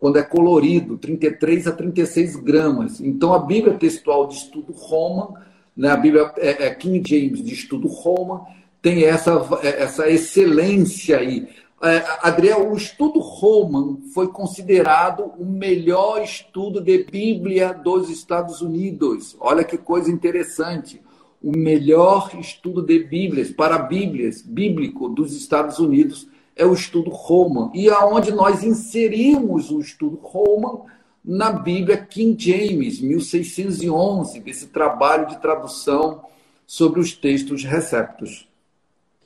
quando 0.00 0.18
é 0.18 0.22
colorido, 0.22 0.96
33 0.96 1.66
a 1.66 1.72
36 1.72 2.36
gramas. 2.36 3.00
Então, 3.00 3.34
a 3.34 3.38
Bíblia 3.38 3.74
textual 3.74 4.26
de 4.26 4.34
estudo 4.34 4.72
Roma, 4.72 5.44
né, 5.76 5.90
a 5.90 5.96
Bíblia 5.96 6.32
é, 6.38 6.66
é 6.66 6.74
King 6.74 7.02
James 7.06 7.44
de 7.44 7.52
estudo 7.52 7.86
Roma, 7.86 8.46
tem 8.80 9.04
essa, 9.04 9.46
é, 9.62 9.82
essa 9.82 10.08
excelência 10.08 11.18
aí. 11.18 11.46
É, 11.82 12.02
Adriel, 12.22 12.70
o 12.70 12.76
estudo 12.76 13.20
Roman 13.20 13.98
foi 14.14 14.28
considerado 14.28 15.32
o 15.38 15.44
melhor 15.44 16.22
estudo 16.22 16.80
de 16.80 17.04
Bíblia 17.04 17.74
dos 17.74 18.08
Estados 18.08 18.62
Unidos. 18.62 19.36
Olha 19.38 19.64
que 19.64 19.76
coisa 19.76 20.10
interessante. 20.10 21.00
O 21.42 21.56
melhor 21.56 22.30
estudo 22.38 22.82
de 22.82 22.98
Bíblias, 23.00 23.50
para 23.50 23.78
Bíblias, 23.78 24.42
bíblico 24.42 25.08
dos 25.08 25.34
Estados 25.34 25.78
Unidos 25.78 26.26
é 26.60 26.66
o 26.66 26.74
estudo 26.74 27.10
Roman, 27.10 27.70
e 27.72 27.88
aonde 27.88 28.30
nós 28.30 28.62
inserimos 28.62 29.70
o 29.70 29.80
estudo 29.80 30.20
Roman 30.22 30.84
na 31.24 31.50
Bíblia 31.50 31.96
King 31.96 32.36
James, 32.38 33.00
1611, 33.00 34.42
esse 34.44 34.66
trabalho 34.66 35.26
de 35.26 35.40
tradução 35.40 36.22
sobre 36.66 37.00
os 37.00 37.14
textos 37.14 37.64
receptos. 37.64 38.46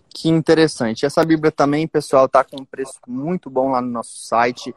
Que 0.09 0.29
interessante. 0.29 1.05
Essa 1.05 1.25
Bíblia 1.25 1.51
também, 1.51 1.89
pessoal, 1.89 2.27
está 2.27 2.45
com 2.45 2.63
um 2.63 2.65
preço 2.65 3.01
muito 3.05 3.51
bom 3.51 3.73
lá 3.73 3.83
no 3.83 3.91
nosso 3.91 4.17
site. 4.17 4.73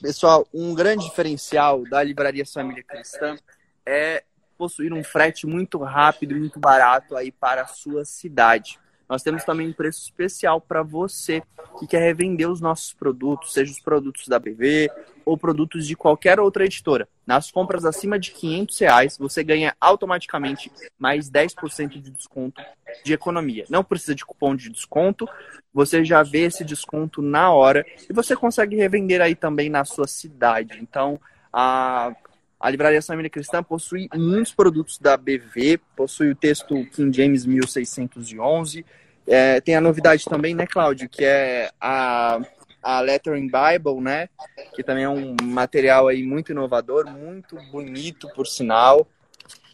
Pessoal, 0.00 0.48
um 0.54 0.74
grande 0.74 1.04
diferencial 1.04 1.84
da 1.90 2.02
Livraria 2.02 2.46
Família 2.46 2.82
Cristã 2.82 3.36
é 3.84 4.24
possuir 4.56 4.94
um 4.94 5.04
frete 5.04 5.46
muito 5.46 5.76
rápido 5.76 6.34
e 6.34 6.40
muito 6.40 6.58
barato 6.58 7.14
aí 7.14 7.30
para 7.30 7.62
a 7.62 7.66
sua 7.66 8.06
cidade. 8.06 8.79
Nós 9.10 9.24
temos 9.24 9.42
também 9.42 9.68
um 9.68 9.72
preço 9.72 10.00
especial 10.02 10.60
para 10.60 10.84
você 10.84 11.42
que 11.80 11.86
quer 11.88 12.00
revender 12.00 12.48
os 12.48 12.60
nossos 12.60 12.92
produtos, 12.92 13.52
seja 13.52 13.72
os 13.72 13.80
produtos 13.80 14.28
da 14.28 14.38
BV 14.38 14.88
ou 15.26 15.36
produtos 15.36 15.84
de 15.84 15.96
qualquer 15.96 16.38
outra 16.38 16.64
editora. 16.64 17.08
Nas 17.26 17.50
compras 17.50 17.84
acima 17.84 18.20
de 18.20 18.30
500 18.30 18.78
reais, 18.78 19.18
você 19.18 19.42
ganha 19.42 19.74
automaticamente 19.80 20.70
mais 20.96 21.28
10% 21.28 22.00
de 22.00 22.10
desconto 22.12 22.62
de 23.04 23.12
economia. 23.12 23.64
Não 23.68 23.82
precisa 23.82 24.14
de 24.14 24.24
cupom 24.24 24.54
de 24.54 24.70
desconto, 24.70 25.28
você 25.74 26.04
já 26.04 26.22
vê 26.22 26.42
esse 26.42 26.64
desconto 26.64 27.20
na 27.20 27.52
hora 27.52 27.84
e 28.08 28.12
você 28.12 28.36
consegue 28.36 28.76
revender 28.76 29.20
aí 29.20 29.34
também 29.34 29.68
na 29.68 29.84
sua 29.84 30.06
cidade. 30.06 30.78
Então, 30.80 31.20
a 31.52 32.14
a 32.60 32.68
Livraria 32.68 33.00
Família 33.00 33.30
Cristã 33.30 33.62
possui 33.62 34.06
muitos 34.14 34.52
produtos 34.52 34.98
da 34.98 35.16
BV, 35.16 35.80
possui 35.96 36.30
o 36.30 36.36
texto 36.36 36.84
King 36.90 37.16
James 37.16 37.46
1611. 37.46 38.84
É, 39.26 39.62
tem 39.62 39.76
a 39.76 39.80
novidade 39.80 40.26
também, 40.26 40.54
né, 40.54 40.66
Cláudio, 40.66 41.08
que 41.08 41.24
é 41.24 41.70
a, 41.80 42.38
a 42.82 43.00
Lettering 43.00 43.46
Bible, 43.48 44.02
né? 44.02 44.28
Que 44.74 44.84
também 44.84 45.04
é 45.04 45.08
um 45.08 45.34
material 45.42 46.08
aí 46.08 46.22
muito 46.22 46.52
inovador, 46.52 47.10
muito 47.10 47.56
bonito, 47.70 48.28
por 48.34 48.46
sinal. 48.46 49.08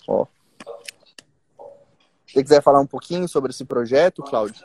Ó. 0.07 0.27
Se 2.25 2.41
quiser 2.41 2.63
falar 2.63 2.81
um 2.81 2.87
pouquinho 2.87 3.27
sobre 3.27 3.51
esse 3.51 3.65
projeto, 3.65 4.23
Cláudio? 4.23 4.65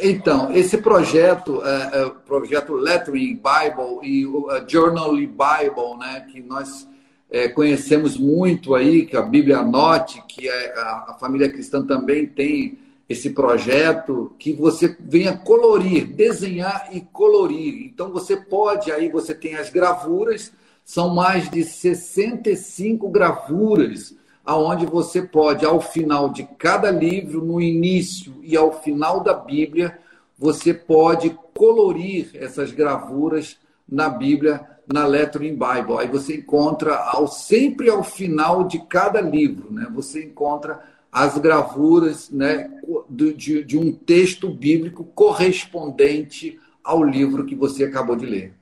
Então, 0.00 0.50
esse 0.54 0.78
projeto, 0.78 1.62
é, 1.62 2.02
é, 2.02 2.10
projeto 2.24 2.72
Lettering 2.74 3.34
Bible 3.34 3.98
e 4.02 4.24
o 4.24 4.46
uh, 4.46 4.64
Journal 4.66 5.12
Bible, 5.12 5.98
né, 5.98 6.26
que 6.30 6.40
nós 6.40 6.86
é, 7.30 7.48
conhecemos 7.48 8.16
muito 8.16 8.74
aí, 8.74 9.04
que 9.04 9.16
a 9.16 9.22
Bíblia 9.22 9.58
Anote, 9.58 10.22
que 10.26 10.48
é, 10.48 10.78
a, 10.78 11.06
a, 11.08 11.16
família 11.20 11.48
cristã 11.48 11.84
também 11.84 12.26
tem 12.26 12.78
esse 13.08 13.30
projeto, 13.30 14.32
que 14.38 14.52
você 14.52 14.96
venha 15.00 15.36
colorir, 15.36 16.06
desenhar 16.06 16.88
e 16.92 17.00
colorir. 17.00 17.86
Então 17.86 18.10
você 18.10 18.36
pode, 18.36 18.90
aí 18.90 19.08
você 19.10 19.34
tem 19.34 19.56
as 19.56 19.70
gravuras, 19.70 20.52
são 20.84 21.14
mais 21.14 21.50
de 21.50 21.64
65 21.64 23.08
gravuras, 23.08 24.14
aonde 24.44 24.86
você 24.86 25.20
pode, 25.20 25.64
ao 25.64 25.80
final 25.80 26.30
de 26.30 26.44
cada 26.58 26.90
livro, 26.90 27.44
no 27.44 27.60
início 27.60 28.34
e 28.42 28.56
ao 28.56 28.82
final 28.82 29.20
da 29.20 29.34
Bíblia, 29.34 29.98
você 30.38 30.72
pode 30.72 31.36
colorir 31.54 32.30
essas 32.34 32.72
gravuras 32.72 33.58
na 33.86 34.08
Bíblia 34.08 34.77
na 34.92 35.06
Lettering 35.06 35.52
Bible. 35.52 35.98
Aí 35.98 36.08
você 36.08 36.36
encontra 36.36 36.96
ao, 36.96 37.26
sempre 37.28 37.90
ao 37.90 38.02
final 38.02 38.64
de 38.64 38.78
cada 38.86 39.20
livro, 39.20 39.72
né? 39.72 39.86
Você 39.92 40.24
encontra 40.24 40.82
as 41.10 41.38
gravuras 41.38 42.30
né, 42.30 42.70
de, 43.08 43.64
de 43.64 43.78
um 43.78 43.92
texto 43.92 44.48
bíblico 44.50 45.04
correspondente 45.04 46.58
ao 46.84 47.02
livro 47.02 47.44
que 47.44 47.54
você 47.54 47.84
acabou 47.84 48.16
de 48.16 48.26
ler. 48.26 48.54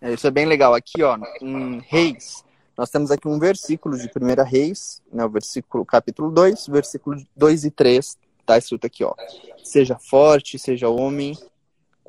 É, 0.00 0.12
isso 0.12 0.26
é 0.26 0.30
bem 0.30 0.46
legal. 0.46 0.74
Aqui, 0.74 1.02
ó, 1.02 1.16
em 1.40 1.80
Reis, 1.86 2.44
nós 2.76 2.90
temos 2.90 3.10
aqui 3.10 3.28
um 3.28 3.38
versículo 3.38 3.96
de 3.96 4.06
1 4.06 4.42
Reis, 4.44 5.02
né, 5.12 5.24
o 5.24 5.30
versículo 5.30 5.84
capítulo 5.84 6.30
2, 6.30 6.66
versículos 6.66 7.24
2 7.36 7.64
e 7.64 7.70
3, 7.70 8.18
está 8.40 8.58
escrito 8.58 8.86
aqui, 8.86 9.04
ó. 9.04 9.14
Seja 9.62 9.96
forte, 9.98 10.58
seja 10.58 10.88
homem, 10.88 11.36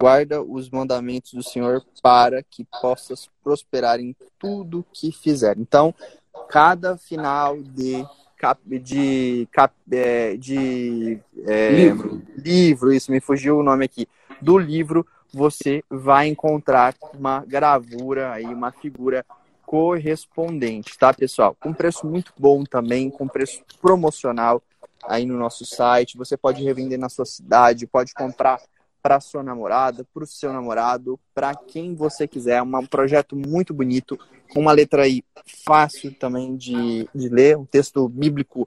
guarda 0.04 0.44
os 0.44 0.70
mandamentos 0.70 1.32
do 1.32 1.42
Senhor 1.42 1.82
para 2.02 2.44
que 2.44 2.68
possas 2.82 3.30
prosperar 3.42 4.02
em 4.02 4.14
tudo 4.38 4.86
que 4.92 5.14
fizer. 5.14 5.58
Então, 5.58 5.96
cada 6.50 6.98
final 6.98 7.56
de 7.64 8.06
cap, 8.36 8.60
de, 8.80 9.48
cap, 9.50 9.74
é, 9.90 10.36
de 10.36 11.18
é, 11.48 11.72
livro. 11.72 12.22
livro, 12.36 12.92
isso 12.92 13.14
me 13.14 13.22
fugiu 13.22 13.58
o 13.58 13.64
nome 13.64 13.86
aqui, 13.86 14.06
do 14.42 14.58
livro, 14.58 15.08
você 15.34 15.82
vai 15.90 16.28
encontrar 16.28 16.94
uma 17.18 17.46
gravura 17.48 18.34
aí, 18.34 18.44
uma 18.44 18.74
figura 18.74 19.26
correspondente, 19.66 20.98
tá, 20.98 21.14
pessoal? 21.14 21.56
Com 21.62 21.74
preço 21.74 22.06
muito 22.06 22.34
bom 22.38 22.66
também, 22.66 23.10
com 23.10 23.26
preço 23.26 23.64
promocional 23.82 24.62
aí 25.06 25.26
no 25.26 25.38
nosso 25.38 25.66
site. 25.66 26.18
Você 26.18 26.36
pode 26.36 26.62
revender 26.62 27.00
na 27.00 27.08
sua 27.08 27.26
cidade, 27.26 27.88
pode 27.88 28.14
comprar 28.14 28.60
para 29.04 29.20
sua 29.20 29.44
namorada, 29.44 30.08
para 30.14 30.24
o 30.24 30.28
seu 30.28 30.54
namorado, 30.54 31.20
para 31.36 31.54
quem 31.54 31.94
você 31.94 32.26
quiser. 32.26 32.56
É 32.56 32.62
um 32.62 32.86
projeto 32.88 33.36
muito 33.36 33.74
bonito, 33.74 34.18
com 34.54 34.62
uma 34.62 34.72
letra 34.72 35.04
aí 35.04 35.22
fácil 35.66 36.14
também 36.14 36.56
de, 36.56 37.06
de 37.14 37.28
ler, 37.28 37.58
um 37.58 37.66
texto 37.66 38.08
bíblico 38.08 38.66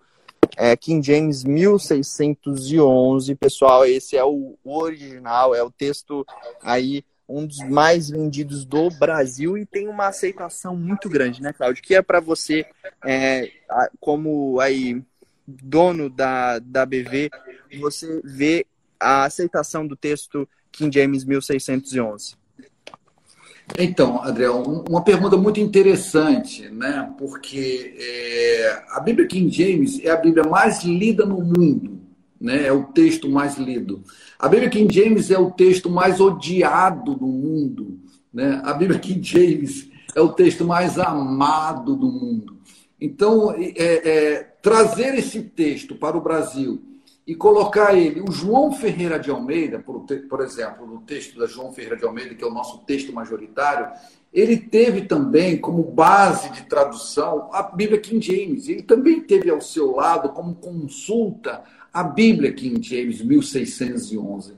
é, 0.59 0.77
King 0.77 1.05
James 1.05 1.43
1611. 1.43 3.35
Pessoal, 3.35 3.87
esse 3.87 4.15
é 4.15 4.25
o 4.25 4.59
original, 4.63 5.55
é 5.55 5.63
o 5.63 5.71
texto 5.71 6.27
aí 6.63 7.03
um 7.29 7.45
dos 7.47 7.59
mais 7.59 8.09
vendidos 8.11 8.65
do 8.65 8.89
Brasil 8.91 9.59
e 9.59 9.67
tem 9.67 9.89
uma 9.89 10.07
aceitação 10.07 10.77
muito 10.77 11.09
grande, 11.09 11.43
né, 11.43 11.53
Cláudio? 11.53 11.83
Que 11.83 11.97
é 11.97 12.03
para 12.03 12.21
você, 12.21 12.65
é, 13.05 13.51
como 13.99 14.61
aí 14.61 15.03
dono 15.47 16.09
da, 16.09 16.59
da 16.59 16.87
BV, 16.87 17.31
você 17.81 18.21
vê 18.23 18.67
a 19.01 19.25
aceitação 19.25 19.87
do 19.87 19.97
texto 19.97 20.49
King 20.73 20.95
James 20.95 21.25
1611? 21.25 22.37
Então, 23.79 24.23
Adriel, 24.23 24.63
uma 24.89 25.03
pergunta 25.03 25.37
muito 25.37 25.59
interessante, 25.59 26.69
né? 26.69 27.13
Porque 27.19 27.97
é, 27.99 28.85
a 28.91 29.01
Bíblia 29.01 29.27
King 29.27 29.51
James 29.51 29.99
é 30.05 30.11
a 30.11 30.17
Bíblia 30.17 30.45
mais 30.45 30.85
lida 30.85 31.27
no 31.27 31.41
mundo, 31.41 32.01
né? 32.41 32.67
É 32.67 32.73
o 32.73 32.85
texto 32.85 33.29
mais 33.29 33.59
lido. 33.59 34.05
A 34.39 34.49
Bíblia 34.49 34.71
King 34.71 34.93
James 34.95 35.31
é 35.31 35.39
o 35.39 35.51
texto 35.51 35.91
mais 35.91 36.21
odiado 36.21 37.15
do 37.17 37.27
mundo, 37.27 37.99
né? 38.33 38.61
A 38.65 38.73
Bíblia 38.73 39.01
King 39.01 39.21
James 39.23 39.91
é 40.15 40.21
o 40.21 40.33
texto 40.33 40.65
mais 40.65 40.97
amado 40.97 41.97
do 41.97 42.07
mundo. 42.07 42.57
Então, 43.01 43.53
é, 43.53 43.75
é, 43.77 44.43
trazer 44.63 45.15
esse 45.17 45.43
texto 45.43 45.97
para 45.97 46.17
o 46.17 46.21
Brasil 46.21 46.81
e 47.27 47.35
colocar 47.35 47.95
ele, 47.95 48.21
o 48.21 48.31
João 48.31 48.71
Ferreira 48.71 49.19
de 49.19 49.31
Almeida, 49.31 49.81
por, 49.81 50.07
por 50.29 50.41
exemplo, 50.41 50.87
no 50.87 51.01
texto 51.01 51.37
da 51.39 51.47
João 51.47 51.73
Ferreira 51.73 51.97
de 51.97 52.05
Almeida, 52.05 52.35
que 52.35 52.45
é 52.45 52.47
o 52.47 52.55
nosso 52.55 52.79
texto 52.85 53.13
majoritário, 53.13 53.91
ele 54.33 54.57
teve 54.57 55.03
também 55.03 55.57
como 55.57 55.83
base 55.83 56.51
de 56.51 56.63
tradução 56.67 57.49
a 57.53 57.63
Bíblia 57.63 57.99
King 57.99 58.25
James. 58.25 58.69
Ele 58.69 58.83
também 58.83 59.21
teve 59.21 59.51
ao 59.51 59.61
seu 59.61 59.93
lado 59.97 60.29
como 60.29 60.55
consulta 60.55 61.65
a 61.93 62.05
Bíblia 62.05 62.53
King 62.53 62.81
James 62.87 63.21
1611. 63.21 64.55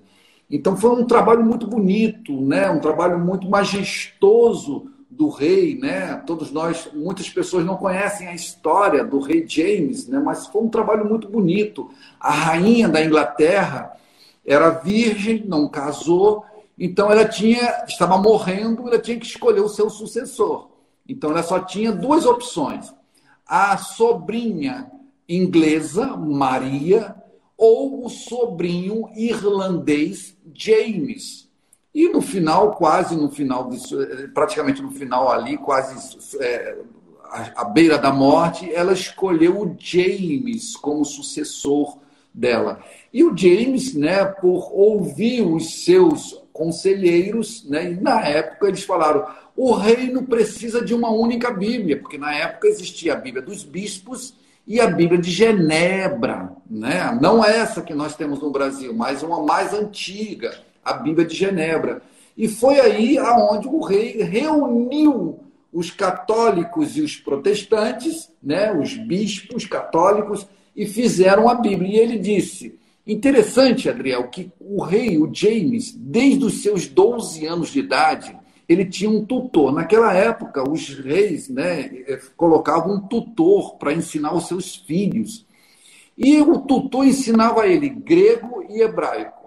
Então 0.50 0.76
foi 0.76 0.90
um 0.90 1.06
trabalho 1.06 1.44
muito 1.44 1.66
bonito, 1.66 2.38
né? 2.40 2.70
um 2.70 2.80
trabalho 2.80 3.18
muito 3.18 3.48
majestoso 3.48 4.90
do 5.18 5.28
rei, 5.28 5.76
né? 5.76 6.14
Todos 6.24 6.52
nós, 6.52 6.88
muitas 6.94 7.28
pessoas 7.28 7.66
não 7.66 7.76
conhecem 7.76 8.28
a 8.28 8.34
história 8.34 9.04
do 9.04 9.18
rei 9.18 9.44
James, 9.46 10.06
né? 10.06 10.20
Mas 10.20 10.46
foi 10.46 10.62
um 10.62 10.68
trabalho 10.68 11.04
muito 11.04 11.28
bonito. 11.28 11.90
A 12.20 12.30
rainha 12.30 12.88
da 12.88 13.04
Inglaterra 13.04 13.92
era 14.46 14.70
virgem, 14.70 15.44
não 15.44 15.68
casou, 15.68 16.44
então 16.78 17.10
ela 17.10 17.24
tinha, 17.24 17.84
estava 17.88 18.16
morrendo, 18.16 18.86
ela 18.86 19.00
tinha 19.00 19.18
que 19.18 19.26
escolher 19.26 19.60
o 19.60 19.68
seu 19.68 19.90
sucessor. 19.90 20.68
Então 21.06 21.30
ela 21.30 21.42
só 21.42 21.58
tinha 21.58 21.90
duas 21.90 22.24
opções: 22.24 22.94
a 23.44 23.76
sobrinha 23.76 24.88
inglesa 25.28 26.16
Maria 26.16 27.16
ou 27.56 28.06
o 28.06 28.08
sobrinho 28.08 29.08
irlandês 29.16 30.36
James. 30.54 31.47
E 31.94 32.08
no 32.08 32.20
final, 32.20 32.72
quase 32.72 33.16
no 33.16 33.30
final, 33.30 33.68
disso, 33.68 33.96
praticamente 34.34 34.82
no 34.82 34.90
final 34.90 35.30
ali, 35.30 35.56
quase 35.56 36.18
é, 36.40 36.76
à, 37.56 37.64
beira 37.64 37.98
da 37.98 38.12
morte, 38.12 38.72
ela 38.72 38.92
escolheu 38.92 39.60
o 39.60 39.76
James 39.78 40.76
como 40.76 41.04
sucessor 41.04 41.98
dela. 42.32 42.82
E 43.12 43.24
o 43.24 43.36
James, 43.36 43.94
né, 43.94 44.24
por 44.24 44.70
ouvir 44.72 45.42
os 45.42 45.84
seus 45.84 46.42
conselheiros, 46.52 47.64
né, 47.68 47.92
e 47.92 48.00
na 48.00 48.20
época 48.20 48.68
eles 48.68 48.84
falaram: 48.84 49.26
o 49.56 49.72
reino 49.72 50.22
precisa 50.24 50.84
de 50.84 50.94
uma 50.94 51.10
única 51.10 51.50
Bíblia, 51.50 51.98
porque 51.98 52.18
na 52.18 52.34
época 52.34 52.68
existia 52.68 53.14
a 53.14 53.16
Bíblia 53.16 53.42
dos 53.42 53.64
bispos 53.64 54.34
e 54.66 54.80
a 54.80 54.86
Bíblia 54.86 55.18
de 55.18 55.30
Genebra, 55.30 56.52
né? 56.68 57.18
não 57.22 57.42
essa 57.42 57.80
que 57.80 57.94
nós 57.94 58.14
temos 58.14 58.38
no 58.40 58.50
Brasil, 58.50 58.92
mas 58.92 59.22
uma 59.22 59.42
mais 59.42 59.72
antiga 59.72 60.67
a 60.84 60.92
Bíblia 60.94 61.26
de 61.26 61.36
Genebra. 61.36 62.02
E 62.36 62.48
foi 62.48 62.80
aí 62.80 63.18
aonde 63.18 63.66
o 63.66 63.80
rei 63.80 64.22
reuniu 64.22 65.40
os 65.72 65.90
católicos 65.90 66.96
e 66.96 67.02
os 67.02 67.16
protestantes, 67.16 68.30
né, 68.42 68.72
os 68.72 68.94
bispos 68.94 69.66
católicos, 69.66 70.46
e 70.74 70.86
fizeram 70.86 71.48
a 71.48 71.54
Bíblia. 71.54 71.96
E 71.96 71.98
ele 71.98 72.18
disse: 72.18 72.78
interessante, 73.06 73.88
Adriel, 73.88 74.28
que 74.28 74.50
o 74.60 74.82
rei, 74.82 75.18
o 75.18 75.28
James, 75.32 75.92
desde 75.92 76.44
os 76.44 76.62
seus 76.62 76.86
12 76.86 77.46
anos 77.46 77.70
de 77.70 77.80
idade, 77.80 78.36
ele 78.68 78.84
tinha 78.84 79.10
um 79.10 79.24
tutor. 79.24 79.72
Naquela 79.72 80.12
época, 80.12 80.68
os 80.68 80.90
reis 80.90 81.48
né, 81.48 81.88
colocavam 82.36 82.96
um 82.96 83.00
tutor 83.00 83.76
para 83.76 83.94
ensinar 83.94 84.34
os 84.34 84.46
seus 84.46 84.76
filhos. 84.76 85.46
E 86.16 86.40
o 86.40 86.58
tutor 86.58 87.06
ensinava 87.06 87.62
a 87.62 87.66
ele 87.66 87.88
grego 87.88 88.64
e 88.68 88.82
hebraico. 88.82 89.37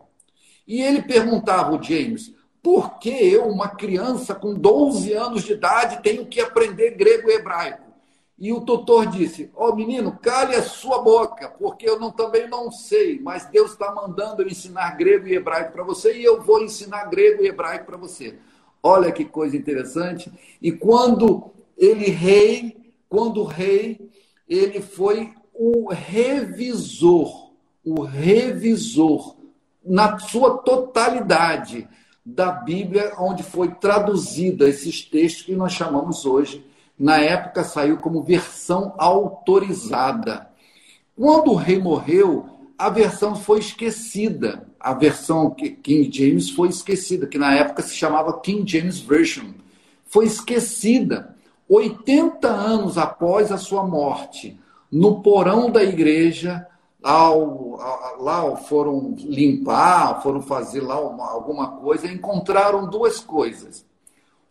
E 0.71 0.81
ele 0.81 1.01
perguntava 1.01 1.75
o 1.75 1.83
James, 1.83 2.33
por 2.63 2.97
que 2.97 3.09
eu, 3.09 3.45
uma 3.45 3.67
criança 3.67 4.33
com 4.33 4.53
12 4.53 5.11
anos 5.11 5.43
de 5.43 5.51
idade, 5.51 6.01
tenho 6.01 6.25
que 6.25 6.39
aprender 6.39 6.91
grego 6.91 7.29
e 7.29 7.33
hebraico? 7.33 7.91
E 8.39 8.53
o 8.53 8.61
tutor 8.61 9.07
disse: 9.07 9.51
Ó 9.53 9.67
oh, 9.67 9.75
menino, 9.75 10.17
cale 10.21 10.55
a 10.55 10.63
sua 10.63 11.01
boca, 11.01 11.49
porque 11.49 11.89
eu 11.89 11.99
não, 11.99 12.09
também 12.09 12.47
não 12.47 12.71
sei, 12.71 13.19
mas 13.19 13.47
Deus 13.47 13.71
está 13.71 13.93
mandando 13.93 14.43
eu 14.43 14.47
ensinar 14.47 14.95
grego 14.95 15.27
e 15.27 15.35
hebraico 15.35 15.73
para 15.73 15.83
você 15.83 16.17
e 16.17 16.23
eu 16.23 16.41
vou 16.41 16.63
ensinar 16.63 17.03
grego 17.09 17.43
e 17.43 17.49
hebraico 17.49 17.87
para 17.87 17.97
você. 17.97 18.37
Olha 18.81 19.11
que 19.11 19.25
coisa 19.25 19.57
interessante. 19.57 20.31
E 20.61 20.71
quando 20.71 21.51
ele 21.77 22.09
rei, 22.09 22.93
quando 23.09 23.43
rei, 23.43 24.09
ele 24.47 24.81
foi 24.81 25.33
o 25.53 25.91
revisor, 25.91 27.51
o 27.83 28.03
revisor 28.03 29.40
na 29.83 30.19
sua 30.19 30.57
totalidade 30.59 31.87
da 32.25 32.51
Bíblia, 32.51 33.13
onde 33.17 33.43
foi 33.43 33.69
traduzida 33.75 34.69
esses 34.69 35.01
textos 35.01 35.43
que 35.43 35.55
nós 35.55 35.73
chamamos 35.73 36.25
hoje 36.25 36.63
na 37.01 37.17
época 37.17 37.63
saiu 37.63 37.97
como 37.97 38.21
versão 38.21 38.93
autorizada. 38.95 40.47
Quando 41.17 41.51
o 41.51 41.55
rei 41.55 41.79
morreu, 41.79 42.45
a 42.77 42.89
versão 42.91 43.35
foi 43.35 43.57
esquecida. 43.57 44.67
A 44.79 44.93
versão 44.93 45.49
King 45.49 46.11
James 46.11 46.51
foi 46.51 46.69
esquecida, 46.69 47.25
que 47.25 47.39
na 47.39 47.55
época 47.55 47.81
se 47.81 47.95
chamava 47.95 48.39
King 48.39 48.71
James 48.71 48.99
Version. 48.99 49.47
Foi 50.05 50.25
esquecida. 50.25 51.35
80 51.67 52.47
anos 52.47 52.99
após 52.99 53.51
a 53.51 53.57
sua 53.57 53.83
morte, 53.83 54.59
no 54.91 55.23
porão 55.23 55.71
da 55.71 55.83
igreja, 55.83 56.67
ao, 57.03 57.77
lá 58.19 58.55
foram 58.57 59.15
limpar, 59.17 60.21
foram 60.21 60.41
fazer 60.41 60.81
lá 60.81 60.99
uma, 60.99 61.29
alguma 61.29 61.71
coisa, 61.77 62.07
encontraram 62.07 62.89
duas 62.89 63.19
coisas 63.19 63.85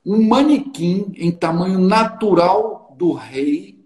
um 0.05 0.27
manequim 0.27 1.13
em 1.17 1.31
tamanho 1.31 1.79
natural 1.79 2.95
do 2.97 3.13
rei 3.13 3.79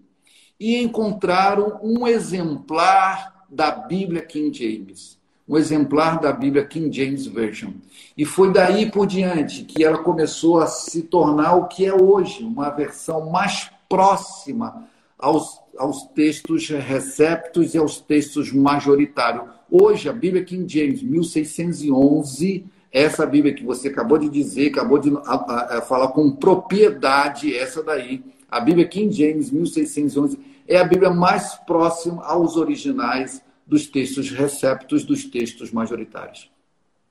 e 0.59 0.81
encontraram 0.81 1.79
um 1.83 2.07
exemplar 2.07 3.45
da 3.49 3.71
Bíblia 3.71 4.21
King 4.21 4.57
James, 4.57 5.19
um 5.47 5.57
exemplar 5.57 6.19
da 6.19 6.31
Bíblia 6.31 6.65
King 6.65 6.95
James 6.95 7.27
Version. 7.27 7.71
E 8.17 8.25
foi 8.25 8.51
daí 8.51 8.89
por 8.89 9.05
diante 9.05 9.63
que 9.63 9.83
ela 9.83 9.97
começou 9.97 10.59
a 10.59 10.67
se 10.67 11.03
tornar 11.03 11.55
o 11.55 11.67
que 11.67 11.85
é 11.85 11.93
hoje, 11.93 12.43
uma 12.43 12.69
versão 12.69 13.29
mais 13.29 13.69
próxima 13.89 14.87
aos, 15.19 15.59
aos 15.77 16.03
textos 16.07 16.69
receptos 16.69 17.73
e 17.73 17.77
aos 17.77 17.99
textos 17.99 18.51
majoritários. 18.51 19.43
Hoje, 19.69 20.07
a 20.07 20.13
Bíblia 20.13 20.43
King 20.43 20.71
James, 20.71 21.01
1611, 21.01 22.65
essa 22.91 23.25
Bíblia 23.25 23.53
que 23.53 23.63
você 23.63 23.89
acabou 23.89 24.17
de 24.17 24.29
dizer, 24.29 24.69
acabou 24.69 24.97
de 24.97 25.11
a, 25.25 25.77
a, 25.77 25.81
falar 25.81 26.09
com 26.09 26.31
propriedade, 26.31 27.55
essa 27.55 27.83
daí, 27.83 28.23
a 28.49 28.59
Bíblia 28.59 28.87
King 28.87 29.13
James 29.13 29.51
1611, 29.51 30.39
é 30.67 30.77
a 30.77 30.83
Bíblia 30.83 31.09
mais 31.09 31.55
próxima 31.55 32.23
aos 32.23 32.55
originais 32.55 33.41
dos 33.65 33.87
textos 33.87 34.29
receptos 34.29 35.03
dos 35.03 35.25
textos 35.25 35.71
majoritários. 35.71 36.49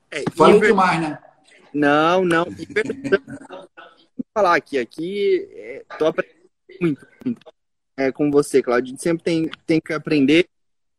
É, 0.09 0.23
Falei 0.31 0.59
demais, 0.59 1.01
né? 1.01 1.19
Não, 1.73 2.23
não. 2.23 2.45
Vou 2.45 4.25
falar 4.33 4.55
aqui, 4.55 4.77
aqui 4.77 5.47
estou 5.91 6.07
é, 6.07 6.09
aprendendo 6.09 6.49
muito, 6.81 7.07
muito 7.23 7.54
é, 7.97 8.11
com 8.11 8.29
você, 8.29 8.61
Claudio. 8.61 8.89
A 8.89 8.91
gente 8.91 9.03
sempre 9.03 9.23
tem, 9.23 9.49
tem 9.65 9.79
que 9.79 9.93
aprender. 9.93 10.47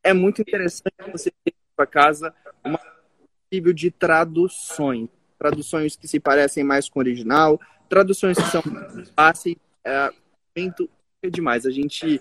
É 0.03 0.13
muito 0.13 0.41
interessante 0.41 0.95
você 1.11 1.31
ter 1.45 1.55
para 1.77 1.87
casa 1.87 2.35
uma 2.65 2.81
nível 3.53 3.73
de 3.73 3.91
traduções. 3.91 5.09
Traduções 5.39 5.97
que 5.97 6.09
se 6.09 6.19
parecem 6.19 6.65
mais 6.65 6.89
com 6.89 6.99
o 6.99 7.03
original, 7.03 7.61
traduções 7.89 8.37
que 8.39 8.49
são 8.51 8.63
fáceis. 9.15 9.57
É, 9.85 10.11
é 11.23 11.31
demais. 11.31 11.67
A 11.67 11.71
gente, 11.71 12.21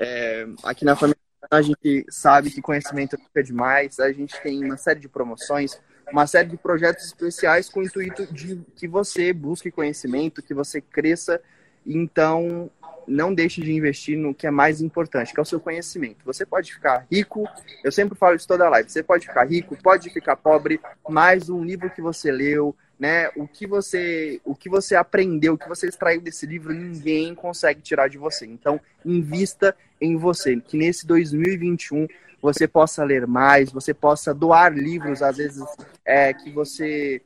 é, 0.00 0.46
aqui 0.64 0.84
na 0.84 0.96
família, 0.96 1.18
a 1.50 1.62
gente 1.62 2.04
sabe 2.10 2.50
que 2.50 2.60
conhecimento 2.60 3.16
é 3.34 3.42
demais. 3.42 4.00
A 4.00 4.12
gente 4.12 4.40
tem 4.42 4.64
uma 4.64 4.76
série 4.76 4.98
de 5.00 5.08
promoções, 5.08 5.80
uma 6.10 6.26
série 6.26 6.48
de 6.48 6.56
projetos 6.56 7.04
especiais 7.04 7.68
com 7.68 7.80
o 7.80 7.84
intuito 7.84 8.26
de 8.32 8.60
que 8.74 8.88
você 8.88 9.32
busque 9.32 9.70
conhecimento, 9.70 10.42
que 10.42 10.54
você 10.54 10.80
cresça. 10.80 11.40
Então, 11.86 12.68
não 13.06 13.34
deixe 13.34 13.60
de 13.60 13.72
investir 13.72 14.18
no 14.18 14.34
que 14.34 14.46
é 14.46 14.50
mais 14.50 14.80
importante, 14.80 15.32
que 15.32 15.40
é 15.40 15.42
o 15.42 15.46
seu 15.46 15.60
conhecimento. 15.60 16.24
Você 16.24 16.44
pode 16.44 16.72
ficar 16.72 17.06
rico, 17.10 17.48
eu 17.84 17.92
sempre 17.92 18.16
falo 18.16 18.36
isso 18.36 18.48
toda 18.48 18.68
live, 18.68 18.90
você 18.90 19.02
pode 19.02 19.26
ficar 19.26 19.44
rico, 19.44 19.76
pode 19.82 20.10
ficar 20.10 20.36
pobre, 20.36 20.80
mas 21.08 21.48
um 21.48 21.64
livro 21.64 21.90
que 21.90 22.02
você 22.02 22.30
leu, 22.30 22.74
né, 22.98 23.28
o 23.36 23.46
que 23.46 23.66
você, 23.66 24.40
o 24.44 24.54
que 24.54 24.68
você 24.68 24.96
aprendeu, 24.96 25.54
o 25.54 25.58
que 25.58 25.68
você 25.68 25.86
extraiu 25.86 26.20
desse 26.20 26.46
livro, 26.46 26.72
ninguém 26.72 27.34
consegue 27.34 27.80
tirar 27.80 28.08
de 28.08 28.18
você. 28.18 28.46
Então, 28.46 28.80
invista 29.04 29.76
em 30.00 30.16
você, 30.16 30.58
que 30.60 30.76
nesse 30.76 31.06
2021 31.06 32.06
você 32.40 32.66
possa 32.66 33.04
ler 33.04 33.26
mais, 33.26 33.72
você 33.72 33.92
possa 33.92 34.32
doar 34.32 34.72
livros, 34.72 35.22
às 35.22 35.36
vezes, 35.36 35.64
é, 36.04 36.32
que 36.32 36.50
você 36.50 37.22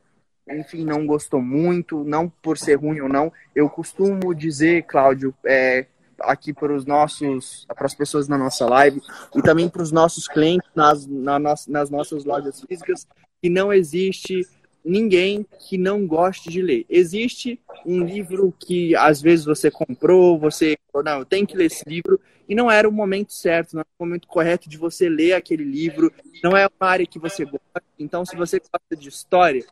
enfim, 0.59 0.85
não 0.85 1.07
gostou 1.07 1.41
muito, 1.41 2.05
não 2.05 2.29
por 2.29 2.59
ser 2.59 2.75
ruim 2.75 3.01
ou 3.01 3.09
não. 3.09 3.33
Eu 3.55 3.69
costumo 3.69 4.35
dizer, 4.35 4.85
Cláudio, 4.85 5.35
é, 5.45 5.87
aqui 6.21 6.53
para 6.53 6.75
os 6.75 6.85
nossos, 6.85 7.67
para 7.75 7.87
as 7.87 7.95
pessoas 7.95 8.29
na 8.29 8.37
nossa 8.37 8.67
live 8.67 9.01
e 9.35 9.43
também 9.43 9.69
para 9.69 9.83
os 9.83 9.93
nossos 9.93 10.29
clientes 10.29 10.69
nas, 10.75 11.07
na, 11.07 11.39
nas 11.39 11.91
nossas 11.91 12.25
lojas 12.25 12.61
físicas, 12.63 13.07
que 13.43 13.49
não 13.49 13.73
existe 13.73 14.47
ninguém 14.85 15.47
que 15.69 15.77
não 15.77 16.07
goste 16.07 16.51
de 16.51 16.63
ler. 16.63 16.87
Existe 16.89 17.61
um 17.85 18.05
livro 18.05 18.55
que 18.59 18.95
às 18.97 19.21
vezes 19.21 19.45
você 19.45 19.71
comprou, 19.71 20.39
você 20.39 20.77
falou, 20.93 21.05
não, 21.05 21.19
eu 21.21 21.25
tenho 21.25 21.47
que 21.47 21.57
ler 21.57 21.67
esse 21.67 21.87
livro, 21.87 22.21
e 22.49 22.55
não 22.55 22.71
era 22.71 22.89
o 22.89 22.93
momento 22.93 23.33
certo, 23.33 23.75
não 23.75 23.81
era 23.81 23.89
o 23.99 24.05
momento 24.05 24.27
correto 24.27 24.69
de 24.69 24.77
você 24.77 25.09
ler 25.09 25.35
aquele 25.35 25.65
livro, 25.65 26.13
não 26.43 26.57
é 26.57 26.67
uma 26.67 26.89
área 26.89 27.07
que 27.07 27.19
você 27.19 27.45
gosta. 27.45 27.83
Então, 27.99 28.25
se 28.25 28.35
você 28.37 28.59
gosta 28.59 28.97
de 28.97 29.09
história, 29.09 29.65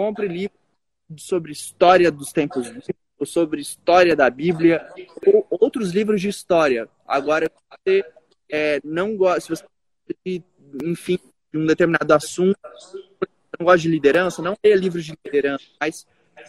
compre 0.00 0.26
livros 0.26 0.58
sobre 1.18 1.52
história 1.52 2.10
dos 2.10 2.32
tempos 2.32 2.68
bíblicos, 2.68 2.94
sobre 3.26 3.60
história 3.60 4.16
da 4.16 4.30
Bíblia, 4.30 4.88
ou 5.26 5.46
outros 5.50 5.90
livros 5.90 6.22
de 6.22 6.28
história. 6.30 6.88
Agora, 7.06 7.50
se 7.54 7.76
você 7.84 8.04
é, 8.50 8.80
não 8.82 9.14
gosta, 9.14 9.40
se 9.42 9.48
você, 9.50 10.42
enfim, 10.82 11.18
de 11.52 11.58
um 11.58 11.66
determinado 11.66 12.14
assunto, 12.14 12.58
não 13.58 13.66
gosta 13.66 13.80
de 13.80 13.88
liderança, 13.88 14.40
não 14.40 14.56
leia 14.64 14.74
livros 14.74 15.04
de 15.04 15.12
liderança, 15.22 15.66
mas 15.78 16.06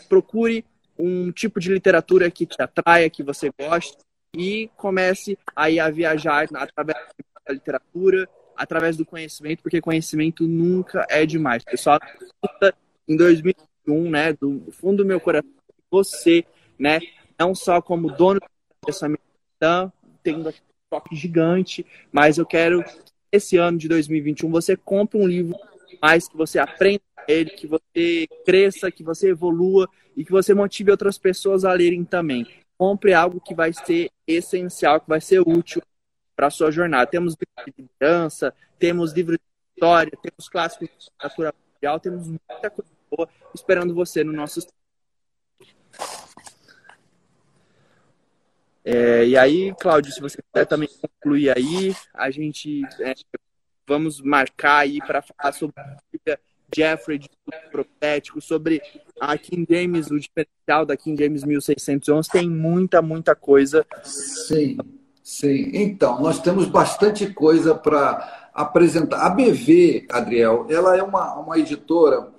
procure 0.08 0.64
um 0.98 1.30
tipo 1.30 1.60
de 1.60 1.74
literatura 1.74 2.32
que 2.32 2.46
te 2.46 2.62
atraia, 2.62 3.10
que 3.10 3.22
você 3.22 3.52
goste, 3.60 3.98
e 4.34 4.70
comece 4.78 5.38
aí 5.54 5.78
a 5.78 5.90
viajar 5.90 6.48
através 6.56 6.98
da 7.46 7.54
literatura, 7.54 8.30
através 8.56 8.96
do 8.96 9.06
conhecimento, 9.06 9.62
porque 9.62 9.82
conhecimento 9.82 10.48
nunca 10.48 11.06
é 11.10 11.26
demais. 11.26 11.66
Pessoal, 11.66 12.00
em 13.12 13.18
2021, 13.18 14.10
né, 14.10 14.34
do 14.34 14.72
fundo 14.72 15.04
do 15.04 15.06
meu 15.06 15.20
coração, 15.20 15.50
você, 15.90 16.46
né, 16.80 17.00
não 17.38 17.54
só 17.54 17.82
como 17.82 18.10
dono 18.16 18.40
dessa 18.86 19.10
missão, 19.10 19.92
tendo 20.24 20.50
um 20.50 20.54
toque 20.90 21.16
gigante, 21.16 21.86
mas 22.12 22.38
eu 22.38 22.46
quero 22.46 22.84
que 22.84 23.00
esse 23.32 23.58
ano 23.58 23.78
de 23.78 23.90
2021 23.90 24.50
você 24.50 24.78
compre 24.78 25.20
um 25.20 25.28
livro 25.28 25.58
mais 26.02 26.28
que 26.28 26.38
você 26.38 26.58
aprenda 26.58 27.02
ele, 27.28 27.50
que 27.50 27.68
você 27.68 28.28
cresça, 28.46 28.92
que 28.92 29.04
você 29.04 29.30
evolua 29.30 29.90
e 30.16 30.24
que 30.24 30.32
você 30.32 30.54
motive 30.54 30.92
outras 30.92 31.18
pessoas 31.18 31.66
a 31.66 31.74
lerem 31.74 32.06
também. 32.06 32.48
Compre 32.78 33.14
algo 33.14 33.42
que 33.42 33.54
vai 33.54 33.74
ser 33.74 34.10
essencial, 34.26 35.02
que 35.02 35.10
vai 35.10 35.22
ser 35.22 35.42
útil 35.42 35.82
para 36.36 36.48
a 36.48 36.50
sua 36.50 36.72
jornada. 36.72 37.06
Temos 37.06 37.36
livros 37.36 37.66
de 37.66 37.84
liderança, 37.84 38.54
temos 38.80 39.14
livros 39.14 39.38
de 39.38 39.76
história, 39.76 40.12
temos 40.22 40.50
clássicos 40.50 40.88
de 40.88 41.06
literatura 41.06 41.54
mundial, 41.76 42.00
temos 42.00 42.28
muita 42.28 42.70
coisa 42.70 43.01
esperando 43.54 43.94
você 43.94 44.24
no 44.24 44.34
nosso. 44.34 44.60
É, 48.84 49.26
e 49.26 49.38
aí, 49.38 49.74
Cláudio, 49.80 50.12
se 50.12 50.20
você 50.20 50.42
quiser 50.42 50.66
também 50.66 50.90
concluir 51.02 51.56
aí, 51.56 51.96
a 52.14 52.32
gente 52.32 52.82
é, 53.00 53.14
vamos 53.88 54.22
marcar 54.22 54.80
aí 54.80 55.00
para 55.00 55.22
falar 55.22 55.52
sobre 55.54 55.76
Jeffrey 56.74 57.20
de 57.20 57.30
profético, 57.70 58.42
sobre 58.42 58.82
a 59.20 59.38
King 59.38 59.68
James, 59.70 60.10
o 60.10 60.20
diferencial 60.20 60.86
da 60.86 60.96
King 60.96 61.22
James 61.22 61.44
1611. 61.44 62.30
Tem 62.30 62.50
muita, 62.50 63.02
muita 63.02 63.36
coisa. 63.36 63.86
Sim, 64.04 64.78
sim. 65.22 65.72
Então, 65.74 66.22
nós 66.22 66.40
temos 66.40 66.68
bastante 66.68 67.32
coisa 67.34 67.76
para 67.76 68.50
apresentar. 68.54 69.26
A 69.26 69.30
BV, 69.30 70.08
Adriel, 70.10 70.66
ela 70.70 70.98
é 70.98 71.04
uma, 71.04 71.36
uma 71.36 71.60
editora 71.60 72.32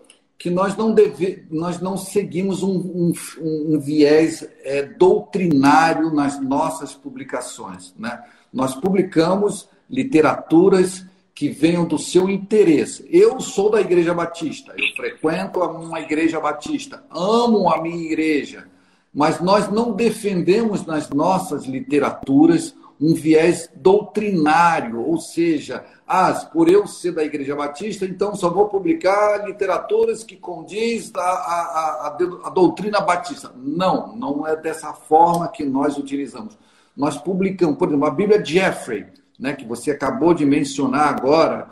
que 0.42 0.50
nós 0.50 0.76
não, 0.76 0.92
deve, 0.92 1.46
nós 1.52 1.80
não 1.80 1.96
seguimos 1.96 2.64
um, 2.64 2.76
um, 2.76 3.12
um 3.40 3.78
viés 3.78 4.44
é, 4.64 4.82
doutrinário 4.82 6.12
nas 6.12 6.42
nossas 6.42 6.92
publicações. 6.92 7.94
Né? 7.96 8.20
Nós 8.52 8.74
publicamos 8.74 9.68
literaturas 9.88 11.06
que 11.32 11.48
venham 11.48 11.84
do 11.84 11.96
seu 11.96 12.28
interesse. 12.28 13.06
Eu 13.08 13.40
sou 13.40 13.70
da 13.70 13.80
Igreja 13.80 14.12
Batista, 14.12 14.74
eu 14.76 14.84
frequento 14.96 15.60
uma 15.60 16.00
Igreja 16.00 16.40
Batista, 16.40 17.04
amo 17.08 17.72
a 17.72 17.80
minha 17.80 18.04
igreja, 18.04 18.66
mas 19.14 19.40
nós 19.40 19.70
não 19.70 19.92
defendemos 19.92 20.84
nas 20.84 21.08
nossas 21.10 21.66
literaturas 21.66 22.74
um 23.02 23.14
viés 23.14 23.68
doutrinário, 23.74 25.04
ou 25.04 25.18
seja, 25.18 25.84
ah, 26.06 26.32
por 26.52 26.70
eu 26.70 26.86
ser 26.86 27.10
da 27.10 27.24
Igreja 27.24 27.56
Batista, 27.56 28.04
então 28.04 28.36
só 28.36 28.48
vou 28.48 28.68
publicar 28.68 29.44
literaturas 29.44 30.22
que 30.22 30.36
condiz 30.36 31.10
a, 31.16 31.20
a, 31.20 32.06
a, 32.06 32.46
a 32.46 32.50
doutrina 32.50 33.00
batista. 33.00 33.52
Não, 33.56 34.14
não 34.14 34.46
é 34.46 34.54
dessa 34.54 34.92
forma 34.92 35.48
que 35.48 35.64
nós 35.64 35.98
utilizamos. 35.98 36.56
Nós 36.96 37.18
publicamos, 37.18 37.76
por 37.76 37.88
exemplo, 37.88 38.06
a 38.06 38.10
Bíblia 38.10 38.44
Jeffrey, 38.44 39.06
né, 39.36 39.54
que 39.54 39.66
você 39.66 39.90
acabou 39.90 40.32
de 40.32 40.46
mencionar 40.46 41.08
agora, 41.08 41.68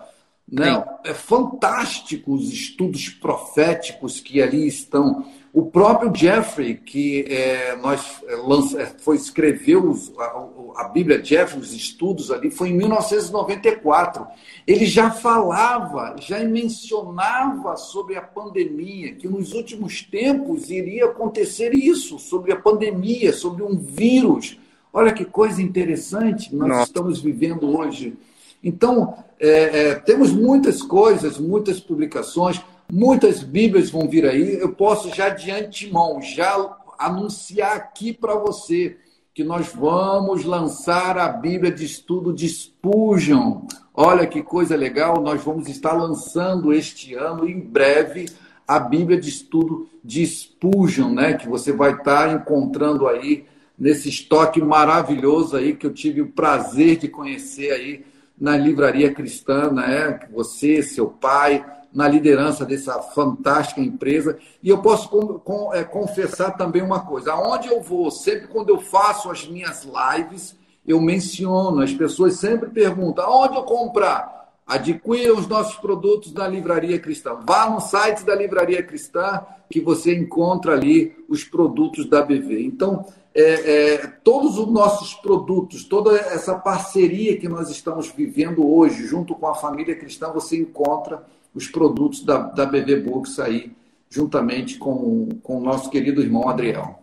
né, 0.51 0.85
é 1.05 1.15
fantástico 1.15 2.35
os 2.35 2.53
estudos 2.53 3.09
proféticos 3.09 4.19
que 4.19 4.43
ali 4.43 4.67
estão. 4.67 5.25
O 5.53 5.67
próprio 5.67 6.15
Jeffrey, 6.15 6.77
que 6.77 7.23
é, 7.29 7.77
nós 7.77 8.23
é, 8.29 8.37
lança, 8.37 8.81
é, 8.81 8.87
foi 8.87 9.17
escreveu 9.17 9.93
a, 10.17 10.83
a, 10.83 10.89
Bíblia 10.89 11.25
Jeffrey, 11.25 11.61
os 11.61 11.73
estudos 11.73 12.31
ali, 12.31 12.53
foi 12.53 12.69
em 12.69 12.77
1994. 12.77 14.25
Ele 14.65 14.87
já 14.87 15.11
falava, 15.11 16.15
já 16.21 16.39
mencionava 16.45 17.77
sobre 17.77 18.17
a 18.17 18.23
pandemia, 18.23 19.13
que 19.15 19.27
nos 19.27 19.53
últimos 19.53 20.03
tempos 20.03 20.71
iria 20.71 21.07
acontecer 21.07 21.75
isso, 21.75 22.17
sobre 22.21 22.53
a 22.53 22.57
pandemia, 22.57 23.33
sobre 23.33 23.65
um 23.65 23.77
vírus. 23.77 24.57
Olha 24.93 25.13
que 25.13 25.25
coisa 25.25 25.61
interessante 25.61 26.55
nós 26.55 26.69
Nossa. 26.69 26.83
estamos 26.85 27.21
vivendo 27.21 27.77
hoje. 27.77 28.17
Então, 28.63 29.15
é, 29.41 29.89
é, 29.89 29.95
temos 29.95 30.33
muitas 30.33 30.81
coisas, 30.81 31.39
muitas 31.39 31.81
publicações. 31.81 32.61
Muitas 32.93 33.43
Bíblias 33.43 33.89
vão 33.89 34.09
vir 34.09 34.27
aí. 34.27 34.59
Eu 34.59 34.73
posso 34.73 35.15
já 35.15 35.29
de 35.29 35.51
antemão, 35.51 36.21
já 36.21 36.77
anunciar 36.99 37.77
aqui 37.77 38.13
para 38.13 38.35
você 38.35 38.97
que 39.33 39.45
nós 39.45 39.73
vamos 39.73 40.45
lançar 40.45 41.17
a 41.17 41.29
Bíblia 41.29 41.71
de 41.71 41.85
estudo 41.85 42.33
de 42.33 42.49
Spurgeon. 42.49 43.63
Olha 43.95 44.27
que 44.27 44.43
coisa 44.43 44.75
legal, 44.75 45.21
nós 45.23 45.43
vamos 45.43 45.69
estar 45.69 45.93
lançando 45.93 46.73
este 46.73 47.15
ano, 47.15 47.49
em 47.49 47.61
breve, 47.61 48.29
a 48.67 48.81
Bíblia 48.81 49.21
de 49.21 49.29
estudo 49.29 49.89
de 50.03 50.27
Spurgeon, 50.27 51.13
né? 51.13 51.35
Que 51.35 51.49
você 51.49 51.73
vai 51.73 51.93
estar 51.93 52.35
encontrando 52.35 53.07
aí 53.07 53.45
nesse 53.79 54.09
estoque 54.09 54.61
maravilhoso 54.61 55.57
aí 55.57 55.75
que 55.75 55.87
eu 55.87 55.95
tive 55.95 56.21
o 56.21 56.33
prazer 56.33 56.97
de 56.97 57.09
conhecer 57.09 57.71
aí 57.71 58.05
na 58.39 58.57
livraria 58.57 59.13
cristã, 59.13 59.71
né? 59.71 60.21
Você, 60.33 60.83
seu 60.83 61.07
pai, 61.07 61.65
na 61.93 62.09
liderança 62.09 62.65
dessa 62.65 63.01
fantástica 63.01 63.81
empresa. 63.81 64.39
E 64.63 64.69
eu 64.69 64.79
posso 64.79 65.09
com, 65.09 65.39
com, 65.39 65.75
é, 65.75 65.85
confessar 65.85 66.53
também 66.57 66.83
uma 66.83 67.01
coisa: 67.01 67.33
aonde 67.33 67.69
eu 67.69 67.81
vou, 67.81 68.11
sempre 68.11 68.49
quando 68.49 68.71
eu 68.71 68.81
faço 68.81 69.31
as 69.31 69.47
minhas 69.47 69.85
lives, 69.85 70.57
eu 70.87 71.01
menciono, 71.01 71.83
as 71.83 71.93
pessoas 71.93 72.35
sempre 72.35 72.69
perguntam: 72.71 73.25
aonde 73.25 73.57
eu 73.57 73.63
comprar? 73.63 74.41
Adquira 74.67 75.35
os 75.35 75.49
nossos 75.49 75.77
produtos 75.77 76.33
na 76.33 76.47
Livraria 76.47 76.99
Cristã. 77.01 77.37
Vá 77.45 77.69
no 77.69 77.81
site 77.81 78.25
da 78.25 78.37
Livraria 78.37 78.81
Cristã 78.81 79.45
que 79.69 79.81
você 79.81 80.17
encontra 80.17 80.75
ali 80.75 81.17
os 81.29 81.43
produtos 81.43 82.09
da 82.09 82.23
BV. 82.23 82.63
Então, 82.67 83.05
é, 83.35 83.43
é, 83.43 84.07
todos 84.25 84.59
os 84.59 84.69
nossos 84.69 85.15
produtos, 85.15 85.85
toda 85.85 86.17
essa 86.17 86.55
parceria 86.55 87.37
que 87.37 87.49
nós 87.49 87.69
estamos 87.71 88.11
vivendo 88.11 88.65
hoje, 88.65 89.07
junto 89.07 89.35
com 89.35 89.47
a 89.47 89.55
família 89.55 89.97
cristã, 89.97 90.31
você 90.33 90.57
encontra 90.57 91.25
os 91.55 91.69
produtos 91.69 92.25
da, 92.25 92.39
da 92.39 92.67
BV 92.67 93.01
Books 93.01 93.39
aí, 93.39 93.73
juntamente 94.09 94.79
com, 94.79 95.29
com 95.43 95.59
o 95.59 95.63
nosso 95.63 95.91
querido 95.91 96.23
irmão 96.23 96.49
Adriel. 96.49 97.01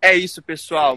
É 0.00 0.14
isso, 0.14 0.42
pessoal. 0.42 0.96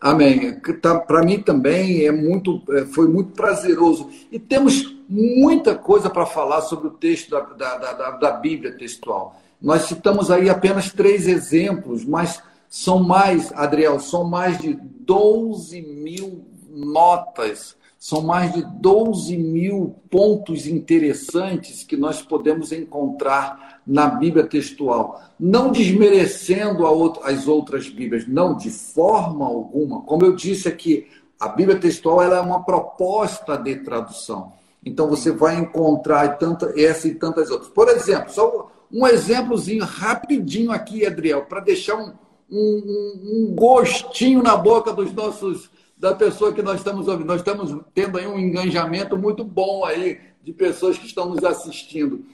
Amém. 0.00 0.60
Tá, 0.80 0.98
Para 0.98 1.22
mim 1.22 1.40
também 1.42 2.04
é 2.04 2.12
muito, 2.12 2.62
é, 2.70 2.84
foi 2.86 3.08
muito 3.08 3.32
prazeroso. 3.32 4.10
E 4.30 4.38
temos 4.38 4.96
muita 5.08 5.74
coisa 5.74 6.10
para 6.10 6.26
falar 6.26 6.62
sobre 6.62 6.88
o 6.88 6.92
texto 6.92 7.30
da, 7.30 7.40
da, 7.40 7.92
da, 7.92 8.10
da 8.12 8.30
Bíblia 8.32 8.76
textual. 8.76 9.40
Nós 9.60 9.82
citamos 9.82 10.30
aí 10.30 10.50
apenas 10.50 10.92
três 10.92 11.26
exemplos, 11.26 12.04
mas 12.04 12.42
são 12.68 13.02
mais, 13.02 13.52
Adriel, 13.52 13.98
são 14.00 14.24
mais 14.24 14.58
de 14.58 14.74
12 14.74 15.80
mil 15.80 16.44
notas 16.68 17.76
são 18.06 18.22
mais 18.22 18.52
de 18.52 18.62
12 18.62 19.36
mil 19.36 19.96
pontos 20.08 20.68
interessantes 20.68 21.82
que 21.82 21.96
nós 21.96 22.22
podemos 22.22 22.70
encontrar 22.70 23.80
na 23.84 24.06
Bíblia 24.06 24.46
textual. 24.46 25.20
Não 25.40 25.72
desmerecendo 25.72 26.86
as 27.24 27.48
outras 27.48 27.88
Bíblias, 27.88 28.24
não, 28.28 28.56
de 28.56 28.70
forma 28.70 29.44
alguma. 29.44 30.02
Como 30.02 30.24
eu 30.24 30.36
disse 30.36 30.68
aqui, 30.68 31.08
a 31.40 31.48
Bíblia 31.48 31.80
textual 31.80 32.22
ela 32.22 32.36
é 32.36 32.40
uma 32.40 32.62
proposta 32.62 33.56
de 33.56 33.74
tradução. 33.74 34.52
Então 34.84 35.08
você 35.08 35.32
vai 35.32 35.56
encontrar 35.56 36.38
tanta, 36.38 36.72
essa 36.80 37.08
e 37.08 37.14
tantas 37.16 37.50
outras. 37.50 37.70
Por 37.70 37.88
exemplo, 37.88 38.30
só 38.30 38.70
um 38.88 39.04
exemplozinho 39.04 39.84
rapidinho 39.84 40.70
aqui, 40.70 41.04
Adriel, 41.04 41.46
para 41.46 41.58
deixar 41.58 41.96
um, 41.96 42.12
um, 42.48 43.48
um 43.50 43.54
gostinho 43.56 44.44
na 44.44 44.56
boca 44.56 44.92
dos 44.92 45.12
nossos 45.12 45.68
da 45.96 46.14
pessoa 46.14 46.52
que 46.52 46.62
nós 46.62 46.78
estamos 46.78 47.08
ouvindo. 47.08 47.26
Nós 47.26 47.40
estamos 47.40 47.74
tendo 47.94 48.18
aí 48.18 48.26
um 48.26 48.38
engajamento 48.38 49.16
muito 49.16 49.42
bom 49.44 49.84
aí 49.84 50.20
de 50.42 50.52
pessoas 50.52 50.98
que 50.98 51.06
estão 51.06 51.28
nos 51.30 51.42
assistindo. 51.44 52.24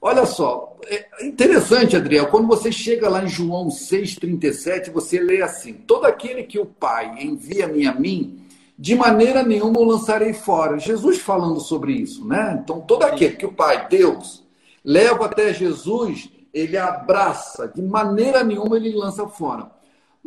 Olha 0.00 0.24
só, 0.24 0.76
é 0.86 1.26
interessante, 1.26 1.96
Adriel, 1.96 2.28
quando 2.28 2.46
você 2.46 2.70
chega 2.70 3.08
lá 3.08 3.24
em 3.24 3.28
João 3.28 3.66
6,37, 3.66 4.92
você 4.92 5.18
lê 5.18 5.42
assim: 5.42 5.72
Todo 5.72 6.04
aquele 6.04 6.44
que 6.44 6.58
o 6.58 6.66
Pai 6.66 7.16
envia-me 7.20 7.84
a 7.84 7.92
mim, 7.92 8.46
de 8.78 8.94
maneira 8.94 9.42
nenhuma 9.42 9.80
o 9.80 9.84
lançarei 9.84 10.32
fora. 10.32 10.78
Jesus 10.78 11.18
falando 11.18 11.58
sobre 11.58 11.92
isso, 11.92 12.24
né? 12.24 12.60
Então, 12.62 12.80
todo 12.80 13.02
aquele 13.02 13.34
que 13.34 13.46
o 13.46 13.52
Pai, 13.52 13.88
Deus, 13.88 14.46
leva 14.84 15.26
até 15.26 15.52
Jesus, 15.52 16.30
ele 16.54 16.76
abraça, 16.76 17.66
de 17.66 17.82
maneira 17.82 18.44
nenhuma 18.44 18.76
ele 18.76 18.94
lança 18.94 19.26
fora. 19.26 19.77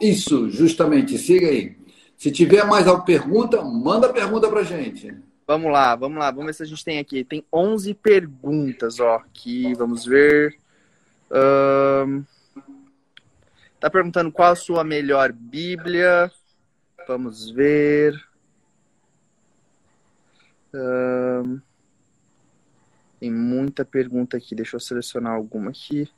Isso, 0.00 0.50
justamente. 0.50 1.18
Siga 1.18 1.48
aí. 1.48 1.76
Se 2.16 2.30
tiver 2.30 2.64
mais 2.64 2.86
alguma 2.86 3.04
pergunta, 3.04 3.62
manda 3.62 4.12
pergunta 4.12 4.48
pra 4.48 4.62
gente. 4.62 5.14
Vamos 5.46 5.70
lá, 5.70 5.94
vamos 5.94 6.18
lá, 6.18 6.30
vamos 6.30 6.46
ver 6.46 6.54
se 6.54 6.62
a 6.62 6.66
gente 6.66 6.84
tem 6.84 6.98
aqui. 6.98 7.22
Tem 7.22 7.44
11 7.52 7.92
perguntas, 7.94 8.98
ó. 8.98 9.16
Aqui, 9.16 9.74
vamos 9.74 10.06
ver. 10.06 10.56
Um... 11.30 12.24
Tá 13.78 13.90
perguntando 13.90 14.32
qual 14.32 14.52
a 14.52 14.56
sua 14.56 14.82
melhor 14.82 15.32
Bíblia. 15.32 16.32
Vamos 17.06 17.50
ver. 17.50 18.18
Um... 20.72 21.60
Tem 23.20 23.30
muita 23.30 23.84
pergunta 23.84 24.38
aqui. 24.38 24.54
Deixa 24.54 24.76
eu 24.76 24.80
selecionar 24.80 25.34
alguma 25.34 25.70
aqui. 25.70 26.08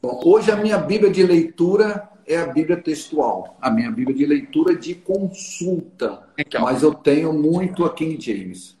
Bom, 0.00 0.20
hoje 0.24 0.50
a 0.50 0.56
minha 0.56 0.78
Bíblia 0.78 1.10
de 1.10 1.22
leitura 1.22 2.08
é 2.26 2.36
a 2.36 2.46
Bíblia 2.46 2.76
textual. 2.76 3.56
A 3.60 3.70
minha 3.70 3.90
Bíblia 3.90 4.16
de 4.16 4.26
leitura 4.26 4.76
de 4.76 4.94
consulta. 4.94 6.22
Então, 6.38 6.62
mas 6.62 6.82
eu 6.82 6.94
tenho 6.94 7.32
muito 7.32 7.84
a 7.84 7.92
King 7.92 8.20
James. 8.20 8.76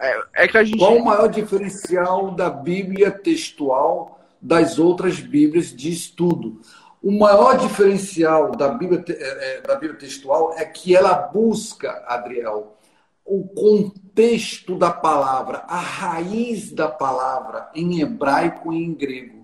É, 0.00 0.22
é 0.34 0.48
que 0.48 0.58
a 0.58 0.64
gente... 0.64 0.78
Qual 0.78 0.96
o 0.96 1.04
maior 1.04 1.28
diferencial 1.28 2.32
da 2.32 2.50
Bíblia 2.50 3.10
textual 3.10 4.20
das 4.40 4.78
outras 4.78 5.20
Bíblias 5.20 5.74
de 5.74 5.90
estudo? 5.90 6.60
O 7.02 7.10
maior 7.10 7.58
diferencial 7.58 8.52
da 8.52 8.68
Bíblia, 8.68 9.04
é, 9.08 9.56
é, 9.56 9.60
da 9.60 9.74
Bíblia 9.74 9.98
textual 9.98 10.54
é 10.56 10.64
que 10.64 10.94
ela 10.94 11.14
busca, 11.14 12.04
Adriel, 12.06 12.76
o 13.24 13.44
contexto 13.48 14.76
da 14.76 14.90
palavra, 14.90 15.64
a 15.68 15.78
raiz 15.78 16.72
da 16.72 16.88
palavra 16.88 17.70
em 17.74 18.00
hebraico 18.00 18.72
e 18.72 18.84
em 18.84 18.92
grego 18.92 19.42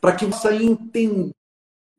para 0.00 0.16
que 0.16 0.24
você 0.24 0.54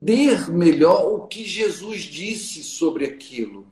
entender 0.01 0.47
melhor 0.47 1.13
o 1.13 1.27
que 1.27 1.45
Jesus 1.45 2.01
disse 2.01 2.63
sobre 2.63 3.05
aquilo. 3.05 3.67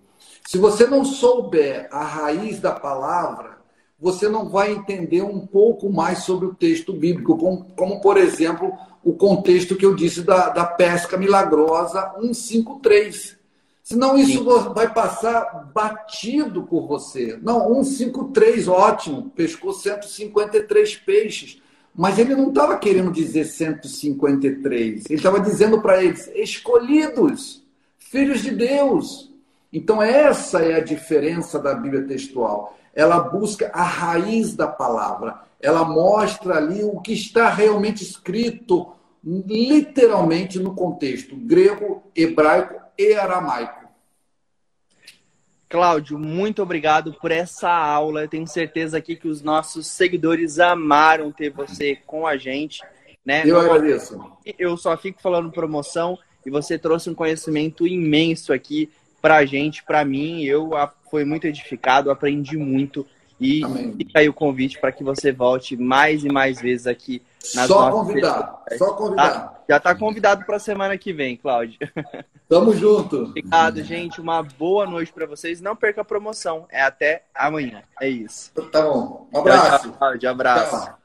Se 0.46 0.58
você 0.58 0.86
não 0.86 1.04
souber 1.04 1.88
a 1.92 2.04
raiz 2.04 2.60
da 2.60 2.72
palavra, 2.72 3.58
você 4.00 4.30
não 4.30 4.48
vai 4.48 4.72
entender 4.72 5.22
um 5.22 5.46
pouco 5.46 5.92
mais 5.92 6.20
sobre 6.20 6.46
o 6.46 6.54
texto 6.54 6.94
bíblico, 6.94 7.38
como, 7.38 7.66
como 7.76 8.00
por 8.02 8.18
exemplo, 8.18 8.72
o 9.04 9.14
contexto 9.14 9.76
que 9.76 9.86
eu 9.86 9.96
disse 9.96 10.22
da, 10.22 10.50
da 10.50 10.66
pesca 10.66 11.18
milagrosa 11.18 12.14
153. 12.20 13.38
Senão 13.84 14.18
isso 14.18 14.44
Sim. 14.44 14.74
vai 14.74 14.94
passar 14.94 15.72
batido 15.74 16.64
por 16.64 16.88
você. 16.88 17.40
Não, 17.42 17.84
153, 17.84 18.68
ótimo, 18.68 19.32
pescou 19.36 19.74
153 19.74 20.96
peixes. 20.98 21.60
Mas 21.96 22.18
ele 22.18 22.36
não 22.36 22.50
estava 22.50 22.78
querendo 22.78 23.12
dizer 23.12 23.46
153. 23.46 25.06
Ele 25.06 25.16
estava 25.16 25.40
dizendo 25.40 25.82
para 25.82 26.04
eles: 26.04 26.30
escolhidos, 26.36 27.64
filhos 27.98 28.42
de 28.42 28.52
Deus. 28.52 29.30
Então, 29.72 30.02
essa 30.02 30.60
é 30.60 30.76
a 30.76 30.84
diferença 30.84 31.60
da 31.60 31.76
Bíblia 31.76 32.04
textual. 32.04 32.76
Ela 32.94 33.20
busca 33.20 33.70
a 33.74 33.84
raiz 33.84 34.56
da 34.56 34.68
palavra. 34.68 35.42
Ela 35.62 35.84
mostra 35.84 36.56
ali 36.56 36.84
o 36.84 37.00
que 37.02 37.14
está 37.14 37.50
realmente 37.50 38.04
escrito, 38.04 38.94
literalmente 39.24 40.58
no 40.58 40.74
contexto 40.74 41.36
grego, 41.36 42.02
hebraico 42.16 42.82
e 42.98 43.14
aramaico. 43.14 43.79
Cláudio, 45.70 46.18
muito 46.18 46.64
obrigado 46.64 47.14
por 47.14 47.30
essa 47.30 47.70
aula. 47.70 48.24
Eu 48.24 48.28
tenho 48.28 48.48
certeza 48.48 48.98
aqui 48.98 49.16
que 49.16 49.28
os 49.28 49.44
nossos 49.44 49.86
seguidores 49.86 50.58
amaram 50.58 51.32
ter 51.32 51.52
você 51.52 51.96
com 52.08 52.26
a 52.26 52.36
gente. 52.38 52.82
Né? 53.24 53.44
Eu 53.46 53.60
agradeço. 53.60 54.20
Eu 54.58 54.76
só 54.76 54.98
fico 54.98 55.22
falando 55.22 55.52
promoção 55.52 56.18
e 56.44 56.50
você 56.50 56.80
trouxe 56.80 57.08
um 57.12 57.14
conhecimento 57.14 57.86
imenso 57.86 58.52
aqui 58.52 58.90
para 59.22 59.38
a 59.38 59.46
gente, 59.46 59.84
para 59.84 60.04
mim. 60.04 60.44
Eu 60.44 60.72
fui 61.12 61.24
muito 61.24 61.46
edificado, 61.46 62.10
aprendi 62.10 62.58
muito. 62.58 63.06
E 63.40 63.64
Amém. 63.64 63.94
fica 63.94 64.20
aí 64.20 64.28
o 64.28 64.34
convite 64.34 64.80
para 64.80 64.92
que 64.92 65.04
você 65.04 65.32
volte 65.32 65.78
mais 65.78 66.26
e 66.26 66.30
mais 66.30 66.60
vezes 66.60 66.88
aqui 66.88 67.22
nas 67.56 67.68
Só 67.68 67.90
convidar, 67.90 68.64
só 68.78 68.94
convidar. 68.94 69.30
Tá? 69.30 69.60
Já 69.70 69.78
está 69.78 69.96
convidado 69.96 70.46
para 70.46 70.58
a 70.58 70.60
semana 70.60 70.98
que 70.98 71.14
vem, 71.14 71.38
Cláudio. 71.38 71.78
Tamo 72.50 72.74
junto. 72.76 73.26
Obrigado, 73.26 73.84
gente. 73.84 74.20
Uma 74.20 74.42
boa 74.42 74.88
noite 74.88 75.14
para 75.14 75.28
vocês. 75.28 75.62
Não 75.62 75.76
perca 75.76 76.02
a 76.02 76.06
promoção. 76.06 76.66
É 76.72 76.82
até 76.82 77.26
amanhã. 77.34 77.84
É 78.02 78.10
isso. 78.10 78.52
Tá 78.72 78.82
bom. 78.82 79.30
Um 79.32 79.38
abraço. 79.38 79.92
Tchau, 79.92 80.18
tchau, 80.18 80.32
abraço. 80.32 81.00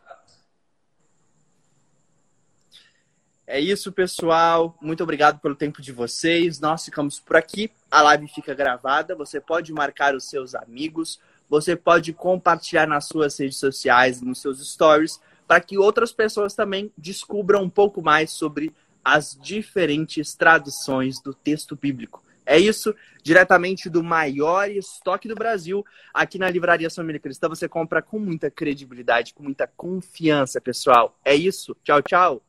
É 3.47 3.61
isso, 3.61 3.93
pessoal. 3.93 4.75
Muito 4.81 5.03
obrigado 5.03 5.39
pelo 5.39 5.55
tempo 5.55 5.83
de 5.83 5.93
vocês. 5.93 6.59
Nós 6.59 6.87
ficamos 6.87 7.21
por 7.21 7.37
aqui. 7.37 7.71
A 7.91 8.01
live 8.01 8.27
fica 8.29 8.55
gravada. 8.55 9.15
Você 9.15 9.39
pode 9.39 9.71
marcar 9.71 10.15
os 10.15 10.25
seus 10.25 10.55
amigos. 10.55 11.21
Você 11.49 11.77
pode 11.77 12.13
compartilhar 12.13 12.87
nas 12.87 13.07
suas 13.07 13.39
redes 13.39 13.59
sociais, 13.59 14.21
nos 14.21 14.41
seus 14.41 14.67
stories, 14.67 15.21
para 15.47 15.61
que 15.61 15.79
outras 15.79 16.13
pessoas 16.13 16.55
também 16.55 16.91
descubram 16.97 17.63
um 17.63 17.71
pouco 17.71 18.03
mais 18.03 18.31
sobre 18.31 18.73
as 19.05 19.39
diferentes 19.41 20.35
traduções 20.35 21.21
do 21.21 21.35
texto 21.35 21.77
bíblico. 21.77 22.23
É 22.47 22.59
isso, 22.59 22.95
diretamente 23.23 23.89
do 23.89 24.03
maior 24.03 24.71
estoque 24.71 25.29
do 25.29 25.35
Brasil, 25.35 25.85
aqui 26.13 26.39
na 26.39 26.49
Livraria 26.49 26.91
Família 26.91 27.21
Cristã, 27.21 27.49
você 27.49 27.69
compra 27.69 28.03
com 28.03 28.19
muita 28.19 28.51
credibilidade, 28.51 29.33
com 29.33 29.43
muita 29.43 29.67
confiança, 29.67 30.61
pessoal. 30.61 31.19
É 31.25 31.35
isso, 31.35 31.75
tchau, 31.83 32.03
tchau. 32.03 32.43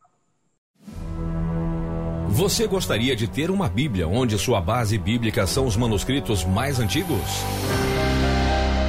Você 2.27 2.67
gostaria 2.67 3.15
de 3.15 3.29
ter 3.29 3.49
uma 3.49 3.69
Bíblia 3.69 4.07
onde 4.07 4.37
sua 4.37 4.59
base 4.59 4.97
bíblica 4.97 5.47
são 5.47 5.65
os 5.65 5.77
manuscritos 5.77 6.43
mais 6.43 6.79
antigos? 6.79 7.21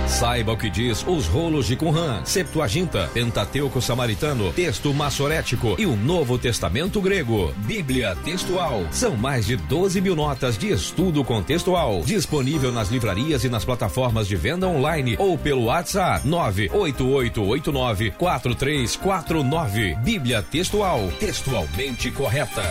Saiba 0.07 0.53
o 0.53 0.57
que 0.57 0.71
diz 0.71 1.05
os 1.07 1.27
rolos 1.27 1.67
de 1.67 1.77
Qumran, 1.77 2.25
Septuaginta, 2.25 3.11
Pentateuco 3.13 3.83
Samaritano, 3.83 4.53
Texto 4.53 4.95
Massorético 4.95 5.75
e 5.79 5.85
o 5.85 5.97
Novo 5.97 6.39
Testamento 6.39 7.01
Grego. 7.01 7.53
Bíblia 7.59 8.17
Textual. 8.25 8.87
São 8.93 9.17
mais 9.17 9.47
de 9.47 9.57
12 9.57 10.01
mil 10.01 10.15
notas 10.15 10.57
de 10.57 10.73
estudo 10.73 11.25
contextual. 11.25 12.03
Disponível 12.05 12.71
nas 12.71 12.89
livrarias 12.89 13.45
e 13.45 13.49
nas 13.49 13.65
plataformas 13.65 14.29
de 14.29 14.37
venda 14.37 14.69
online 14.69 15.17
ou 15.19 15.37
pelo 15.37 15.65
WhatsApp 15.65 16.27
98889 16.27 18.13
4349. 18.13 19.97
Bíblia 19.97 20.41
Textual. 20.41 21.11
Textualmente 21.19 22.11
correta. 22.13 22.63